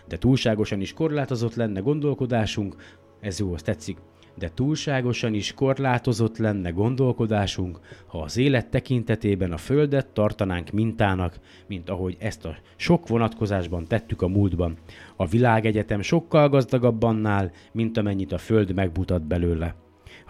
De 0.09 0.17
túlságosan 0.17 0.81
is 0.81 0.93
korlátozott 0.93 1.55
lenne 1.55 1.81
gondolkodásunk, 1.81 2.77
ez 3.21 3.39
jó, 3.39 3.53
azt 3.53 3.65
tetszik, 3.65 3.99
de 4.39 4.51
túlságosan 4.55 5.35
is 5.35 5.53
korlátozott 5.55 6.37
lenne 6.37 6.71
gondolkodásunk, 6.71 7.81
ha 8.07 8.19
az 8.19 8.37
élet 8.37 8.71
tekintetében 8.71 9.53
a 9.53 9.57
Földet 9.57 10.07
tartanánk 10.07 10.71
mintának, 10.71 11.39
mint 11.67 11.91
ahogy 11.91 12.17
ezt 12.19 12.45
a 12.45 12.57
sok 12.77 13.09
vonatkozásban 13.09 13.87
tettük 13.87 14.23
a 14.23 14.29
múltban. 14.29 14.77
A 15.17 15.27
világegyetem 15.27 16.01
sokkal 16.01 16.49
gazdagabb 16.49 17.03
annál, 17.03 17.53
mint 17.73 17.97
amennyit 17.97 18.33
a 18.33 18.39
Föld 18.39 18.75
megmutat 18.75 19.23
belőle. 19.23 19.84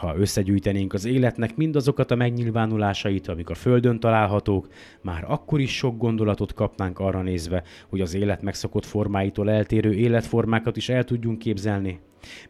Ha 0.04 0.16
összegyűjtenénk 0.16 0.92
az 0.92 1.04
életnek 1.04 1.56
mindazokat 1.56 2.10
a 2.10 2.14
megnyilvánulásait, 2.14 3.28
amik 3.28 3.50
a 3.50 3.54
Földön 3.54 4.00
találhatók, 4.00 4.68
már 5.02 5.24
akkor 5.28 5.60
is 5.60 5.76
sok 5.76 5.98
gondolatot 5.98 6.54
kapnánk 6.54 6.98
arra 6.98 7.22
nézve, 7.22 7.62
hogy 7.88 8.00
az 8.00 8.14
élet 8.14 8.42
megszokott 8.42 8.84
formáitól 8.84 9.50
eltérő 9.50 9.92
életformákat 9.92 10.76
is 10.76 10.88
el 10.88 11.04
tudjunk 11.04 11.38
képzelni. 11.38 12.00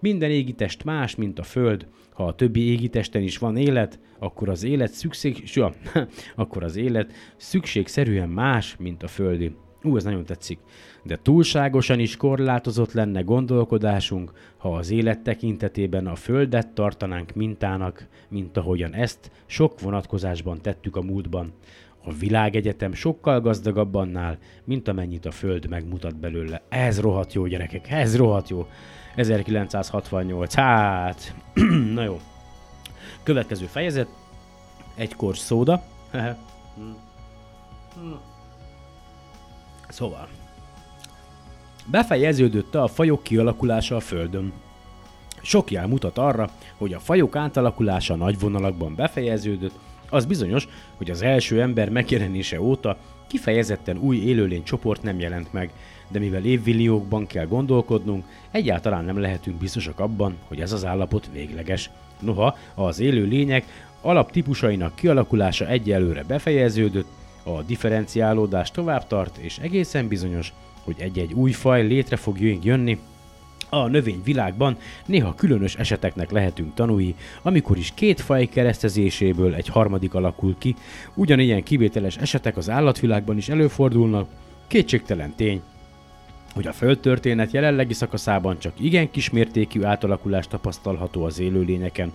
Minden 0.00 0.30
égitest 0.30 0.84
más, 0.84 1.14
mint 1.14 1.38
a 1.38 1.42
Föld. 1.42 1.86
Ha 2.12 2.26
a 2.26 2.34
többi 2.34 2.60
égitesten 2.60 3.22
is 3.22 3.38
van 3.38 3.56
élet, 3.56 3.98
akkor 4.18 4.48
az 4.48 4.64
élet 4.64 4.92
szükség... 4.92 5.42
Ja, 5.54 5.72
akkor 6.36 6.62
az 6.62 6.76
élet 6.76 7.12
szükségszerűen 7.36 8.28
más, 8.28 8.76
mint 8.78 9.02
a 9.02 9.08
Földi. 9.08 9.56
Ú, 9.84 9.96
ez 9.96 10.04
nagyon 10.04 10.24
tetszik. 10.24 10.58
De 11.02 11.18
túlságosan 11.22 11.98
is 11.98 12.16
korlátozott 12.16 12.92
lenne 12.92 13.20
gondolkodásunk, 13.20 14.32
ha 14.56 14.74
az 14.74 14.90
élet 14.90 15.20
tekintetében 15.20 16.06
a 16.06 16.14
Földet 16.14 16.68
tartanánk 16.68 17.34
mintának, 17.34 18.06
mint 18.28 18.56
ahogyan 18.56 18.94
ezt 18.94 19.30
sok 19.46 19.80
vonatkozásban 19.80 20.60
tettük 20.60 20.96
a 20.96 21.02
múltban. 21.02 21.52
A 22.04 22.12
világegyetem 22.12 22.92
sokkal 22.92 23.40
gazdagabb 23.40 23.94
annál, 23.94 24.38
mint 24.64 24.88
amennyit 24.88 25.26
a 25.26 25.30
Föld 25.30 25.68
megmutat 25.68 26.16
belőle. 26.16 26.62
Ez 26.68 27.00
rohadt 27.00 27.32
jó, 27.32 27.46
gyerekek, 27.46 27.90
ez 27.90 28.16
rohadt 28.16 28.48
jó. 28.48 28.66
1968. 29.16 30.54
Hát, 30.54 31.34
na 31.94 32.02
jó. 32.02 32.20
Következő 33.22 33.66
fejezet. 33.66 34.08
Egy 34.94 35.14
kors 35.14 35.38
szóda. 35.38 35.82
szóval. 39.94 40.28
Befejeződött 41.86 42.74
a 42.74 42.86
fajok 42.86 43.22
kialakulása 43.22 43.96
a 43.96 44.00
Földön. 44.00 44.52
Sok 45.42 45.70
jel 45.70 45.86
mutat 45.86 46.18
arra, 46.18 46.50
hogy 46.76 46.92
a 46.92 46.98
fajok 46.98 47.36
átalakulása 47.36 48.14
nagy 48.14 48.38
vonalakban 48.38 48.94
befejeződött, 48.94 49.78
az 50.10 50.24
bizonyos, 50.24 50.68
hogy 50.96 51.10
az 51.10 51.22
első 51.22 51.60
ember 51.60 51.90
megjelenése 51.90 52.60
óta 52.60 52.96
kifejezetten 53.26 53.98
új 53.98 54.16
élőlény 54.16 54.62
csoport 54.62 55.02
nem 55.02 55.20
jelent 55.20 55.52
meg, 55.52 55.72
de 56.08 56.18
mivel 56.18 56.44
évvilliókban 56.44 57.26
kell 57.26 57.46
gondolkodnunk, 57.46 58.24
egyáltalán 58.50 59.04
nem 59.04 59.20
lehetünk 59.20 59.56
biztosak 59.56 60.00
abban, 60.00 60.36
hogy 60.48 60.60
ez 60.60 60.72
az 60.72 60.84
állapot 60.84 61.28
végleges. 61.32 61.90
Noha 62.20 62.56
az 62.74 63.00
élő 63.00 63.24
lények 63.24 63.64
alaptípusainak 64.00 64.94
kialakulása 64.94 65.66
egyelőre 65.66 66.22
befejeződött, 66.22 67.08
a 67.44 67.62
differenciálódás 67.62 68.70
tovább 68.70 69.06
tart, 69.06 69.36
és 69.36 69.58
egészen 69.58 70.08
bizonyos, 70.08 70.52
hogy 70.84 70.94
egy-egy 70.98 71.32
új 71.32 71.52
faj 71.52 71.82
létre 71.82 72.16
fog 72.16 72.40
jönni, 72.40 72.98
a 73.68 73.86
növényvilágban 73.88 74.76
néha 75.06 75.34
különös 75.34 75.74
eseteknek 75.74 76.30
lehetünk 76.30 76.74
tanúi, 76.74 77.14
amikor 77.42 77.78
is 77.78 77.92
két 77.94 78.20
faj 78.20 78.46
keresztezéséből 78.46 79.54
egy 79.54 79.68
harmadik 79.68 80.14
alakul 80.14 80.54
ki, 80.58 80.74
ugyanilyen 81.14 81.62
kivételes 81.62 82.16
esetek 82.16 82.56
az 82.56 82.70
állatvilágban 82.70 83.36
is 83.36 83.48
előfordulnak, 83.48 84.28
kétségtelen 84.66 85.34
tény, 85.36 85.62
hogy 86.54 86.66
a 86.66 86.72
földtörténet 86.72 87.52
jelenlegi 87.52 87.92
szakaszában 87.92 88.58
csak 88.58 88.72
igen 88.80 89.10
kismértékű 89.10 89.82
átalakulás 89.82 90.46
tapasztalható 90.46 91.24
az 91.24 91.38
élőlényeken, 91.38 92.12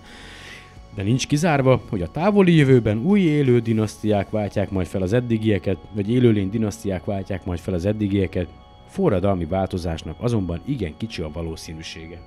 de 0.94 1.02
nincs 1.02 1.26
kizárva, 1.26 1.80
hogy 1.88 2.02
a 2.02 2.10
távoli 2.10 2.56
jövőben 2.56 2.98
új 2.98 3.20
élő 3.20 3.60
dinasztiák 3.60 4.30
váltják 4.30 4.70
majd 4.70 4.86
fel 4.86 5.02
az 5.02 5.12
eddigieket, 5.12 5.78
vagy 5.92 6.10
élőlény 6.10 6.50
dinasztiák 6.50 7.04
váltják 7.04 7.44
majd 7.44 7.58
fel 7.58 7.74
az 7.74 7.86
eddigieket, 7.86 8.48
forradalmi 8.86 9.44
változásnak 9.44 10.16
azonban 10.18 10.60
igen 10.64 10.96
kicsi 10.96 11.22
a 11.22 11.30
valószínűsége. 11.32 12.20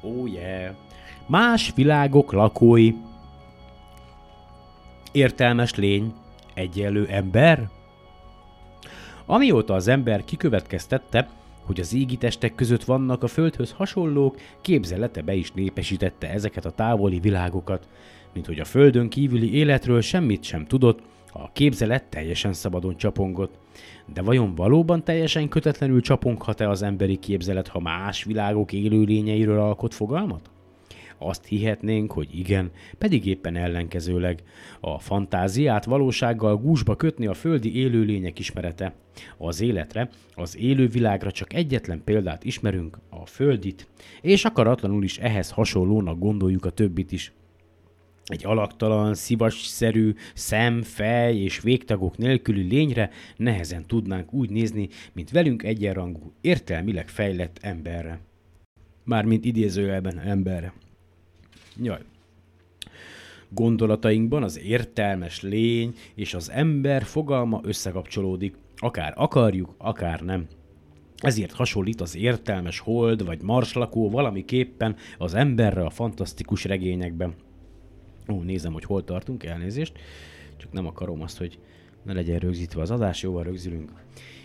Oh 0.00 0.32
yeah! 0.32 0.74
Más 1.26 1.72
világok 1.74 2.32
lakói. 2.32 2.92
Értelmes 5.12 5.74
lény, 5.74 6.12
egyenlő 6.54 7.06
ember, 7.06 7.68
Amióta 9.26 9.74
az 9.74 9.88
ember 9.88 10.24
kikövetkeztette, 10.24 11.28
hogy 11.62 11.80
az 11.80 11.94
égitestek 11.94 12.54
között 12.54 12.84
vannak 12.84 13.22
a 13.22 13.26
Földhöz 13.26 13.72
hasonlók, 13.72 14.36
képzelete 14.60 15.22
be 15.22 15.34
is 15.34 15.50
népesítette 15.50 16.30
ezeket 16.30 16.64
a 16.64 16.70
távoli 16.70 17.20
világokat. 17.20 17.88
mint 18.32 18.46
hogy 18.46 18.58
a 18.58 18.64
földön 18.64 19.08
kívüli 19.08 19.54
életről 19.54 20.00
semmit 20.00 20.42
sem 20.42 20.66
tudott, 20.66 21.00
a 21.32 21.52
képzelet 21.52 22.04
teljesen 22.04 22.52
szabadon 22.52 22.96
csapongott. 22.96 23.58
De 24.14 24.22
vajon 24.22 24.54
valóban 24.54 25.04
teljesen 25.04 25.48
kötetlenül 25.48 26.00
csaponghat-e 26.00 26.68
az 26.68 26.82
emberi 26.82 27.16
képzelet, 27.16 27.68
ha 27.68 27.80
más 27.80 28.24
világok 28.24 28.72
élőlényeiről 28.72 29.60
alkot 29.60 29.94
fogalmat? 29.94 30.51
Azt 31.24 31.46
hihetnénk, 31.46 32.12
hogy 32.12 32.38
igen, 32.38 32.70
pedig 32.98 33.26
éppen 33.26 33.56
ellenkezőleg. 33.56 34.42
A 34.80 34.98
fantáziát 34.98 35.84
valósággal 35.84 36.56
gúzsba 36.56 36.96
kötni 36.96 37.26
a 37.26 37.34
földi 37.34 37.76
élőlények 37.76 38.38
ismerete. 38.38 38.94
Az 39.38 39.60
életre, 39.60 40.08
az 40.34 40.56
élővilágra 40.58 41.30
csak 41.30 41.52
egyetlen 41.52 42.02
példát 42.04 42.44
ismerünk, 42.44 42.98
a 43.10 43.26
földit, 43.26 43.88
és 44.20 44.44
akaratlanul 44.44 45.04
is 45.04 45.18
ehhez 45.18 45.50
hasonlónak 45.50 46.18
gondoljuk 46.18 46.64
a 46.64 46.70
többit 46.70 47.12
is 47.12 47.32
egy 48.32 48.46
alaktalan, 48.46 49.14
szivasszerű 49.14 50.14
szem, 50.34 50.82
fej 50.82 51.36
és 51.36 51.60
végtagok 51.60 52.16
nélküli 52.16 52.62
lényre 52.62 53.10
nehezen 53.36 53.86
tudnánk 53.86 54.32
úgy 54.32 54.50
nézni, 54.50 54.88
mint 55.12 55.30
velünk 55.30 55.62
egyenrangú, 55.62 56.32
értelmileg 56.40 57.08
fejlett 57.08 57.58
emberre. 57.60 58.20
Mármint 59.04 59.44
idézőjelben 59.44 60.18
emberre. 60.18 60.72
Jaj. 61.76 62.00
Gondolatainkban 63.48 64.42
az 64.42 64.58
értelmes 64.58 65.42
lény 65.42 65.94
és 66.14 66.34
az 66.34 66.50
ember 66.50 67.02
fogalma 67.02 67.60
összekapcsolódik, 67.62 68.56
akár 68.76 69.12
akarjuk, 69.16 69.74
akár 69.78 70.20
nem. 70.20 70.46
Ezért 71.16 71.52
hasonlít 71.52 72.00
az 72.00 72.16
értelmes 72.16 72.78
hold 72.78 73.24
vagy 73.24 73.42
marslakó 73.42 74.10
valamiképpen 74.10 74.96
az 75.18 75.34
emberre 75.34 75.84
a 75.84 75.90
fantasztikus 75.90 76.64
regényekben. 76.64 77.34
Ó, 78.28 78.42
nézem, 78.42 78.72
hogy 78.72 78.84
hol 78.84 79.04
tartunk, 79.04 79.44
elnézést. 79.44 79.98
Csak 80.56 80.72
nem 80.72 80.86
akarom 80.86 81.22
azt, 81.22 81.38
hogy 81.38 81.58
ne 82.02 82.12
legyen 82.12 82.38
rögzítve 82.38 82.80
az 82.80 82.90
adás, 82.90 83.22
jóval 83.22 83.42
rögzülünk. 83.42 83.92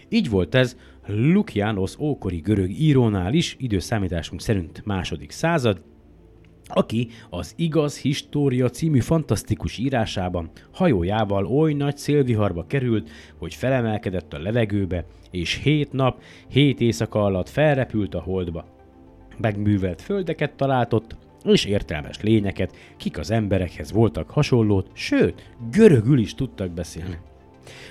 Így 0.10 0.30
volt 0.30 0.56
ez 0.56 0.78
Lukianos 1.06 2.00
ókori 2.00 2.38
görög 2.38 2.70
írónál 2.70 3.34
is, 3.34 3.56
időszámításunk 3.60 4.42
szerint 4.42 4.86
második 4.86 5.32
század, 5.32 5.82
aki 6.68 7.08
az 7.30 7.54
Igaz 7.56 8.00
História 8.00 8.70
című 8.70 9.00
fantasztikus 9.00 9.78
írásában 9.78 10.50
hajójával 10.72 11.46
oly 11.46 11.74
nagy 11.74 11.98
szélviharba 11.98 12.66
került, 12.68 13.10
hogy 13.38 13.54
felemelkedett 13.54 14.34
a 14.34 14.40
levegőbe, 14.40 15.06
és 15.32 15.60
hét 15.64 15.92
nap, 15.92 16.22
hét 16.48 16.82
éjszaka 16.82 17.24
alatt 17.24 17.50
felrepült 17.50 18.16
a 18.16 18.20
holdba. 18.20 18.66
Megművelt 19.38 20.02
földeket 20.02 20.56
találtott, 20.56 21.16
és 21.44 21.66
értelmes 21.66 22.22
lényeket, 22.22 22.76
kik 22.98 23.18
az 23.18 23.32
emberekhez 23.32 23.92
voltak 23.92 24.30
hasonlót, 24.30 24.90
sőt, 24.94 25.52
görögül 25.72 26.20
is 26.20 26.36
tudtak 26.36 26.72
beszélni. 26.72 27.18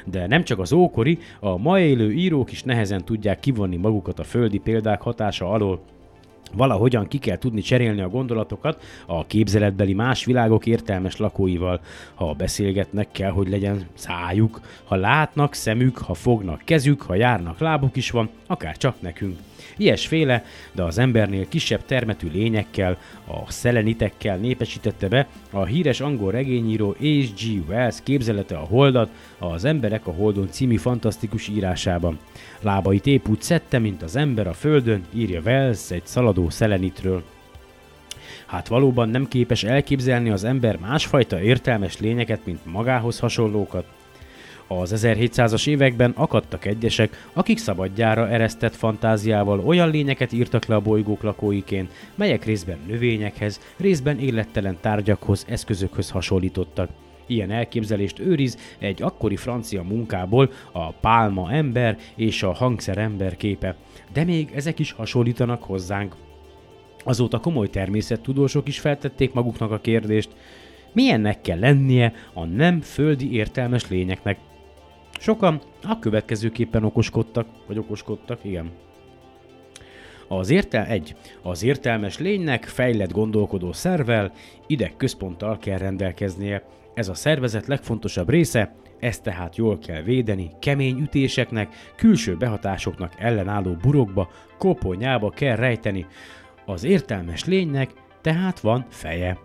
De 0.06 0.26
nem 0.26 0.44
csak 0.44 0.58
az 0.58 0.72
ókori, 0.72 1.18
a 1.40 1.56
ma 1.56 1.80
élő 1.80 2.12
írók 2.12 2.52
is 2.52 2.62
nehezen 2.62 3.04
tudják 3.04 3.40
kivonni 3.40 3.76
magukat 3.76 4.18
a 4.18 4.24
földi 4.24 4.58
példák 4.58 5.00
hatása 5.00 5.50
alól, 5.50 5.82
Valahogyan 6.52 7.08
ki 7.08 7.18
kell 7.18 7.38
tudni 7.38 7.60
cserélni 7.60 8.00
a 8.00 8.08
gondolatokat 8.08 8.82
a 9.06 9.26
képzeletbeli 9.26 9.92
más 9.92 10.24
világok 10.24 10.66
értelmes 10.66 11.16
lakóival. 11.16 11.80
Ha 12.14 12.32
beszélgetnek, 12.32 13.08
kell, 13.12 13.30
hogy 13.30 13.48
legyen 13.48 13.86
szájuk, 13.94 14.60
ha 14.84 14.94
látnak 14.94 15.54
szemük, 15.54 15.98
ha 15.98 16.14
fognak 16.14 16.62
kezük, 16.64 17.02
ha 17.02 17.14
járnak 17.14 17.58
lábuk 17.58 17.96
is 17.96 18.10
van, 18.10 18.28
akár 18.46 18.76
csak 18.76 19.00
nekünk. 19.00 19.38
Ilyesféle, 19.76 20.44
de 20.72 20.82
az 20.82 20.98
embernél 20.98 21.48
kisebb 21.48 21.84
termetű 21.84 22.28
lényekkel, 22.32 22.98
a 23.26 23.50
szelenitekkel 23.50 24.36
népesítette 24.36 25.08
be 25.08 25.26
a 25.50 25.64
híres 25.64 26.00
angol 26.00 26.30
regényíró 26.30 26.90
H.G. 26.90 27.68
Wells 27.68 27.96
képzelete 28.02 28.56
a 28.56 28.64
holdat 28.64 29.10
az 29.38 29.64
Emberek 29.64 30.06
a 30.06 30.10
Holdon 30.12 30.50
című 30.50 30.76
fantasztikus 30.76 31.48
írásában. 31.48 32.18
Lábait 32.60 33.06
épp 33.06 33.28
úgy 33.28 33.42
szedte, 33.42 33.78
mint 33.78 34.02
az 34.02 34.16
ember 34.16 34.46
a 34.46 34.52
földön, 34.52 35.04
írja 35.14 35.40
Wells 35.40 35.90
egy 35.90 36.06
szaladó 36.06 36.50
szelenitről. 36.50 37.22
Hát 38.46 38.68
valóban 38.68 39.08
nem 39.08 39.28
képes 39.28 39.64
elképzelni 39.64 40.30
az 40.30 40.44
ember 40.44 40.78
másfajta 40.78 41.40
értelmes 41.40 41.98
lényeket, 41.98 42.40
mint 42.44 42.64
magához 42.64 43.18
hasonlókat? 43.18 43.95
Az 44.68 44.92
1700-as 44.96 45.66
években 45.68 46.10
akadtak 46.16 46.64
egyesek, 46.64 47.28
akik 47.32 47.58
szabadjára 47.58 48.28
eresztett 48.28 48.74
fantáziával 48.74 49.60
olyan 49.60 49.90
lényeket 49.90 50.32
írtak 50.32 50.64
le 50.64 50.74
a 50.74 50.80
bolygók 50.80 51.22
lakóiként, 51.22 51.92
melyek 52.14 52.44
részben 52.44 52.78
növényekhez, 52.86 53.60
részben 53.76 54.18
élettelen 54.18 54.78
tárgyakhoz, 54.80 55.46
eszközökhöz 55.48 56.10
hasonlítottak. 56.10 56.88
Ilyen 57.26 57.50
elképzelést 57.50 58.18
őriz 58.18 58.58
egy 58.78 59.02
akkori 59.02 59.36
francia 59.36 59.82
munkából 59.82 60.50
a 60.72 60.92
pálma 60.92 61.52
ember 61.52 61.98
és 62.14 62.42
a 62.42 62.52
hangszer 62.52 62.98
ember 62.98 63.36
képe, 63.36 63.76
de 64.12 64.24
még 64.24 64.50
ezek 64.54 64.78
is 64.78 64.92
hasonlítanak 64.92 65.62
hozzánk. 65.62 66.14
Azóta 67.04 67.40
komoly 67.40 67.70
természettudósok 67.70 68.68
is 68.68 68.78
feltették 68.78 69.32
maguknak 69.32 69.70
a 69.70 69.80
kérdést, 69.80 70.28
milyennek 70.92 71.40
kell 71.40 71.58
lennie 71.58 72.12
a 72.32 72.44
nem 72.44 72.80
földi 72.80 73.32
értelmes 73.32 73.88
lényeknek, 73.88 74.38
Sokan 75.18 75.60
a 75.82 75.98
következőképpen 75.98 76.84
okoskodtak, 76.84 77.46
vagy 77.66 77.78
okoskodtak, 77.78 78.44
igen. 78.44 78.70
Az 80.28 80.50
értel 80.50 80.84
egy. 80.86 81.16
Az 81.42 81.62
értelmes 81.62 82.18
lénynek 82.18 82.64
fejlett 82.64 83.12
gondolkodó 83.12 83.72
szervel, 83.72 84.32
idegközponttal 84.66 85.58
kell 85.58 85.78
rendelkeznie. 85.78 86.62
Ez 86.94 87.08
a 87.08 87.14
szervezet 87.14 87.66
legfontosabb 87.66 88.28
része, 88.28 88.74
ezt 89.00 89.22
tehát 89.22 89.56
jól 89.56 89.78
kell 89.78 90.02
védeni, 90.02 90.50
kemény 90.60 90.98
ütéseknek, 90.98 91.74
külső 91.96 92.36
behatásoknak 92.36 93.12
ellenálló 93.18 93.74
burokba, 93.74 94.30
koponyába 94.58 95.30
kell 95.30 95.56
rejteni. 95.56 96.06
Az 96.66 96.84
értelmes 96.84 97.44
lénynek 97.44 97.90
tehát 98.20 98.60
van 98.60 98.86
feje. 98.88 99.38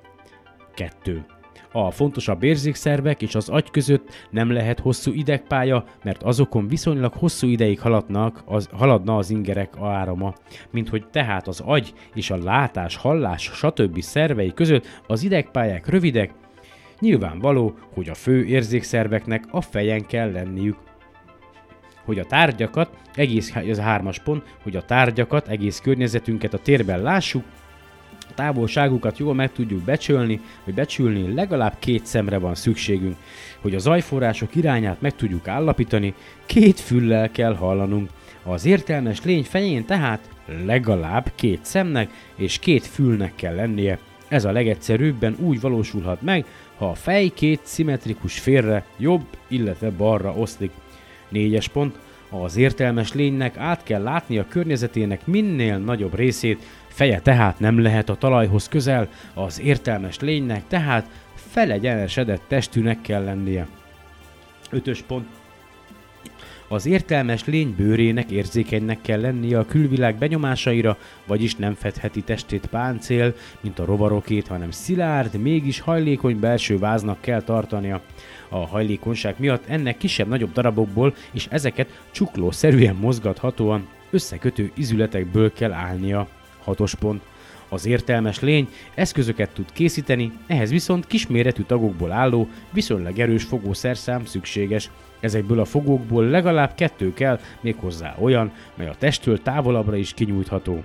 2. 0.74 1.26
A 1.72 1.92
fontosabb 1.92 2.44
érzékszervek 2.44 3.22
és 3.22 3.36
az 3.36 3.50
agy 3.50 3.72
között 3.72 4.28
nem 4.30 4.52
lehet 4.52 4.80
hosszú 4.80 5.12
idegpálya, 5.14 5.84
mert 6.04 6.24
azokon 6.24 6.68
viszonylag 6.68 7.14
hosszú 7.14 7.48
ideig 7.48 7.80
haladnak, 7.80 8.44
az, 8.46 8.70
haladna 8.72 9.18
az 9.18 9.30
ingerek 9.30 9.74
árama, 9.82 10.34
mint 10.72 10.90
hogy 10.90 11.08
tehát 11.12 11.48
az 11.48 11.62
agy 11.66 11.94
és 12.14 12.32
a 12.32 12.44
látás, 12.44 12.96
hallás, 12.96 13.44
stb. 13.54 14.02
szervei 14.02 14.54
között 14.54 14.88
az 15.08 15.24
idegpályák 15.24 15.88
rövidek, 15.88 16.34
Nyilvánvaló, 17.02 17.74
hogy 17.94 18.10
a 18.10 18.14
fő 18.14 18.46
érzékszerveknek 18.46 19.44
a 19.52 19.62
fejen 19.62 20.06
kell 20.06 20.32
lenniük. 20.32 20.78
Hogy 22.06 22.20
a 22.20 22.26
tárgyakat, 22.26 22.98
egész, 23.14 23.56
ez 23.56 23.78
a 23.78 23.82
hármas 23.82 24.20
pont, 24.20 24.56
hogy 24.64 24.76
a 24.76 24.82
tárgyakat, 24.82 25.48
egész 25.48 25.80
környezetünket 25.80 26.54
a 26.54 26.58
térben 26.58 27.02
lássuk, 27.02 27.44
a 28.32 28.36
távolságukat 28.36 29.18
jól 29.18 29.34
meg 29.34 29.52
tudjuk 29.52 29.82
becsülni, 29.82 30.42
hogy 30.64 30.74
becsülni 30.74 31.34
legalább 31.34 31.74
két 31.80 32.06
szemre 32.06 32.38
van 32.38 32.56
szükségünk. 32.56 33.16
Hogy 33.62 33.76
a 33.76 33.80
zajforrások 33.80 34.56
irányát 34.56 35.02
meg 35.02 35.16
tudjuk 35.16 35.48
állapítani, 35.48 36.14
két 36.46 36.80
füllel 36.80 37.32
kell 37.32 37.56
hallanunk. 37.56 38.10
Az 38.44 38.66
értelmes 38.66 39.24
lény 39.24 39.44
fején 39.44 39.86
tehát 39.86 40.30
legalább 40.66 41.32
két 41.36 41.60
szemnek 41.62 42.10
és 42.36 42.60
két 42.60 42.86
fülnek 42.86 43.36
kell 43.36 43.56
lennie. 43.56 44.00
Ez 44.28 44.46
a 44.46 44.52
legegyszerűbben 44.52 45.36
úgy 45.40 45.62
valósulhat 45.62 46.22
meg, 46.22 46.46
ha 46.78 46.90
a 46.90 46.96
fej 46.96 47.28
két 47.28 47.60
szimmetrikus 47.64 48.40
félre, 48.40 48.86
jobb, 48.98 49.26
illetve 49.48 49.90
balra 49.90 50.32
oszlik. 50.32 50.72
Négyes 51.30 51.68
pont. 51.68 51.96
Az 52.30 52.58
értelmes 52.58 53.14
lénynek 53.14 53.58
át 53.58 53.84
kell 53.84 54.02
látni 54.02 54.38
a 54.38 54.46
környezetének 54.48 55.26
minél 55.26 55.78
nagyobb 55.78 56.16
részét, 56.16 56.64
Feje 56.92 57.20
tehát 57.20 57.60
nem 57.60 57.82
lehet 57.82 58.10
a 58.10 58.16
talajhoz 58.16 58.68
közel, 58.68 59.08
az 59.34 59.62
értelmes 59.62 60.20
lénynek 60.20 60.64
tehát 60.68 61.06
felegyenesedett 61.36 62.42
testűnek 62.48 63.02
kell 63.02 63.24
lennie. 63.24 63.68
Ötös 64.70 65.02
pont. 65.02 65.26
Az 66.68 66.86
értelmes 66.86 67.46
lény 67.46 67.76
bőrének 67.78 68.32
érzékenynek 68.32 69.02
kell 69.02 69.22
lennie 69.22 69.60
a 69.60 69.66
külvilág 69.66 70.16
benyomásaira, 70.16 70.98
vagyis 71.28 71.56
nem 71.56 71.74
fedheti 71.74 72.22
testét 72.22 72.66
páncél, 72.66 73.36
mint 73.62 73.80
a 73.80 73.86
rovarokét, 73.86 74.48
hanem 74.48 74.72
szilárd, 74.72 75.36
mégis 75.42 75.80
hajlékony 75.80 76.40
belső 76.40 76.80
váznak 76.80 77.22
kell 77.22 77.42
tartania. 77.42 78.02
A 78.50 78.68
hajlékonyság 78.68 79.36
miatt 79.38 79.68
ennek 79.68 79.98
kisebb-nagyobb 79.98 80.52
darabokból 80.52 81.16
és 81.32 81.48
ezeket 81.50 82.02
csuklószerűen 82.12 82.96
mozgathatóan 82.96 83.88
összekötő 84.10 84.72
izületekből 84.76 85.54
kell 85.54 85.72
állnia. 85.72 86.28
Hatos 86.64 86.96
pont. 86.96 87.22
Az 87.70 87.86
értelmes 87.86 88.40
lény 88.40 88.70
eszközöket 88.94 89.50
tud 89.54 89.72
készíteni, 89.74 90.32
ehhez 90.48 90.70
viszont 90.70 91.08
kisméretű 91.08 91.64
tagokból 91.64 92.12
álló, 92.12 92.48
viszonylag 92.74 93.20
erős 93.20 93.44
fogószerszám 93.44 94.26
szükséges. 94.26 94.90
Ezekből 95.20 95.60
a 95.60 95.66
fogókból 95.66 96.26
legalább 96.26 96.76
kettő 96.76 97.14
kell, 97.14 97.40
méghozzá 97.62 98.16
olyan, 98.20 98.52
mely 98.76 98.88
a 98.88 98.96
testtől 98.98 99.42
távolabbra 99.42 99.96
is 99.96 100.14
kinyújtható. 100.14 100.84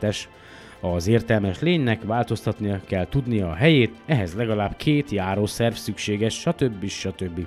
7. 0.00 0.28
Az 0.80 1.06
értelmes 1.06 1.60
lénynek 1.60 2.02
változtatnia 2.02 2.80
kell 2.86 3.06
tudnia 3.08 3.50
a 3.50 3.54
helyét, 3.54 3.94
ehhez 4.06 4.34
legalább 4.34 4.76
két 4.76 5.10
járószerv 5.10 5.74
szükséges, 5.74 6.34
stb. 6.34 6.86
stb. 6.86 7.46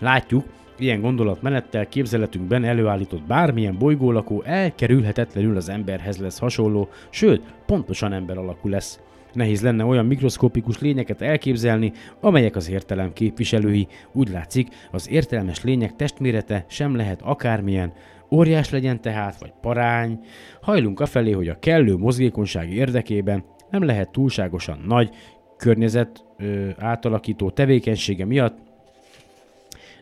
Látjuk, 0.00 0.44
ilyen 0.82 1.00
gondolatmenettel 1.00 1.88
képzeletünkben 1.88 2.64
előállított 2.64 3.22
bármilyen 3.22 3.78
bolygólakó 3.78 4.42
elkerülhetetlenül 4.42 5.56
az 5.56 5.68
emberhez 5.68 6.18
lesz 6.18 6.38
hasonló, 6.38 6.88
sőt, 7.10 7.42
pontosan 7.66 8.12
ember 8.12 8.38
alakú 8.38 8.68
lesz. 8.68 9.00
Nehéz 9.32 9.62
lenne 9.62 9.84
olyan 9.84 10.06
mikroszkopikus 10.06 10.78
lényeket 10.78 11.22
elképzelni, 11.22 11.92
amelyek 12.20 12.56
az 12.56 12.70
értelem 12.70 13.12
képviselői. 13.12 13.86
Úgy 14.12 14.28
látszik, 14.28 14.68
az 14.90 15.10
értelmes 15.10 15.62
lények 15.62 15.96
testmérete 15.96 16.64
sem 16.68 16.96
lehet 16.96 17.22
akármilyen, 17.22 17.92
óriás 18.30 18.70
legyen 18.70 19.00
tehát, 19.00 19.38
vagy 19.40 19.52
parány. 19.60 20.20
Hajlunk 20.60 21.00
afelé, 21.00 21.30
hogy 21.30 21.48
a 21.48 21.58
kellő 21.58 21.96
mozgékonyság 21.96 22.72
érdekében 22.72 23.44
nem 23.70 23.84
lehet 23.84 24.10
túlságosan 24.12 24.84
nagy, 24.86 25.10
környezet 25.56 26.24
ö, 26.38 26.68
átalakító 26.78 27.50
tevékenysége 27.50 28.24
miatt 28.24 28.58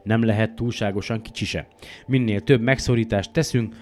nem 0.02 0.24
lehet 0.24 0.54
túlságosan 0.54 1.22
kicsi 1.22 1.44
se. 1.44 1.68
Minél 2.06 2.40
több 2.40 2.60
megszorítást 2.60 3.32
teszünk, 3.32 3.74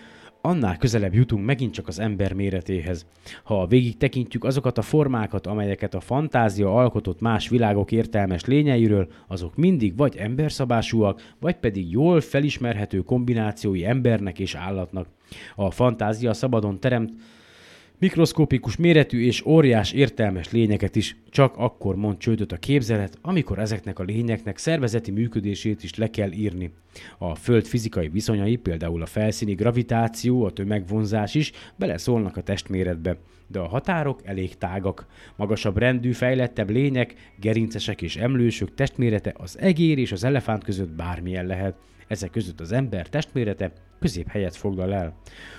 annál 0.47 0.77
közelebb 0.77 1.15
jutunk 1.15 1.45
megint 1.45 1.73
csak 1.73 1.89
az 1.89 1.99
ember 1.99 2.33
méretéhez. 2.33 3.07
Ha 3.45 3.67
végig 3.67 3.97
tekintjük 3.97 4.45
azokat 4.45 4.79
a 4.79 4.83
formákat, 4.83 5.47
amelyeket 5.47 5.95
a 5.95 6.01
fantázia 6.01 6.75
alkotott 6.75 7.21
más 7.21 7.49
világok 7.49 7.93
értelmes 7.93 8.45
lényeiről, 8.45 9.09
azok 9.27 9.57
mindig 9.57 9.97
vagy 9.97 10.17
emberszabásúak, 10.17 11.35
vagy 11.41 11.57
pedig 11.57 11.91
jól 11.91 12.21
felismerhető 12.21 13.01
kombinációi 13.01 13.85
embernek 13.85 14.39
és 14.39 14.55
állatnak. 14.55 15.09
A 15.55 15.71
fantázia 15.71 16.33
szabadon 16.33 16.81
teremt 16.81 17.13
Mikroszkopikus 17.99 18.77
méretű 18.77 19.25
és 19.25 19.47
óriás 19.47 19.93
értelmes 19.93 20.51
lényeket 20.51 20.97
is 20.97 21.17
csak 21.31 21.57
akkor 21.57 21.97
mond 21.97 22.19
csődöt 22.19 22.53
a 22.53 22.57
képzelet, 22.57 23.19
amikor 23.23 23.59
ezeknek 23.59 23.99
a 23.99 24.03
lényeknek 24.03 24.59
szervezeti 24.59 25.11
működését 25.11 25.83
is 25.83 25.95
le 25.95 26.11
kell 26.11 26.33
írni. 26.33 26.71
A 27.19 27.35
Föld 27.35 27.67
fizikai 27.67 28.09
viszonyai, 28.09 28.57
például 28.57 29.03
a 29.03 29.07
felszíni 29.07 29.55
gravitáció, 29.55 30.45
a 30.45 30.53
tömegvonzás 30.53 31.35
is 31.35 31.53
beleszólnak 31.77 32.37
a 32.37 32.43
testméretbe, 32.43 33.17
de 33.47 33.59
a 33.59 33.69
határok 33.69 34.21
elég 34.25 34.59
tágak. 34.59 35.07
Magasabb 35.37 35.77
rendű, 35.77 36.13
fejlettebb 36.13 36.71
lények, 36.71 37.15
gerincesek 37.41 38.03
és 38.03 38.17
emlősök 38.17 38.75
testmérete 38.75 39.35
az 39.37 39.59
egér 39.59 39.99
és 39.99 40.13
az 40.13 40.25
elefánt 40.25 40.65
között 40.65 40.91
bármilyen 40.91 41.47
lehet. 41.47 41.77
Ezek 42.09 42.31
között 42.31 42.61
az 42.61 42.73
ember 42.73 43.09
testmérete 43.09 43.73
középhelyet 44.01 44.57
foglal 44.57 44.95
el. 44.95 45.17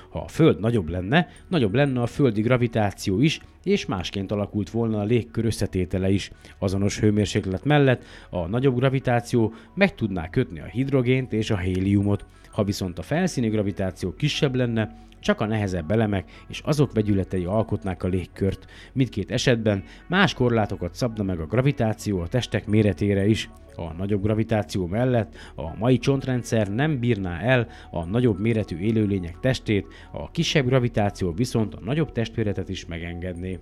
Ha 0.10 0.20
a 0.20 0.28
Föld 0.28 0.60
nagyobb 0.60 0.90
lenne, 0.90 1.28
nagyobb 1.48 1.74
lenne 1.74 2.02
a 2.02 2.06
földi 2.06 2.42
gravitáció 2.42 3.20
is, 3.20 3.40
és 3.64 3.86
másként 3.86 4.32
alakult 4.32 4.70
volna 4.70 5.00
a 5.00 5.04
légkör 5.04 5.46
összetétele 5.46 6.10
is. 6.10 6.32
Azonos 6.60 7.00
hőmérséklet 7.00 7.66
mellett 7.66 8.04
a 8.30 8.48
nagyobb 8.48 8.76
gravitáció 8.76 9.54
meg 9.74 9.96
tudná 9.96 10.30
kötni 10.30 10.60
a 10.60 10.66
hidrogént 10.66 11.34
és 11.34 11.52
a 11.52 11.58
héliumot. 11.58 12.26
Ha 12.52 12.64
viszont 12.64 13.00
a 13.00 13.02
felszíni 13.02 13.48
gravitáció 13.48 14.14
kisebb 14.14 14.56
lenne, 14.56 14.96
csak 15.28 15.42
a 15.42 15.46
nehezebb 15.46 15.92
elemek 15.92 16.32
és 16.48 16.60
azok 16.60 16.94
vegyületei 16.94 17.46
alkotnák 17.46 18.04
a 18.04 18.08
légkört. 18.08 18.66
Mindkét 18.94 19.32
esetben 19.32 19.84
más 20.08 20.34
korlátokat 20.34 20.96
szabna 20.96 21.24
meg 21.24 21.40
a 21.40 21.46
gravitáció 21.46 22.20
a 22.20 22.28
testek 22.28 22.68
méretére 22.68 23.26
is. 23.26 23.50
A 23.76 23.94
nagyobb 23.94 24.24
gravitáció 24.24 24.86
mellett 24.86 25.36
a 25.56 25.78
mai 25.78 25.98
csontrendszer 25.98 26.68
nem 26.68 27.00
bírná 27.00 27.40
el 27.40 27.68
a 27.92 28.06
nagyobb 28.06 28.40
méretű 28.40 28.78
élőlények 28.78 29.40
testét, 29.40 29.88
a 30.12 30.32
kisebb 30.32 30.66
gravitáció 30.66 31.32
viszont 31.32 31.74
a 31.76 31.80
nagyobb 31.84 32.12
testméretet 32.12 32.70
is 32.70 32.86
megengedné. 32.86 33.60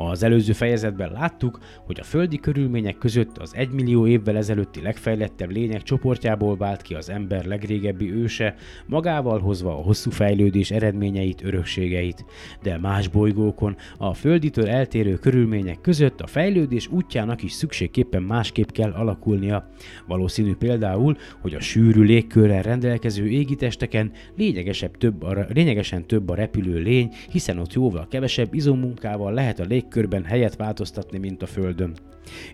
Az 0.00 0.22
előző 0.22 0.52
fejezetben 0.52 1.12
láttuk, 1.12 1.58
hogy 1.86 2.00
a 2.00 2.04
földi 2.04 2.36
körülmények 2.36 2.98
között 2.98 3.38
az 3.38 3.54
egymillió 3.54 4.06
évvel 4.06 4.36
ezelőtti 4.36 4.82
legfejlettebb 4.82 5.50
lények 5.50 5.82
csoportjából 5.82 6.56
vált 6.56 6.82
ki 6.82 6.94
az 6.94 7.10
ember 7.10 7.44
legrégebbi 7.44 8.12
őse, 8.12 8.54
magával 8.86 9.38
hozva 9.38 9.70
a 9.78 9.82
hosszú 9.82 10.10
fejlődés 10.10 10.70
eredményeit, 10.70 11.44
örökségeit. 11.44 12.24
De 12.62 12.78
más 12.78 13.08
bolygókon, 13.08 13.76
a 13.96 14.14
földitől 14.14 14.68
eltérő 14.68 15.14
körülmények 15.14 15.80
között 15.80 16.20
a 16.20 16.26
fejlődés 16.26 16.88
útjának 16.88 17.42
is 17.42 17.52
szükségképpen 17.52 18.22
másképp 18.22 18.68
kell 18.70 18.92
alakulnia. 18.92 19.68
Valószínű 20.06 20.54
például, 20.54 21.16
hogy 21.40 21.54
a 21.54 21.60
sűrű 21.60 22.02
légkörrel 22.02 22.62
rendelkező 22.62 23.28
égitesteken 23.28 24.12
lényegesebb 24.36 24.96
több 24.96 25.22
a, 25.22 25.46
lényegesen 25.48 26.06
több 26.06 26.28
a 26.28 26.34
repülő 26.34 26.78
lény, 26.78 27.12
hiszen 27.30 27.58
ott 27.58 27.72
jóval 27.72 28.06
kevesebb 28.10 28.54
izommunkával 28.54 29.32
lehet 29.32 29.60
a 29.60 29.64
lég 29.64 29.86
légkörben 29.88 30.24
helyet 30.24 30.56
változtatni, 30.56 31.18
mint 31.18 31.42
a 31.42 31.46
Földön. 31.46 31.96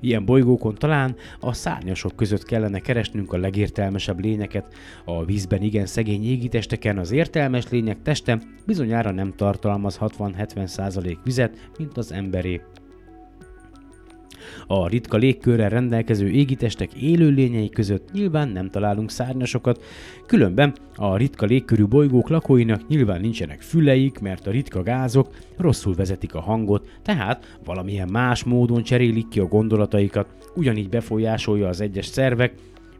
Ilyen 0.00 0.24
bolygókon 0.24 0.74
talán 0.74 1.16
a 1.40 1.52
szárnyasok 1.52 2.16
között 2.16 2.44
kellene 2.44 2.78
keresnünk 2.78 3.32
a 3.32 3.36
legértelmesebb 3.36 4.20
lényeket. 4.20 4.74
A 5.04 5.24
vízben 5.24 5.62
igen 5.62 5.86
szegény 5.86 6.24
égitesteken 6.24 6.98
az 6.98 7.10
értelmes 7.10 7.68
lények 7.68 8.02
teste 8.02 8.40
bizonyára 8.66 9.10
nem 9.10 9.32
tartalmaz 9.36 9.98
60-70% 10.00 11.16
vizet, 11.24 11.70
mint 11.78 11.96
az 11.96 12.12
emberé. 12.12 12.60
A 14.66 14.88
ritka 14.88 15.16
légkörrel 15.16 15.68
rendelkező 15.68 16.28
égitestek 16.28 16.92
élőlényei 16.92 17.68
között 17.68 18.12
nyilván 18.12 18.48
nem 18.48 18.70
találunk 18.70 19.10
szárnyasokat, 19.10 19.82
különben 20.26 20.74
a 20.96 21.16
ritka 21.16 21.46
légkörű 21.46 21.86
bolygók 21.86 22.28
lakóinak 22.28 22.88
nyilván 22.88 23.20
nincsenek 23.20 23.60
füleik, 23.60 24.18
mert 24.18 24.46
a 24.46 24.50
ritka 24.50 24.82
gázok 24.82 25.28
rosszul 25.56 25.94
vezetik 25.94 26.34
a 26.34 26.40
hangot, 26.40 26.88
tehát 27.02 27.58
valamilyen 27.64 28.08
más 28.08 28.44
módon 28.44 28.82
cserélik 28.82 29.28
ki 29.28 29.40
a 29.40 29.46
gondolataikat, 29.46 30.26
ugyanígy 30.54 30.88
befolyásolja 30.88 31.68
az 31.68 31.80
egyes 31.80 32.06
szervek, 32.06 32.54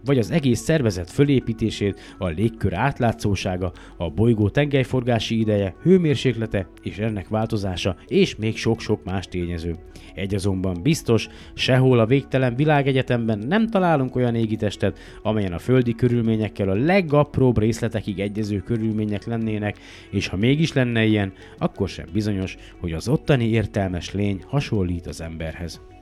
vagy 0.05 0.19
az 0.19 0.31
egész 0.31 0.61
szervezet 0.61 1.11
fölépítését, 1.11 2.15
a 2.19 2.27
légkör 2.27 2.75
átlátszósága, 2.75 3.73
a 3.97 4.11
bolygó 4.11 4.49
tengelyforgási 4.49 5.39
ideje, 5.39 5.75
hőmérséklete 5.83 6.69
és 6.83 6.99
ennek 6.99 7.29
változása, 7.29 7.97
és 8.07 8.37
még 8.37 8.57
sok-sok 8.57 9.05
más 9.05 9.27
tényező. 9.27 9.77
Egy 10.15 10.35
azonban 10.35 10.83
biztos, 10.83 11.29
sehol 11.55 11.99
a 11.99 12.07
végtelen 12.07 12.57
világegyetemben 12.57 13.39
nem 13.39 13.69
találunk 13.69 14.17
olyan 14.17 14.35
égitestet, 14.35 14.99
amelyen 15.23 15.53
a 15.53 15.59
földi 15.59 15.95
körülményekkel 15.95 16.69
a 16.69 16.75
legapróbb 16.75 17.59
részletekig 17.59 18.21
egyező 18.21 18.59
körülmények 18.59 19.27
lennének, 19.27 19.79
és 20.11 20.27
ha 20.27 20.37
mégis 20.37 20.73
lenne 20.73 21.05
ilyen, 21.05 21.33
akkor 21.59 21.89
sem 21.89 22.07
bizonyos, 22.13 22.57
hogy 22.81 22.93
az 22.93 23.09
ottani 23.09 23.49
értelmes 23.49 24.13
lény 24.13 24.43
hasonlít 24.47 25.07
az 25.07 25.21
emberhez. 25.21 25.94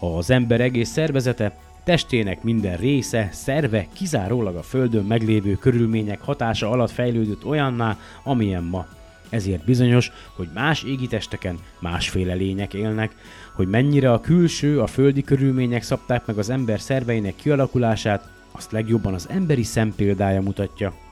Az 0.00 0.30
ember 0.30 0.60
egész 0.60 0.88
szervezete, 0.88 1.56
testének 1.84 2.42
minden 2.42 2.76
része, 2.76 3.28
szerve 3.32 3.86
kizárólag 3.92 4.56
a 4.56 4.62
Földön 4.62 5.04
meglévő 5.04 5.54
körülmények 5.54 6.20
hatása 6.20 6.70
alatt 6.70 6.90
fejlődött 6.90 7.46
olyanná, 7.46 7.96
amilyen 8.22 8.64
ma. 8.64 8.86
Ezért 9.28 9.64
bizonyos, 9.64 10.12
hogy 10.36 10.48
más 10.54 10.82
égitesteken 10.82 11.58
másféle 11.78 12.34
lények 12.34 12.74
élnek, 12.74 13.14
hogy 13.54 13.68
mennyire 13.68 14.12
a 14.12 14.20
külső, 14.20 14.80
a 14.80 14.86
földi 14.86 15.22
körülmények 15.22 15.82
szabták 15.82 16.26
meg 16.26 16.38
az 16.38 16.50
ember 16.50 16.80
szerveinek 16.80 17.36
kialakulását, 17.36 18.28
azt 18.50 18.72
legjobban 18.72 19.14
az 19.14 19.28
emberi 19.30 19.62
szem 19.62 19.94
példája 19.96 20.40
mutatja. 20.40 21.07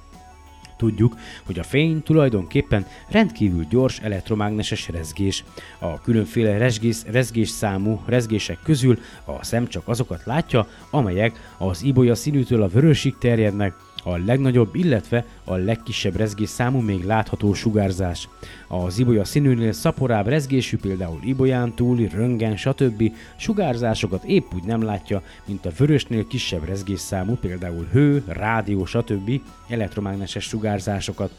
Tudjuk, 0.77 1.17
hogy 1.47 1.59
a 1.59 1.63
fény 1.63 2.03
tulajdonképpen 2.03 2.87
rendkívül 3.09 3.67
gyors 3.71 4.01
elektromágneses 4.01 4.89
rezgés. 4.89 5.45
A 5.79 6.01
különféle 6.01 6.59
rezgés, 6.59 6.97
rezgés 7.07 7.49
számú 7.49 8.03
rezgések 8.07 8.59
közül 8.63 8.99
a 9.25 9.45
szem 9.45 9.67
csak 9.67 9.89
azokat 9.89 10.25
látja, 10.25 10.69
amelyek 10.91 11.55
az 11.59 11.83
ibolya 11.83 12.15
színűtől 12.15 12.63
a 12.63 12.69
vörösig 12.69 13.19
terjednek, 13.19 13.75
a 14.07 14.17
legnagyobb, 14.17 14.75
illetve 14.75 15.25
a 15.45 15.55
legkisebb 15.55 16.17
rezgés 16.17 16.49
számú 16.49 16.81
még 16.81 17.05
látható 17.05 17.55
sugárzás. 17.55 18.29
Az 18.69 18.99
ibolya 18.99 19.25
színűnél 19.25 19.73
szaporább 19.73 20.27
rezgésű, 20.27 20.77
például 20.77 21.21
ibolyán 21.23 21.75
túli, 21.75 22.09
röngen, 22.09 22.57
stb. 22.57 23.13
sugárzásokat 23.37 24.25
épp 24.25 24.55
úgy 24.55 24.65
nem 24.65 24.83
látja, 24.83 25.23
mint 25.47 25.67
a 25.67 25.71
vörösnél 25.77 26.27
kisebb 26.27 26.65
rezgés 26.65 27.01
számú, 27.01 27.35
például 27.35 27.87
hő, 27.93 28.23
rádió, 28.27 28.85
stb. 28.85 29.41
elektromágneses 29.69 30.45
sugárzásokat. 30.45 31.31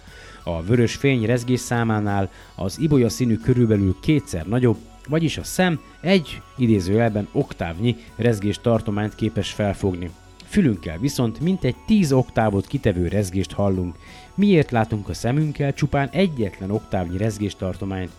A 0.44 0.64
vörös 0.64 0.96
fény 0.96 1.26
rezgés 1.26 1.60
számánál 1.60 2.30
az 2.56 2.80
ibolya 2.80 3.10
színű 3.10 3.38
körülbelül 3.38 3.96
kétszer 4.02 4.46
nagyobb, 4.46 4.78
vagyis 5.08 5.38
a 5.38 5.44
szem 5.44 5.80
egy 6.02 6.42
idézőjelben 6.58 7.28
oktávnyi 7.32 7.96
rezgés 8.16 8.60
tartományt 8.62 9.16
képes 9.16 9.52
felfogni. 9.52 10.12
Fülünkkel 10.48 10.98
viszont 10.98 11.40
mintegy 11.40 11.76
10 11.86 12.12
oktávot 12.12 12.68
kitevő 12.68 13.08
rezgést 13.08 13.52
hallunk. 13.52 13.96
Miért 14.36 14.72
látunk 14.72 15.10
a 15.10 15.14
szemünkkel 15.14 15.74
csupán 15.74 16.10
egyetlen 16.12 16.72
oktávnyi 16.72 17.18
rezgéstartományt? 17.18 18.12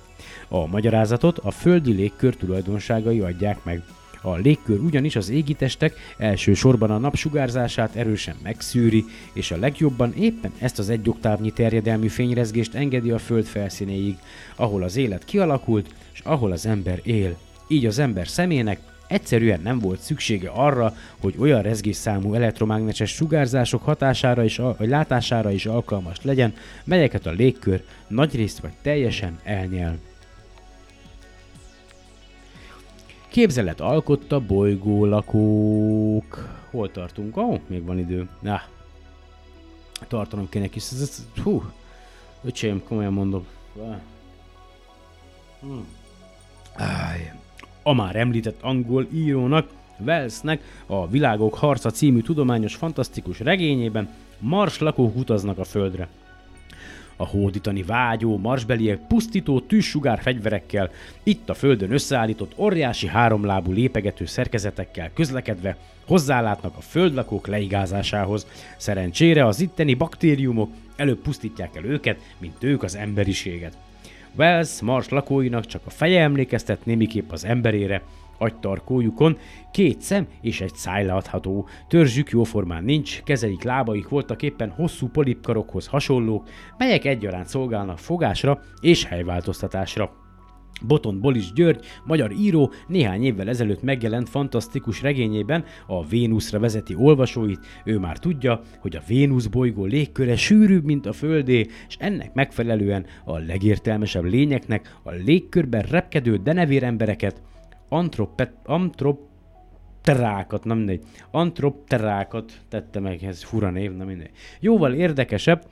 A 0.48 0.66
magyarázatot 0.66 1.38
a 1.38 1.50
földi 1.50 1.92
légkör 1.92 2.36
tulajdonságai 2.36 3.20
adják 3.20 3.64
meg. 3.64 3.82
A 4.22 4.34
légkör 4.34 4.80
ugyanis 4.80 5.16
az 5.16 5.28
égitestek 5.28 5.94
elsősorban 6.18 6.90
a 6.90 6.98
napsugárzását 6.98 7.94
erősen 7.94 8.36
megszűri, 8.42 9.04
és 9.32 9.50
a 9.50 9.56
legjobban 9.56 10.12
éppen 10.14 10.52
ezt 10.58 10.78
az 10.78 10.88
egy 10.88 11.08
oktávnyi 11.08 11.50
terjedelmű 11.50 12.08
fényrezgést 12.08 12.74
engedi 12.74 13.10
a 13.10 13.18
Föld 13.18 13.44
felszínéig, 13.44 14.16
ahol 14.56 14.82
az 14.82 14.96
élet 14.96 15.24
kialakult, 15.24 15.94
és 16.12 16.20
ahol 16.20 16.52
az 16.52 16.66
ember 16.66 17.00
él. 17.02 17.36
Így 17.68 17.86
az 17.86 17.98
ember 17.98 18.28
szemének 18.28 18.80
egyszerűen 19.08 19.60
nem 19.60 19.78
volt 19.78 20.00
szüksége 20.00 20.48
arra, 20.48 20.94
hogy 21.20 21.34
olyan 21.38 21.62
rezgésszámú 21.62 22.34
elektromágneses 22.34 23.10
sugárzások 23.10 23.82
hatására 23.82 24.44
is, 24.44 24.56
vagy 24.56 24.88
látására 24.88 25.50
is 25.50 25.66
alkalmas 25.66 26.22
legyen, 26.22 26.54
melyeket 26.84 27.26
a 27.26 27.30
légkör 27.30 27.84
nagyrészt 28.06 28.58
vagy 28.58 28.72
teljesen 28.82 29.38
elnyel. 29.42 29.98
Képzelet 33.28 33.80
alkotta 33.80 34.40
bolygó 34.40 35.04
lakók. 35.04 36.56
Hol 36.70 36.90
tartunk? 36.90 37.36
Ó, 37.36 37.42
oh, 37.42 37.60
még 37.66 37.84
van 37.84 37.98
idő. 37.98 38.28
Na, 38.40 38.62
tartanom 40.08 40.48
kéne 40.48 40.66
kis. 40.66 40.84
Hú, 41.42 41.62
öcsém, 42.44 42.82
komolyan 42.84 43.12
mondom. 43.12 43.46
Hmm. 45.60 45.86
Áj. 46.74 47.32
A 47.88 47.92
már 47.92 48.16
említett 48.16 48.62
angol 48.62 49.06
írónak, 49.12 49.68
Wellsnek 49.98 50.82
a 50.86 51.08
Világok 51.08 51.54
harca 51.54 51.90
című 51.90 52.20
tudományos 52.20 52.74
fantasztikus 52.74 53.40
regényében 53.40 54.08
Mars 54.38 54.78
lakók 54.78 55.16
utaznak 55.16 55.58
a 55.58 55.64
Földre. 55.64 56.08
A 57.16 57.26
hódítani 57.26 57.82
vágyó 57.82 58.38
marsbeliek 58.38 58.98
pusztító 59.06 59.60
tűzsugár 59.60 60.20
fegyverekkel, 60.22 60.90
itt 61.22 61.48
a 61.48 61.54
földön 61.54 61.92
összeállított 61.92 62.52
óriási 62.56 63.06
háromlábú 63.06 63.72
lépegető 63.72 64.26
szerkezetekkel 64.26 65.10
közlekedve 65.14 65.76
hozzálátnak 66.06 66.76
a 66.76 66.80
földlakók 66.80 67.46
leigázásához. 67.46 68.46
Szerencsére 68.76 69.46
az 69.46 69.60
itteni 69.60 69.94
baktériumok 69.94 70.70
előbb 70.96 71.18
pusztítják 71.18 71.76
el 71.76 71.84
őket, 71.84 72.20
mint 72.38 72.62
ők 72.62 72.82
az 72.82 72.96
emberiséget. 72.96 73.87
Wells 74.38 74.80
Mars 74.80 75.08
lakóinak 75.08 75.66
csak 75.66 75.82
a 75.84 75.90
feje 75.90 76.22
emlékeztet 76.22 76.84
némiképp 76.84 77.30
az 77.30 77.44
emberére, 77.44 78.02
agytarkójukon 78.38 79.38
két 79.72 80.00
szem 80.00 80.26
és 80.40 80.60
egy 80.60 80.74
száj 80.74 81.04
leadható. 81.04 81.68
Törzsük 81.88 82.30
jóformán 82.30 82.84
nincs, 82.84 83.22
kezeik, 83.22 83.62
lábaik 83.62 84.08
voltak 84.08 84.42
éppen 84.42 84.70
hosszú 84.70 85.08
polipkarokhoz 85.08 85.86
hasonlók, 85.86 86.48
melyek 86.76 87.04
egyaránt 87.04 87.48
szolgálnak 87.48 87.98
fogásra 87.98 88.60
és 88.80 89.04
helyváltoztatásra. 89.04 90.27
Boton 90.86 91.20
Bolis 91.20 91.52
György, 91.52 91.84
magyar 92.04 92.32
író 92.32 92.72
néhány 92.86 93.24
évvel 93.24 93.48
ezelőtt 93.48 93.82
megjelent 93.82 94.28
fantasztikus 94.28 95.02
regényében 95.02 95.64
a 95.86 96.06
Vénuszra 96.06 96.58
vezeti 96.58 96.94
olvasóit, 96.94 97.66
ő 97.84 97.98
már 97.98 98.18
tudja, 98.18 98.60
hogy 98.80 98.96
a 98.96 99.02
Vénusz 99.06 99.46
bolygó 99.46 99.84
légköre 99.84 100.36
sűrűbb, 100.36 100.84
mint 100.84 101.06
a 101.06 101.12
Földé, 101.12 101.66
és 101.88 101.96
ennek 101.98 102.34
megfelelően 102.34 103.06
a 103.24 103.38
legértelmesebb 103.38 104.24
lényeknek 104.24 104.98
a 105.02 105.10
légkörben 105.10 105.82
repkedő 105.82 106.36
denevér 106.36 106.82
embereket, 106.82 107.42
antropet, 107.88 108.52
antropterákat, 108.64 110.64
nem 110.64 110.76
mindegy, 110.76 111.02
antropterákat 111.30 112.52
tette 112.68 113.00
meg, 113.00 113.22
ez 113.22 113.42
fura 113.42 113.70
név, 113.70 113.92
nem 113.92 114.06
mindegy. 114.06 114.30
Jóval 114.60 114.94
érdekesebb, 114.94 115.66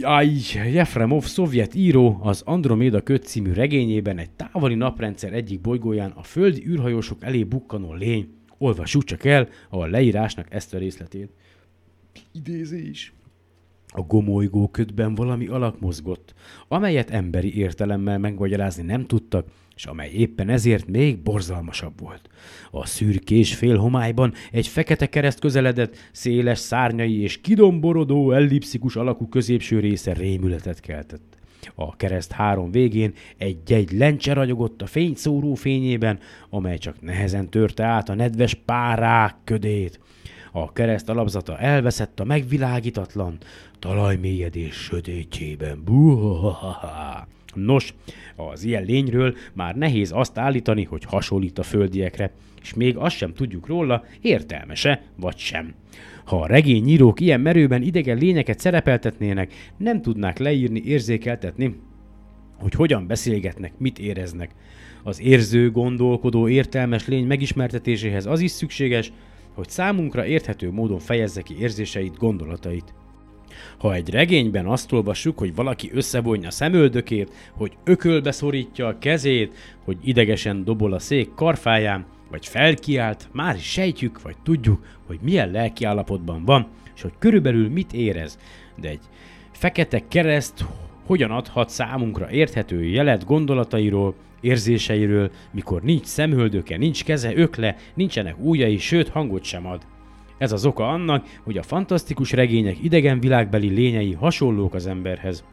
Aj, 0.00 0.28
Jefremov, 0.72 1.24
szovjet 1.24 1.74
író, 1.74 2.18
az 2.22 2.42
Androméda 2.44 3.02
köt 3.02 3.24
című 3.24 3.52
regényében 3.52 4.18
egy 4.18 4.30
távoli 4.30 4.74
naprendszer 4.74 5.32
egyik 5.32 5.60
bolygóján 5.60 6.10
a 6.10 6.22
földi 6.22 6.66
űrhajósok 6.66 7.24
elé 7.24 7.44
bukkanó 7.44 7.92
lény. 7.92 8.28
Olvassuk 8.58 9.04
csak 9.04 9.24
el 9.24 9.48
a 9.68 9.86
leírásnak 9.86 10.46
ezt 10.50 10.74
a 10.74 10.78
részletét. 10.78 11.30
Idézés. 12.32 13.12
A 13.86 14.00
gomolygó 14.00 14.68
ködben 14.68 15.14
valami 15.14 15.46
alak 15.46 15.80
mozgott, 15.80 16.34
amelyet 16.68 17.10
emberi 17.10 17.56
értelemmel 17.56 18.18
megmagyarázni 18.18 18.82
nem 18.82 19.06
tudtak, 19.06 19.46
és 19.76 19.84
amely 19.84 20.10
éppen 20.10 20.48
ezért 20.48 20.86
még 20.86 21.18
borzalmasabb 21.18 22.00
volt. 22.00 22.28
A 22.70 22.86
szürkés 22.86 23.54
félhomályban 23.54 24.32
egy 24.52 24.66
fekete 24.66 25.06
kereszt 25.06 25.38
közeledett, 25.38 25.96
széles 26.12 26.58
szárnyai 26.58 27.20
és 27.20 27.40
kidomborodó 27.40 28.32
ellipszikus 28.32 28.96
alakú 28.96 29.28
középső 29.28 29.80
része 29.80 30.12
rémületet 30.12 30.80
keltett. 30.80 31.36
A 31.74 31.96
kereszt 31.96 32.32
három 32.32 32.70
végén 32.70 33.12
egy-egy 33.36 33.92
lencse 33.92 34.32
ragyogott 34.32 34.82
a 34.82 34.86
fényszóró 34.86 35.54
fényében, 35.54 36.18
amely 36.50 36.78
csak 36.78 37.00
nehezen 37.00 37.50
törte 37.50 37.84
át 37.84 38.08
a 38.08 38.14
nedves 38.14 38.54
párák 38.54 39.34
ködét. 39.44 40.00
A 40.52 40.72
kereszt 40.72 41.08
alapzata 41.08 41.58
elveszett 41.58 42.20
a 42.20 42.24
megvilágítatlan 42.24 43.38
talajmélyedés 43.78 44.74
sötétjében. 44.74 45.82
Buhahaha. 45.84 47.35
Nos, 47.56 47.94
az 48.36 48.64
ilyen 48.64 48.84
lényről 48.84 49.34
már 49.52 49.74
nehéz 49.74 50.10
azt 50.14 50.38
állítani, 50.38 50.84
hogy 50.84 51.04
hasonlít 51.04 51.58
a 51.58 51.62
földiekre, 51.62 52.32
és 52.62 52.74
még 52.74 52.96
azt 52.96 53.16
sem 53.16 53.32
tudjuk 53.32 53.66
róla, 53.66 54.04
értelmese 54.20 55.02
vagy 55.16 55.36
sem. 55.36 55.74
Ha 56.24 56.40
a 56.40 56.46
regényírók 56.46 57.20
ilyen 57.20 57.40
merőben 57.40 57.82
idegen 57.82 58.18
lényeket 58.18 58.58
szerepeltetnének, 58.58 59.52
nem 59.76 60.02
tudnák 60.02 60.38
leírni, 60.38 60.82
érzékeltetni, 60.84 61.76
hogy 62.58 62.72
hogyan 62.72 63.06
beszélgetnek, 63.06 63.72
mit 63.78 63.98
éreznek. 63.98 64.50
Az 65.02 65.20
érző, 65.20 65.70
gondolkodó, 65.70 66.48
értelmes 66.48 67.06
lény 67.06 67.26
megismertetéséhez 67.26 68.26
az 68.26 68.40
is 68.40 68.50
szükséges, 68.50 69.12
hogy 69.54 69.68
számunkra 69.68 70.26
érthető 70.26 70.70
módon 70.70 70.98
fejezze 70.98 71.42
ki 71.42 71.54
érzéseit, 71.58 72.16
gondolatait. 72.16 72.94
Ha 73.78 73.94
egy 73.94 74.10
regényben 74.10 74.66
azt 74.66 74.92
olvassuk, 74.92 75.38
hogy 75.38 75.54
valaki 75.54 75.90
összevonja 75.92 76.50
szemöldökét, 76.50 77.32
hogy 77.52 77.72
ökölbe 77.84 78.32
szorítja 78.32 78.86
a 78.86 78.98
kezét, 78.98 79.54
hogy 79.84 79.96
idegesen 80.04 80.64
dobol 80.64 80.92
a 80.92 80.98
szék 80.98 81.34
karfáján, 81.34 82.04
vagy 82.30 82.46
felkiált, 82.46 83.28
már 83.32 83.56
is 83.56 83.70
sejtjük, 83.70 84.22
vagy 84.22 84.36
tudjuk, 84.42 84.84
hogy 85.06 85.18
milyen 85.22 85.50
lelki 85.50 85.84
állapotban 85.84 86.44
van, 86.44 86.66
és 86.94 87.02
hogy 87.02 87.12
körülbelül 87.18 87.68
mit 87.68 87.92
érez. 87.92 88.38
De 88.80 88.88
egy 88.88 89.02
fekete 89.52 90.02
kereszt 90.08 90.64
hogyan 91.06 91.30
adhat 91.30 91.68
számunkra 91.68 92.30
érthető 92.30 92.84
jelet 92.84 93.24
gondolatairól, 93.24 94.14
érzéseiről, 94.40 95.30
mikor 95.50 95.82
nincs 95.82 96.04
szemöldöke, 96.04 96.76
nincs 96.76 97.04
keze, 97.04 97.36
ökle, 97.36 97.76
nincsenek 97.94 98.36
ujjai, 98.38 98.78
sőt 98.78 99.08
hangot 99.08 99.44
sem 99.44 99.66
ad. 99.66 99.86
Ez 100.38 100.52
az 100.52 100.66
oka 100.66 100.88
annak, 100.88 101.26
hogy 101.42 101.58
a 101.58 101.62
fantasztikus 101.62 102.32
regények 102.32 102.82
idegen 102.82 103.20
világbeli 103.20 103.68
lényei 103.68 104.12
hasonlók 104.12 104.74
az 104.74 104.86
emberhez. 104.86 105.44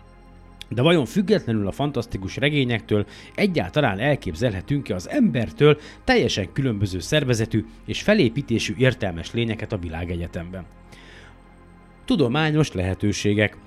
De 0.69 0.81
vajon 0.81 1.05
függetlenül 1.05 1.67
a 1.67 1.71
fantasztikus 1.71 2.37
regényektől 2.37 3.05
egyáltalán 3.35 3.99
elképzelhetünk-e 3.99 4.95
az 4.95 5.09
embertől 5.09 5.77
teljesen 6.03 6.53
különböző 6.53 6.99
szervezetű 6.99 7.65
és 7.85 8.01
felépítésű 8.01 8.73
értelmes 8.77 9.33
lényeket 9.33 9.71
a 9.71 9.77
világegyetemben? 9.77 10.65
Tudományos 12.05 12.71
lehetőségek. 12.71 13.57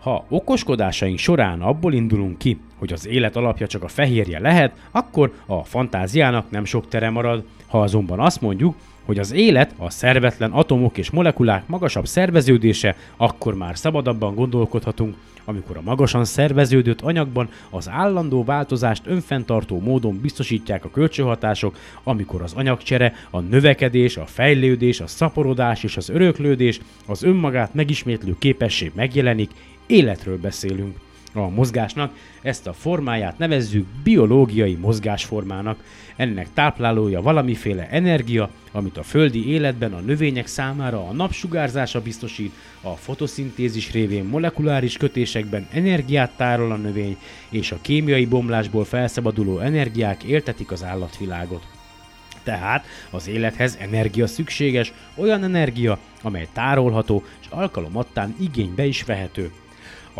Ha 0.00 0.24
okoskodásaink 0.28 1.18
során 1.18 1.60
abból 1.60 1.92
indulunk 1.92 2.38
ki, 2.38 2.60
hogy 2.76 2.92
az 2.92 3.06
élet 3.06 3.36
alapja 3.36 3.66
csak 3.66 3.82
a 3.82 3.88
fehérje 3.88 4.40
lehet, 4.40 4.88
akkor 4.90 5.32
a 5.46 5.64
fantáziának 5.64 6.50
nem 6.50 6.64
sok 6.64 6.88
tere 6.88 7.10
marad. 7.10 7.44
Ha 7.66 7.82
azonban 7.82 8.20
azt 8.20 8.40
mondjuk, 8.40 8.76
hogy 9.08 9.18
az 9.18 9.32
élet, 9.32 9.74
a 9.76 9.90
szervetlen 9.90 10.50
atomok 10.50 10.98
és 10.98 11.10
molekulák 11.10 11.66
magasabb 11.66 12.06
szerveződése, 12.06 12.96
akkor 13.16 13.54
már 13.54 13.78
szabadabban 13.78 14.34
gondolkodhatunk, 14.34 15.16
amikor 15.44 15.76
a 15.76 15.82
magasan 15.84 16.24
szerveződött 16.24 17.00
anyagban 17.00 17.48
az 17.70 17.88
állandó 17.88 18.44
változást 18.44 19.02
önfenntartó 19.06 19.80
módon 19.80 20.20
biztosítják 20.20 20.84
a 20.84 20.90
kölcsönhatások, 20.90 21.76
amikor 22.02 22.42
az 22.42 22.52
anyagcsere, 22.52 23.14
a 23.30 23.40
növekedés, 23.40 24.16
a 24.16 24.26
fejlődés, 24.26 25.00
a 25.00 25.06
szaporodás 25.06 25.84
és 25.84 25.96
az 25.96 26.08
öröklődés, 26.08 26.80
az 27.06 27.22
önmagát 27.22 27.74
megismétlő 27.74 28.36
képesség 28.38 28.92
megjelenik, 28.94 29.50
életről 29.86 30.38
beszélünk. 30.38 31.07
A 31.32 31.48
mozgásnak 31.48 32.12
ezt 32.42 32.66
a 32.66 32.72
formáját 32.72 33.38
nevezzük 33.38 33.86
biológiai 34.02 34.74
mozgásformának. 34.74 35.84
Ennek 36.16 36.48
táplálója 36.54 37.22
valamiféle 37.22 37.88
energia, 37.90 38.50
amit 38.72 38.96
a 38.96 39.02
földi 39.02 39.48
életben 39.48 39.92
a 39.92 40.00
növények 40.00 40.46
számára 40.46 41.08
a 41.08 41.12
napsugárzása 41.12 42.00
biztosít, 42.00 42.52
a 42.80 42.90
fotoszintézis 42.90 43.92
révén 43.92 44.24
molekuláris 44.24 44.96
kötésekben 44.96 45.66
energiát 45.72 46.30
tárol 46.36 46.72
a 46.72 46.76
növény, 46.76 47.16
és 47.48 47.72
a 47.72 47.78
kémiai 47.80 48.26
bomlásból 48.26 48.84
felszabaduló 48.84 49.58
energiák 49.58 50.22
éltetik 50.22 50.72
az 50.72 50.84
állatvilágot. 50.84 51.66
Tehát 52.42 52.84
az 53.10 53.28
élethez 53.28 53.76
energia 53.80 54.26
szükséges, 54.26 54.92
olyan 55.14 55.44
energia, 55.44 55.98
amely 56.22 56.48
tárolható 56.52 57.24
és 57.40 57.46
alkalomattán 57.50 58.34
igénybe 58.40 58.84
is 58.84 59.02
vehető. 59.02 59.50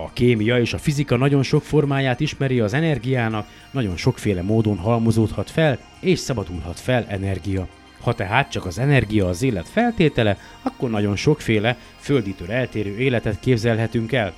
A 0.05 0.11
kémia 0.12 0.61
és 0.61 0.72
a 0.72 0.78
fizika 0.78 1.16
nagyon 1.16 1.42
sok 1.42 1.62
formáját 1.62 2.20
ismeri 2.20 2.61
az 2.61 2.74
energiának, 2.74 3.46
nagyon 3.70 3.96
sokféle 3.96 4.42
módon 4.42 4.76
halmozódhat 4.76 5.51
fel, 5.51 5.78
és 6.01 6.18
szabadulhat 6.18 6.80
fel 6.80 7.07
energia. 7.09 7.68
Ha 8.01 8.14
tehát 8.14 8.51
csak 8.51 8.66
az 8.66 8.78
energia 8.78 9.28
az 9.28 9.42
élet 9.42 9.68
feltétele, 9.68 10.38
akkor 10.62 10.90
nagyon 10.90 11.16
sokféle, 11.16 11.76
földitől 11.99 12.51
eltérő 12.53 12.99
életet 12.99 13.40
képzelhetünk 13.40 14.12
el. 14.12 14.32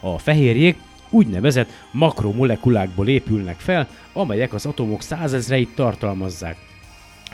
A 0.00 0.18
fehérjék 0.18 0.76
úgynevezett 1.10 1.70
makromolekulákból 1.90 3.08
épülnek 3.08 3.58
fel, 3.58 3.88
amelyek 4.12 4.52
az 4.54 4.66
atomok 4.66 5.02
százezreit 5.02 5.74
tartalmazzák. 5.74 6.67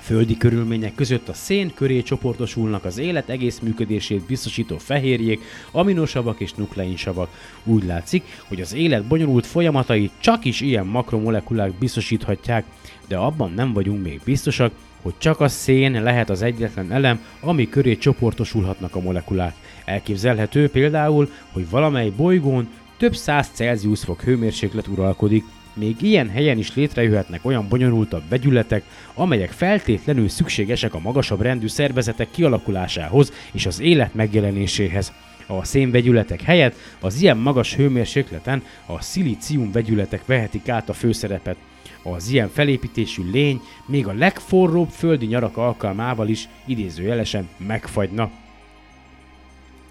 Földi 0.04 0.36
körülmények 0.36 0.94
között 0.94 1.28
a 1.28 1.32
szén 1.32 1.74
köré 1.74 2.02
csoportosulnak 2.02 2.84
az 2.84 2.98
élet 2.98 3.28
egész 3.28 3.58
működését 3.58 4.26
biztosító 4.26 4.78
fehérjék, 4.78 5.40
aminosavak 5.70 6.40
és 6.40 6.52
nukleinsavak. 6.52 7.28
Úgy 7.64 7.84
látszik, 7.84 8.24
hogy 8.48 8.60
az 8.60 8.74
élet 8.74 9.04
bonyolult 9.04 9.46
folyamatai 9.46 10.10
csak 10.18 10.44
is 10.44 10.60
ilyen 10.60 10.86
makromolekulák 10.86 11.72
biztosíthatják, 11.72 12.64
de 13.08 13.16
abban 13.16 13.52
nem 13.52 13.72
vagyunk 13.72 14.02
még 14.02 14.20
biztosak, 14.24 14.72
hogy 15.02 15.14
csak 15.18 15.40
a 15.40 15.48
szén 15.48 16.02
lehet 16.02 16.30
az 16.30 16.42
egyetlen 16.42 16.92
elem, 16.92 17.24
ami 17.40 17.68
köré 17.68 17.96
csoportosulhatnak 17.96 18.94
a 18.94 19.00
molekulák. 19.00 19.54
Elképzelhető 19.84 20.68
például, 20.68 21.30
hogy 21.52 21.70
valamely 21.70 22.10
bolygón 22.10 22.68
több 22.96 23.16
száz 23.16 23.50
Celsius 23.52 24.00
fok 24.00 24.22
hőmérséklet 24.22 24.86
uralkodik, 24.86 25.44
még 25.74 26.02
ilyen 26.02 26.28
helyen 26.28 26.58
is 26.58 26.74
létrejöhetnek 26.74 27.44
olyan 27.44 27.68
bonyolultabb 27.68 28.22
vegyületek, 28.28 28.84
amelyek 29.14 29.50
feltétlenül 29.50 30.28
szükségesek 30.28 30.94
a 30.94 31.00
magasabb 31.00 31.40
rendű 31.40 31.68
szervezetek 31.68 32.30
kialakulásához 32.30 33.32
és 33.52 33.66
az 33.66 33.80
élet 33.80 34.14
megjelenéséhez. 34.14 35.12
A 35.46 35.64
szénvegyületek 35.64 36.42
helyett 36.42 36.74
az 37.00 37.22
ilyen 37.22 37.36
magas 37.36 37.74
hőmérsékleten 37.74 38.62
a 38.86 39.02
szilícium 39.02 39.72
vegyületek 39.72 40.26
vehetik 40.26 40.68
át 40.68 40.88
a 40.88 40.92
főszerepet. 40.92 41.56
Az 42.02 42.28
ilyen 42.28 42.48
felépítésű 42.48 43.30
lény 43.30 43.60
még 43.86 44.06
a 44.06 44.12
legforróbb 44.12 44.88
földi 44.88 45.26
nyarak 45.26 45.56
alkalmával 45.56 46.28
is 46.28 46.48
idézőjelesen 46.64 47.48
megfagyna. 47.56 48.30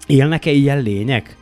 Élnek-e 0.06 0.50
ilyen 0.50 0.82
lények? 0.82 1.36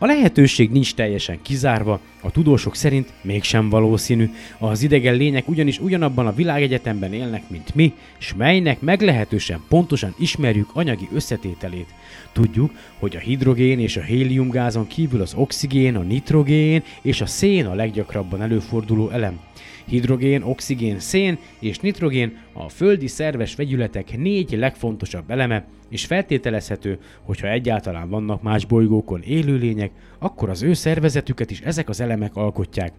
A 0.00 0.06
lehetőség 0.06 0.70
nincs 0.70 0.94
teljesen 0.94 1.42
kizárva, 1.42 2.00
a 2.20 2.30
tudósok 2.30 2.74
szerint 2.74 3.12
mégsem 3.22 3.68
valószínű. 3.68 4.30
Az 4.58 4.82
idegen 4.82 5.14
lények 5.14 5.48
ugyanis 5.48 5.78
ugyanabban 5.78 6.26
a 6.26 6.34
világegyetemben 6.34 7.12
élnek, 7.12 7.50
mint 7.50 7.74
mi, 7.74 7.92
s 8.18 8.34
melynek 8.34 8.80
meglehetősen 8.80 9.60
pontosan 9.68 10.14
ismerjük 10.18 10.68
anyagi 10.72 11.08
összetételét. 11.12 11.88
Tudjuk, 12.32 12.70
hogy 12.98 13.16
a 13.16 13.20
hidrogén 13.20 13.78
és 13.78 13.96
a 13.96 14.02
héliumgázon 14.02 14.86
kívül 14.86 15.20
az 15.20 15.34
oxigén, 15.34 15.96
a 15.96 16.02
nitrogén 16.02 16.82
és 17.02 17.20
a 17.20 17.26
szén 17.26 17.66
a 17.66 17.74
leggyakrabban 17.74 18.42
előforduló 18.42 19.10
elem. 19.10 19.40
Hidrogén, 19.88 20.42
oxigén, 20.42 20.98
szén 20.98 21.38
és 21.58 21.78
nitrogén 21.78 22.38
a 22.52 22.68
földi 22.68 23.06
szerves 23.06 23.54
vegyületek 23.54 24.16
négy 24.16 24.52
legfontosabb 24.52 25.30
eleme, 25.30 25.66
és 25.88 26.06
feltételezhető, 26.06 26.98
hogy 27.22 27.40
ha 27.40 27.48
egyáltalán 27.48 28.08
vannak 28.08 28.42
más 28.42 28.64
bolygókon 28.64 29.22
élőlények, 29.22 29.90
akkor 30.18 30.48
az 30.48 30.62
ő 30.62 30.72
szervezetüket 30.72 31.50
is 31.50 31.60
ezek 31.60 31.88
az 31.88 32.00
elemek 32.00 32.36
alkotják. 32.36 32.92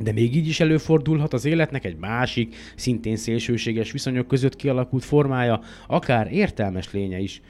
De 0.00 0.12
még 0.12 0.36
így 0.36 0.48
is 0.48 0.60
előfordulhat 0.60 1.32
az 1.32 1.44
életnek 1.44 1.84
egy 1.84 1.96
másik, 1.96 2.56
szintén 2.76 3.16
szélsőséges 3.16 3.92
viszonyok 3.92 4.26
között 4.26 4.56
kialakult 4.56 5.04
formája, 5.04 5.60
akár 5.86 6.32
értelmes 6.32 6.92
lénye 6.92 7.18
is. 7.18 7.40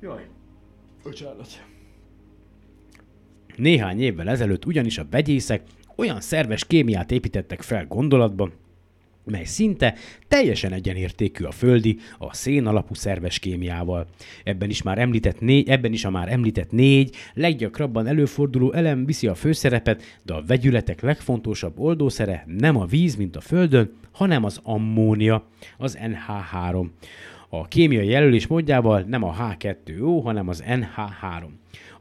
Jaj, 0.00 0.26
bocsánat. 1.02 1.64
Néhány 3.56 4.00
évvel 4.00 4.28
ezelőtt 4.28 4.64
ugyanis 4.64 4.98
a 4.98 5.06
vegyészek 5.10 5.62
olyan 5.96 6.20
szerves 6.20 6.64
kémiát 6.64 7.10
építettek 7.10 7.62
fel 7.62 7.86
gondolatban, 7.86 8.52
mely 9.24 9.44
szinte 9.44 9.94
teljesen 10.28 10.72
egyenértékű 10.72 11.44
a 11.44 11.50
földi, 11.50 11.98
a 12.18 12.34
szén 12.34 12.66
alapú 12.66 12.94
szerves 12.94 13.38
kémiával. 13.38 14.06
Ebben 14.44 14.70
is 14.70 14.82
már 14.82 14.98
említett 14.98 15.40
négy, 15.40 15.68
ebben 15.68 15.92
is 15.92 16.04
a 16.04 16.10
már 16.10 16.32
említett 16.32 16.70
négy, 16.70 17.16
leggyakrabban 17.34 18.06
előforduló 18.06 18.72
elem 18.72 19.04
viszi 19.04 19.26
a 19.26 19.34
főszerepet, 19.34 20.02
de 20.22 20.34
a 20.34 20.42
vegyületek 20.46 21.00
legfontosabb 21.00 21.78
oldószere 21.78 22.44
nem 22.46 22.76
a 22.76 22.84
víz, 22.84 23.16
mint 23.16 23.36
a 23.36 23.40
földön, 23.40 23.92
hanem 24.12 24.44
az 24.44 24.60
ammónia, 24.62 25.46
az 25.78 25.98
NH3. 26.00 26.86
A 27.48 27.68
kémiai 27.68 28.08
jelölés 28.08 28.46
módjával 28.46 29.00
nem 29.00 29.22
a 29.22 29.34
H2O, 29.34 30.20
hanem 30.24 30.48
az 30.48 30.62
NH3. 30.66 31.44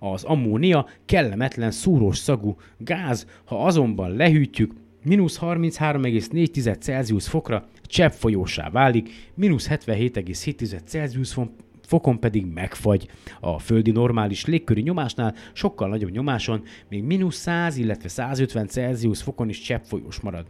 Az 0.03 0.23
ammónia 0.23 0.87
kellemetlen 1.05 1.71
szúrós 1.71 2.17
szagú 2.17 2.57
gáz, 2.77 3.27
ha 3.45 3.65
azonban 3.65 4.15
lehűtjük, 4.15 4.73
mínusz 5.03 5.39
33,4 5.41 6.79
Celsius 6.79 7.27
fokra 7.27 7.67
cseppfolyósá 7.83 8.69
válik, 8.69 9.09
mínusz 9.33 9.67
77,7 9.69 10.79
Celsius 10.85 11.35
fokon 11.81 12.19
pedig 12.19 12.45
megfagy. 12.45 13.07
A 13.39 13.59
földi 13.59 13.91
normális 13.91 14.45
légköri 14.45 14.81
nyomásnál 14.81 15.35
sokkal 15.53 15.89
nagyobb 15.89 16.11
nyomáson 16.11 16.63
még 16.89 17.03
mínusz 17.03 17.35
100, 17.35 17.77
illetve 17.77 18.09
150 18.09 18.67
Celsius 18.67 19.21
fokon 19.21 19.49
is 19.49 19.59
cseppfolyós 19.59 20.19
marad. 20.19 20.45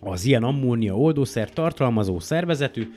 Az 0.00 0.24
ilyen 0.24 0.42
ammónia 0.42 0.96
oldószer 0.96 1.50
tartalmazó 1.50 2.18
szervezetű, 2.18 2.88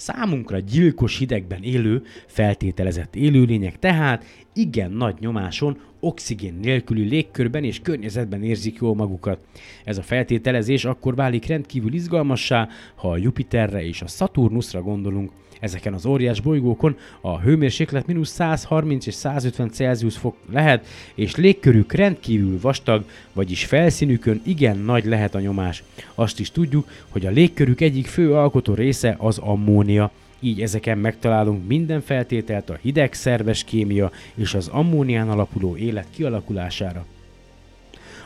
számunkra 0.00 0.58
gyilkos 0.58 1.18
hidegben 1.18 1.62
élő, 1.62 2.02
feltételezett 2.26 3.16
élőlények 3.16 3.78
tehát 3.78 4.24
igen 4.54 4.90
nagy 4.90 5.14
nyomáson, 5.18 5.78
oxigén 6.00 6.54
nélküli 6.62 7.08
légkörben 7.08 7.64
és 7.64 7.80
környezetben 7.80 8.42
érzik 8.42 8.78
jól 8.80 8.94
magukat. 8.94 9.38
Ez 9.84 9.98
a 9.98 10.02
feltételezés 10.02 10.84
akkor 10.84 11.14
válik 11.14 11.46
rendkívül 11.46 11.92
izgalmassá, 11.92 12.68
ha 12.94 13.10
a 13.10 13.16
Jupiterre 13.16 13.84
és 13.84 14.02
a 14.02 14.06
Saturnusra 14.06 14.82
gondolunk. 14.82 15.30
Ezeken 15.60 15.94
az 15.94 16.06
óriás 16.06 16.40
bolygókon 16.40 16.96
a 17.20 17.40
hőmérséklet 17.40 18.06
mínusz 18.06 18.30
130 18.30 19.06
és 19.06 19.14
150 19.14 19.70
Celsius 19.70 20.16
fok 20.16 20.36
lehet, 20.52 20.86
és 21.14 21.36
légkörük 21.36 21.92
rendkívül 21.92 22.60
vastag, 22.60 23.04
vagyis 23.32 23.64
felszínükön 23.64 24.40
igen 24.44 24.78
nagy 24.78 25.04
lehet 25.04 25.34
a 25.34 25.40
nyomás. 25.40 25.82
Azt 26.14 26.40
is 26.40 26.50
tudjuk, 26.50 26.88
hogy 27.08 27.26
a 27.26 27.30
légkörük 27.30 27.80
egyik 27.80 28.06
fő 28.06 28.34
alkotó 28.34 28.74
része 28.74 29.14
az 29.18 29.38
ammónia. 29.38 30.10
Így 30.40 30.60
ezeken 30.60 30.98
megtalálunk 30.98 31.66
minden 31.66 32.00
feltételt 32.00 32.70
a 32.70 32.78
hideg 32.82 33.12
szerves 33.12 33.64
kémia 33.64 34.10
és 34.34 34.54
az 34.54 34.68
ammónián 34.68 35.30
alapuló 35.30 35.76
élet 35.76 36.06
kialakulására. 36.10 37.06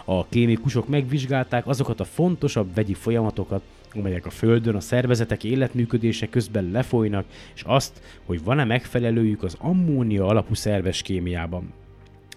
A 0.04 0.26
kémikusok 0.26 0.88
megvizsgálták 0.88 1.66
azokat 1.66 2.00
a 2.00 2.04
fontosabb 2.04 2.74
vegyi 2.74 2.94
folyamatokat, 2.94 3.62
amelyek 3.94 4.26
a 4.26 4.30
Földön 4.30 4.74
a 4.74 4.80
szervezetek 4.80 5.44
életműködése 5.44 6.28
közben 6.28 6.70
lefolynak, 6.70 7.24
és 7.54 7.62
azt, 7.66 8.00
hogy 8.24 8.44
van-e 8.44 8.64
megfelelőjük 8.64 9.42
az 9.42 9.56
ammónia 9.58 10.26
alapú 10.26 10.54
szerves 10.54 11.02
kémiában. 11.02 11.72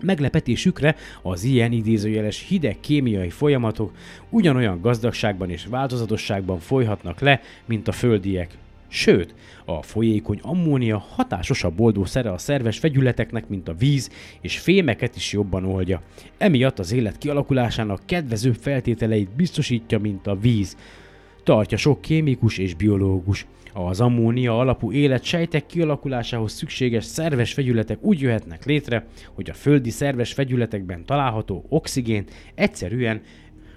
Meglepetésükre 0.02 0.96
az 1.22 1.44
ilyen 1.44 1.72
idézőjeles 1.72 2.46
hideg 2.48 2.80
kémiai 2.80 3.30
folyamatok 3.30 3.92
ugyanolyan 4.30 4.82
gazdagságban 4.82 5.50
és 5.50 5.66
változatosságban 5.66 6.60
folyhatnak 6.60 7.20
le, 7.20 7.42
mint 7.66 7.88
a 7.88 7.92
földiek. 7.92 8.58
Sőt, 8.88 9.36
a 9.66 9.82
folyékony 9.82 10.40
ammónia 10.42 10.98
hatásosabb 10.98 11.80
oldószere 11.80 12.32
a 12.32 12.38
szerves 12.38 12.80
vegyületeknek, 12.80 13.48
mint 13.48 13.68
a 13.68 13.74
víz, 13.74 14.10
és 14.42 14.60
fémeket 14.60 15.16
is 15.16 15.34
jobban 15.34 15.66
oldja. 15.66 16.02
Emiatt 16.38 16.80
az 16.80 16.92
élet 16.92 17.18
kialakulásának 17.18 18.02
kedvező 18.06 18.52
feltételeit 18.52 19.30
biztosítja, 19.30 20.00
mint 20.00 20.28
a 20.28 20.36
víz. 20.40 20.78
Tartja 21.48 21.78
sok 21.78 22.02
kémikus 22.02 22.58
és 22.58 22.74
biológus. 22.74 23.46
Az 23.74 24.02
ammónia 24.02 24.60
alapú 24.60 24.92
élet 24.92 25.24
sejtek 25.24 25.66
kialakulásához 25.66 26.52
szükséges 26.52 27.06
szerves 27.06 27.54
vegyületek 27.54 27.98
úgy 28.02 28.22
jöhetnek 28.22 28.66
létre, 28.66 29.06
hogy 29.34 29.50
a 29.50 29.54
földi 29.54 29.90
szerves 29.90 30.34
vegyületekben 30.34 31.06
található 31.06 31.66
oxigén 31.70 32.24
egyszerűen 32.56 33.22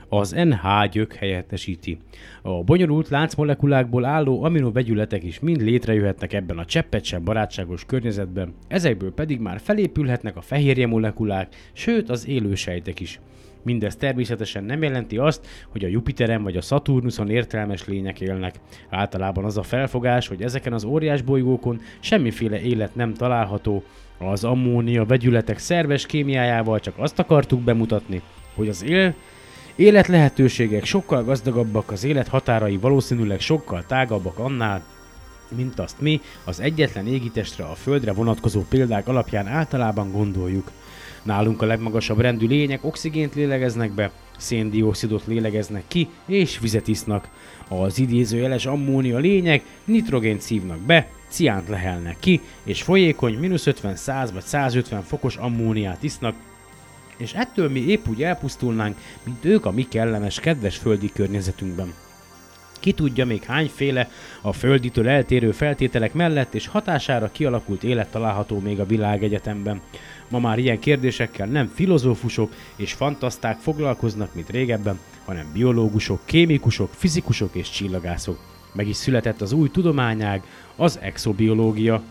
az 0.08 0.30
NH 0.30 0.88
gyök 0.90 1.14
helyettesíti. 1.14 1.98
A 2.42 2.62
bonyolult 2.62 3.08
láncmolekulákból 3.08 4.04
álló 4.04 4.42
aminovegyületek 4.42 5.24
is 5.24 5.40
mind 5.40 5.60
létrejöhetnek 5.60 6.32
ebben 6.32 6.58
a 6.58 6.64
cseppet 6.64 7.04
sem 7.04 7.24
barátságos 7.24 7.84
környezetben, 7.84 8.54
ezekből 8.68 9.12
pedig 9.12 9.40
már 9.40 9.60
felépülhetnek 9.60 10.36
a 10.36 10.40
fehérje 10.40 10.86
molekulák, 10.86 11.54
sőt 11.72 12.08
az 12.08 12.28
élősejtek 12.28 13.00
is. 13.00 13.20
Mindez 13.62 13.96
természetesen 13.96 14.64
nem 14.64 14.82
jelenti 14.82 15.16
azt, 15.16 15.46
hogy 15.68 15.84
a 15.84 15.88
Jupiteren 15.88 16.42
vagy 16.42 16.56
a 16.56 16.62
Szaturnuson 16.62 17.30
értelmes 17.30 17.86
lények 17.86 18.20
élnek. 18.20 18.54
Általában 18.88 19.44
az 19.44 19.56
a 19.56 19.62
felfogás, 19.62 20.28
hogy 20.28 20.42
ezeken 20.42 20.72
az 20.72 20.84
óriás 20.84 21.22
bolygókon 21.22 21.80
semmiféle 22.00 22.60
élet 22.60 22.94
nem 22.94 23.14
található. 23.14 23.82
Az 24.18 24.44
ammónia 24.44 25.04
vegyületek 25.04 25.58
szerves 25.58 26.06
kémiájával 26.06 26.80
csak 26.80 26.94
azt 26.96 27.18
akartuk 27.18 27.60
bemutatni, 27.60 28.22
hogy 28.54 28.68
az 28.68 28.84
él 28.84 29.14
Élet 29.80 30.06
lehetőségek 30.06 30.84
sokkal 30.84 31.24
gazdagabbak, 31.24 31.90
az 31.90 32.04
élet 32.04 32.28
határai 32.28 32.76
valószínűleg 32.76 33.40
sokkal 33.40 33.84
tágabbak 33.86 34.38
annál, 34.38 34.82
mint 35.56 35.78
azt 35.78 36.00
mi 36.00 36.20
az 36.44 36.60
egyetlen 36.60 37.06
égitestre 37.06 37.64
a 37.64 37.74
Földre 37.74 38.12
vonatkozó 38.12 38.64
példák 38.68 39.08
alapján 39.08 39.46
általában 39.46 40.10
gondoljuk. 40.12 40.70
Nálunk 41.22 41.62
a 41.62 41.66
legmagasabb 41.66 42.20
rendű 42.20 42.46
lények 42.46 42.84
oxigént 42.84 43.34
lélegeznek 43.34 43.90
be, 43.92 44.10
széndiokszidot 44.36 45.26
lélegeznek 45.26 45.84
ki, 45.88 46.08
és 46.26 46.58
vizet 46.58 46.88
isznak. 46.88 47.28
Az 47.68 47.98
idézőjeles 47.98 48.66
ammónia 48.66 49.18
lények 49.18 49.62
nitrogént 49.84 50.40
szívnak 50.40 50.78
be, 50.78 51.08
ciánt 51.28 51.68
lehelnek 51.68 52.16
ki, 52.20 52.40
és 52.64 52.82
folyékony 52.82 53.38
mínusz 53.38 53.66
50, 53.66 53.96
100 53.96 54.32
vagy 54.32 54.42
150 54.42 55.02
fokos 55.02 55.36
ammóniát 55.36 56.02
isznak, 56.02 56.34
és 57.16 57.32
ettől 57.32 57.70
mi 57.70 57.80
épp 57.80 58.06
úgy 58.08 58.22
elpusztulnánk, 58.22 58.96
mint 59.22 59.44
ők 59.44 59.66
a 59.66 59.70
mi 59.70 59.86
kellemes, 59.88 60.40
kedves 60.40 60.76
földi 60.76 61.12
környezetünkben. 61.12 61.94
Ki 62.80 62.92
tudja 62.92 63.26
még 63.26 63.42
hányféle 63.42 64.10
a 64.40 64.52
földitől 64.52 65.08
eltérő 65.08 65.52
feltételek 65.52 66.12
mellett 66.12 66.54
és 66.54 66.66
hatására 66.66 67.30
kialakult 67.32 67.84
élet 67.84 68.10
található 68.10 68.58
még 68.58 68.80
a 68.80 68.86
világegyetemben. 68.86 69.80
Ma 70.28 70.38
már 70.38 70.58
ilyen 70.58 70.78
kérdésekkel 70.78 71.46
nem 71.46 71.70
filozófusok 71.74 72.52
és 72.76 72.92
fantaszták 72.92 73.58
foglalkoznak, 73.58 74.34
mint 74.34 74.50
régebben, 74.50 74.98
hanem 75.24 75.52
biológusok, 75.52 76.20
kémikusok, 76.24 76.90
fizikusok 76.92 77.54
és 77.54 77.70
csillagászok. 77.70 78.38
Meg 78.72 78.88
is 78.88 78.96
született 78.96 79.40
az 79.40 79.52
új 79.52 79.70
tudományág, 79.70 80.42
az 80.76 80.98
exobiológia. 81.02 82.02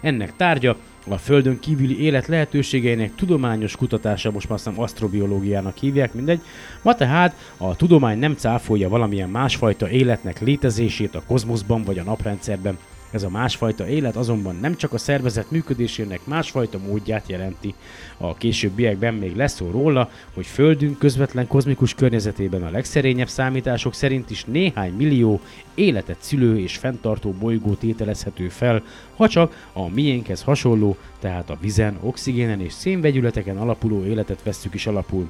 Ennek 0.00 0.36
tárgya 0.36 0.76
a 1.08 1.18
Földön 1.18 1.58
kívüli 1.58 2.02
élet 2.02 2.26
lehetőségeinek 2.26 3.14
tudományos 3.14 3.76
kutatása, 3.76 4.30
most 4.30 4.48
már 4.48 4.58
azt 4.64 4.78
asztrobiológiának 4.78 5.76
hívják, 5.76 6.14
mindegy. 6.14 6.40
Ma 6.82 6.94
tehát 6.94 7.36
a 7.56 7.76
tudomány 7.76 8.18
nem 8.18 8.34
cáfolja 8.34 8.88
valamilyen 8.88 9.28
másfajta 9.28 9.90
életnek 9.90 10.40
létezését 10.40 11.14
a 11.14 11.22
kozmoszban 11.26 11.82
vagy 11.82 11.98
a 11.98 12.02
naprendszerben, 12.02 12.78
ez 13.12 13.22
a 13.22 13.30
másfajta 13.30 13.88
élet 13.88 14.16
azonban 14.16 14.56
nem 14.60 14.76
csak 14.76 14.92
a 14.92 14.98
szervezet 14.98 15.50
működésének 15.50 16.20
másfajta 16.24 16.78
módját 16.78 17.28
jelenti. 17.28 17.74
A 18.16 18.34
későbbiekben 18.34 19.14
még 19.14 19.36
lesz 19.36 19.54
szó 19.54 19.70
róla, 19.70 20.10
hogy 20.34 20.46
Földünk 20.46 20.98
közvetlen 20.98 21.46
kozmikus 21.46 21.94
környezetében 21.94 22.62
a 22.62 22.70
legszerényebb 22.70 23.28
számítások 23.28 23.94
szerint 23.94 24.30
is 24.30 24.44
néhány 24.44 24.92
millió 24.92 25.40
életet 25.74 26.16
szülő 26.20 26.58
és 26.58 26.76
fenntartó 26.76 27.30
bolygó 27.30 27.74
tételezhető 27.74 28.48
fel, 28.48 28.82
ha 29.16 29.28
csak 29.28 29.68
a 29.72 29.88
miénkhez 29.88 30.42
hasonló, 30.42 30.96
tehát 31.20 31.50
a 31.50 31.58
vizen, 31.60 31.98
oxigénen 32.00 32.60
és 32.60 32.72
szénvegyületeken 32.72 33.56
alapuló 33.56 34.04
életet 34.04 34.42
vesszük 34.42 34.74
is 34.74 34.86
alapul 34.86 35.28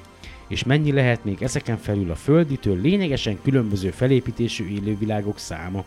és 0.52 0.64
mennyi 0.64 0.92
lehet 0.92 1.24
még 1.24 1.42
ezeken 1.42 1.76
felül 1.76 2.10
a 2.10 2.14
földitől 2.14 2.80
lényegesen 2.80 3.38
különböző 3.42 3.90
felépítésű 3.90 4.68
élővilágok 4.68 5.38
száma. 5.38 5.84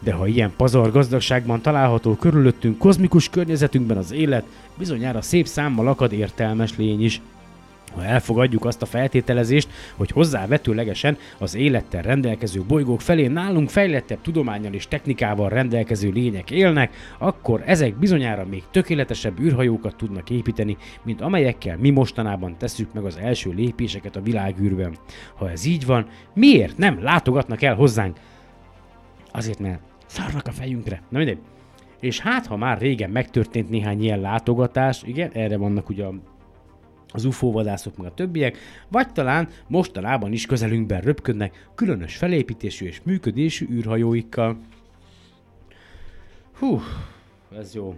De 0.00 0.12
ha 0.12 0.26
ilyen 0.26 0.52
pazar 0.56 0.90
gazdagságban 0.90 1.62
található 1.62 2.16
körülöttünk 2.16 2.78
kozmikus 2.78 3.28
környezetünkben 3.28 3.96
az 3.96 4.12
élet, 4.12 4.44
bizonyára 4.78 5.22
szép 5.22 5.46
számmal 5.46 5.88
akad 5.88 6.12
értelmes 6.12 6.76
lény 6.76 7.04
is. 7.04 7.20
Ha 7.94 8.04
elfogadjuk 8.04 8.64
azt 8.64 8.82
a 8.82 8.86
feltételezést, 8.86 9.68
hogy 9.96 10.10
hozzávetőlegesen 10.10 11.16
az 11.38 11.54
élettel 11.54 12.02
rendelkező 12.02 12.62
bolygók 12.68 13.00
felé 13.00 13.26
nálunk 13.26 13.70
fejlettebb 13.70 14.20
tudományal 14.20 14.72
és 14.72 14.88
technikával 14.88 15.48
rendelkező 15.48 16.10
lények 16.10 16.50
élnek, 16.50 16.94
akkor 17.18 17.62
ezek 17.66 17.94
bizonyára 17.94 18.46
még 18.50 18.62
tökéletesebb 18.70 19.40
űrhajókat 19.40 19.96
tudnak 19.96 20.30
építeni, 20.30 20.76
mint 21.02 21.20
amelyekkel 21.20 21.76
mi 21.76 21.90
mostanában 21.90 22.56
tesszük 22.58 22.92
meg 22.92 23.04
az 23.04 23.18
első 23.22 23.50
lépéseket 23.50 24.16
a 24.16 24.22
világűrben. 24.22 24.96
Ha 25.34 25.50
ez 25.50 25.64
így 25.64 25.86
van, 25.86 26.06
miért 26.34 26.76
nem 26.76 27.02
látogatnak 27.02 27.62
el 27.62 27.74
hozzánk? 27.74 28.16
Azért, 29.32 29.58
mert 29.58 29.80
szarnak 30.10 30.46
a 30.46 30.52
fejünkre. 30.52 31.02
Na 31.08 31.18
mindegy. 31.18 31.38
És 32.00 32.20
hát, 32.20 32.46
ha 32.46 32.56
már 32.56 32.78
régen 32.78 33.10
megtörtént 33.10 33.70
néhány 33.70 34.02
ilyen 34.02 34.20
látogatás, 34.20 35.02
igen, 35.02 35.30
erre 35.32 35.56
vannak 35.56 35.88
ugye 35.88 36.06
az 37.12 37.24
UFO 37.24 37.50
vadászok 37.50 37.96
meg 37.96 38.06
a 38.06 38.14
többiek, 38.14 38.58
vagy 38.88 39.12
talán 39.12 39.48
mostanában 39.66 40.32
is 40.32 40.46
közelünkben 40.46 41.00
röpködnek 41.00 41.68
különös 41.74 42.16
felépítésű 42.16 42.86
és 42.86 43.00
működésű 43.04 43.66
űrhajóikkal. 43.70 44.60
Hú, 46.58 46.80
ez 47.56 47.74
jó. 47.74 47.94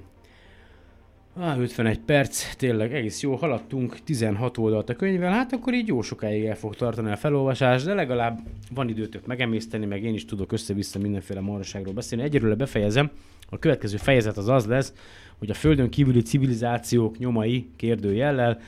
Ah, 1.34 1.58
51 1.58 1.98
perc, 1.98 2.56
tényleg 2.56 2.94
egész 2.94 3.22
jó, 3.22 3.34
haladtunk 3.34 3.98
16 4.04 4.58
oldalt 4.58 4.88
a 4.88 4.94
könyvvel, 4.94 5.32
hát 5.32 5.52
akkor 5.52 5.74
így 5.74 5.86
jó 5.86 6.02
sokáig 6.02 6.44
el 6.44 6.56
fog 6.56 6.74
tartani 6.74 7.10
a 7.10 7.16
felolvasás, 7.16 7.82
de 7.82 7.94
legalább 7.94 8.38
van 8.74 8.88
időtök 8.88 9.26
megemészteni, 9.26 9.86
meg 9.86 10.02
én 10.02 10.14
is 10.14 10.24
tudok 10.24 10.52
össze-vissza 10.52 10.98
mindenféle 10.98 11.40
marhaságról 11.40 11.94
beszélni. 11.94 12.24
Egyelőre 12.24 12.54
befejezem, 12.54 13.10
a 13.50 13.58
következő 13.58 13.96
fejezet 13.96 14.36
az 14.36 14.48
az 14.48 14.66
lesz, 14.66 14.92
hogy 15.38 15.50
a 15.50 15.54
Földön 15.54 15.90
kívüli 15.90 16.22
civilizációk 16.22 17.18
nyomai 17.18 17.68
kérdőjellel 17.76 18.60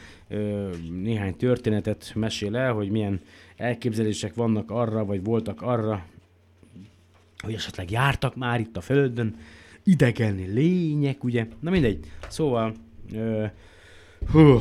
néhány 1.02 1.36
történetet 1.36 2.12
mesél 2.14 2.56
el, 2.56 2.72
hogy 2.72 2.90
milyen 2.90 3.20
elképzelések 3.56 4.34
vannak 4.34 4.70
arra, 4.70 5.04
vagy 5.04 5.24
voltak 5.24 5.62
arra, 5.62 6.04
hogy 7.38 7.54
esetleg 7.54 7.90
jártak 7.90 8.36
már 8.36 8.60
itt 8.60 8.76
a 8.76 8.80
Földön, 8.80 9.36
idegen 9.85 10.35
lények, 10.35 11.24
ugye? 11.24 11.47
Na 11.61 11.70
mindegy. 11.70 12.11
Szóval, 12.28 12.74
ö, 13.12 13.45
hú, 14.32 14.59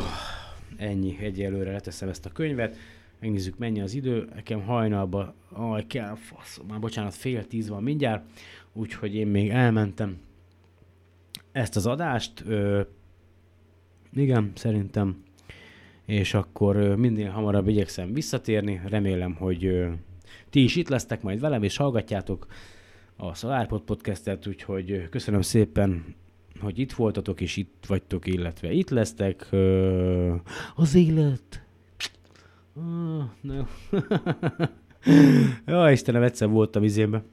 ennyi, 0.78 1.18
egyelőre 1.20 1.72
leteszem 1.72 2.10
ezt 2.10 2.26
a 2.26 2.32
könyvet. 2.32 2.78
Megnézzük, 3.20 3.58
mennyi 3.58 3.82
az 3.82 3.94
idő. 3.94 4.30
Nekem 4.36 4.62
hajnalba, 4.62 5.36
aj, 5.52 5.88
kell, 5.88 6.16
fasz, 6.16 6.60
már 6.68 6.80
bocsánat, 6.80 7.14
fél 7.14 7.48
tíz 7.48 7.70
van 7.70 7.84
mindjárt, 7.84 8.26
úgyhogy 8.74 9.16
én 9.16 9.28
még 9.28 9.50
elmentem 9.50 10.18
ezt 11.52 11.76
az 11.76 11.86
adást. 11.86 12.44
Ö, 12.48 12.82
igen, 14.14 14.52
szerintem. 14.56 15.24
És 16.06 16.34
akkor 16.34 16.76
ö, 16.76 16.96
minél 16.96 17.30
hamarabb 17.30 17.68
igyekszem 17.68 18.14
visszatérni. 18.14 18.82
Remélem, 18.86 19.36
hogy 19.36 19.66
ö, 19.66 19.90
ti 20.50 20.64
is 20.64 20.76
itt 20.76 20.90
lesztek 20.90 21.22
majd 21.22 21.40
velem, 21.40 21.64
és 21.64 21.78
hallgatjátok 21.78 22.48
a 23.16 23.34
SolarPod 23.34 23.82
podcastet, 23.82 24.48
úgyhogy 24.48 25.10
köszönöm 25.10 25.42
szépen, 25.42 26.16
hogy 26.60 26.80
itt 26.80 26.92
voltatok, 26.92 27.42
és 27.42 27.58
itt 27.58 27.86
vagytok, 27.88 28.28
illetve 28.28 28.72
itt 28.72 28.90
lesztek. 28.90 29.50
Az 30.76 30.96
élet. 30.96 31.64
Ah, 32.76 33.24
jó. 33.42 33.68
ja, 35.74 35.92
Istenem, 35.92 36.24
egyszer 36.24 36.50
voltam 36.50 36.84
izénbe. 36.84 37.24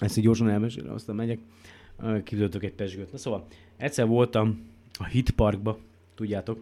Ezt 0.00 0.16
így 0.16 0.24
gyorsan 0.24 0.48
elmesélem, 0.48 0.94
aztán 0.94 1.16
megyek. 1.16 1.38
Kidőltök 2.24 2.64
egy 2.64 2.72
pesgőt. 2.72 3.12
Na 3.12 3.18
szóval, 3.18 3.46
egyszer 3.76 4.06
voltam 4.06 4.66
a 4.98 5.04
Hit 5.04 5.30
Parkba, 5.30 5.78
tudjátok, 6.14 6.60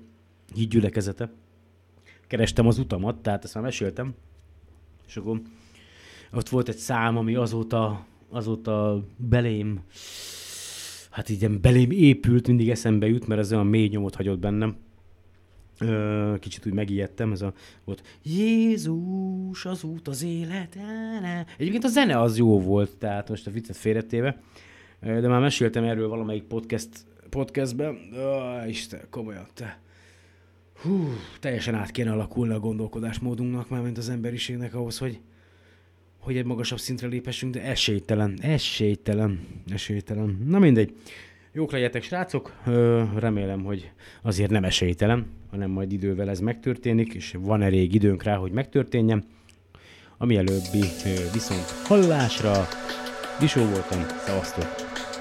hit 0.54 0.68
gyülekezete. 0.68 1.30
Kerestem 2.26 2.66
az 2.66 2.78
utamat, 2.78 3.16
tehát 3.16 3.44
ezt 3.44 3.54
már 3.54 3.64
meséltem. 3.64 4.14
És 5.06 5.16
akkor 5.16 5.40
ott 6.32 6.48
volt 6.48 6.68
egy 6.68 6.76
szám, 6.76 7.16
ami 7.16 7.34
azóta, 7.34 8.06
azóta 8.30 9.04
belém, 9.16 9.80
hát 11.10 11.28
így 11.28 11.50
belém 11.50 11.90
épült, 11.90 12.46
mindig 12.46 12.70
eszembe 12.70 13.06
jut, 13.06 13.26
mert 13.26 13.40
ez 13.40 13.52
olyan 13.52 13.66
mély 13.66 13.88
nyomot 13.88 14.14
hagyott 14.14 14.38
bennem. 14.38 14.76
Kicsit 16.38 16.66
úgy 16.66 16.72
megijedtem, 16.72 17.32
ez 17.32 17.42
a, 17.42 17.52
volt 17.84 18.02
Jézus 18.22 19.64
az 19.64 19.84
út 19.84 20.08
az 20.08 20.22
életene. 20.22 21.46
Egyébként 21.58 21.84
a 21.84 21.88
zene 21.88 22.20
az 22.20 22.38
jó 22.38 22.60
volt, 22.60 22.96
tehát 22.96 23.28
most 23.28 23.46
a 23.46 23.50
viccet 23.50 23.76
félretéve, 23.76 24.40
de 25.00 25.28
már 25.28 25.40
meséltem 25.40 25.84
erről 25.84 26.08
valamelyik 26.08 26.42
podcast, 26.42 26.88
podcastben. 27.30 27.98
Ó, 28.16 28.66
Isten, 28.68 29.00
komolyan, 29.10 29.46
te. 29.54 29.80
Hú, 30.82 31.08
teljesen 31.40 31.74
át 31.74 31.90
kéne 31.90 32.12
alakulni 32.12 32.54
a 32.54 32.60
gondolkodásmódunknak, 32.60 33.68
már 33.68 33.82
mint 33.82 33.98
az 33.98 34.08
emberiségnek 34.08 34.74
ahhoz, 34.74 34.98
hogy, 34.98 35.20
hogy 36.22 36.36
egy 36.36 36.44
magasabb 36.44 36.78
szintre 36.78 37.06
lépessünk, 37.06 37.54
de 37.54 37.62
esélytelen, 37.62 38.38
esélytelen, 38.40 39.40
esélytelen. 39.72 40.38
Na 40.46 40.58
mindegy. 40.58 40.94
Jók 41.52 41.72
legyetek, 41.72 42.02
srácok. 42.02 42.52
Ö, 42.66 43.02
remélem, 43.16 43.64
hogy 43.64 43.90
azért 44.22 44.50
nem 44.50 44.64
esélytelen, 44.64 45.26
hanem 45.50 45.70
majd 45.70 45.92
idővel 45.92 46.30
ez 46.30 46.40
megtörténik, 46.40 47.14
és 47.14 47.36
van 47.38 47.62
elég 47.62 47.94
időnk 47.94 48.22
rá, 48.22 48.36
hogy 48.36 48.52
megtörténjen. 48.52 49.24
A 50.16 50.26
mielőbbi 50.26 50.80
viszont 51.32 51.70
hallásra. 51.84 52.68
Disó 53.40 53.64
voltam, 53.64 54.06
szevasztok! 54.26 55.11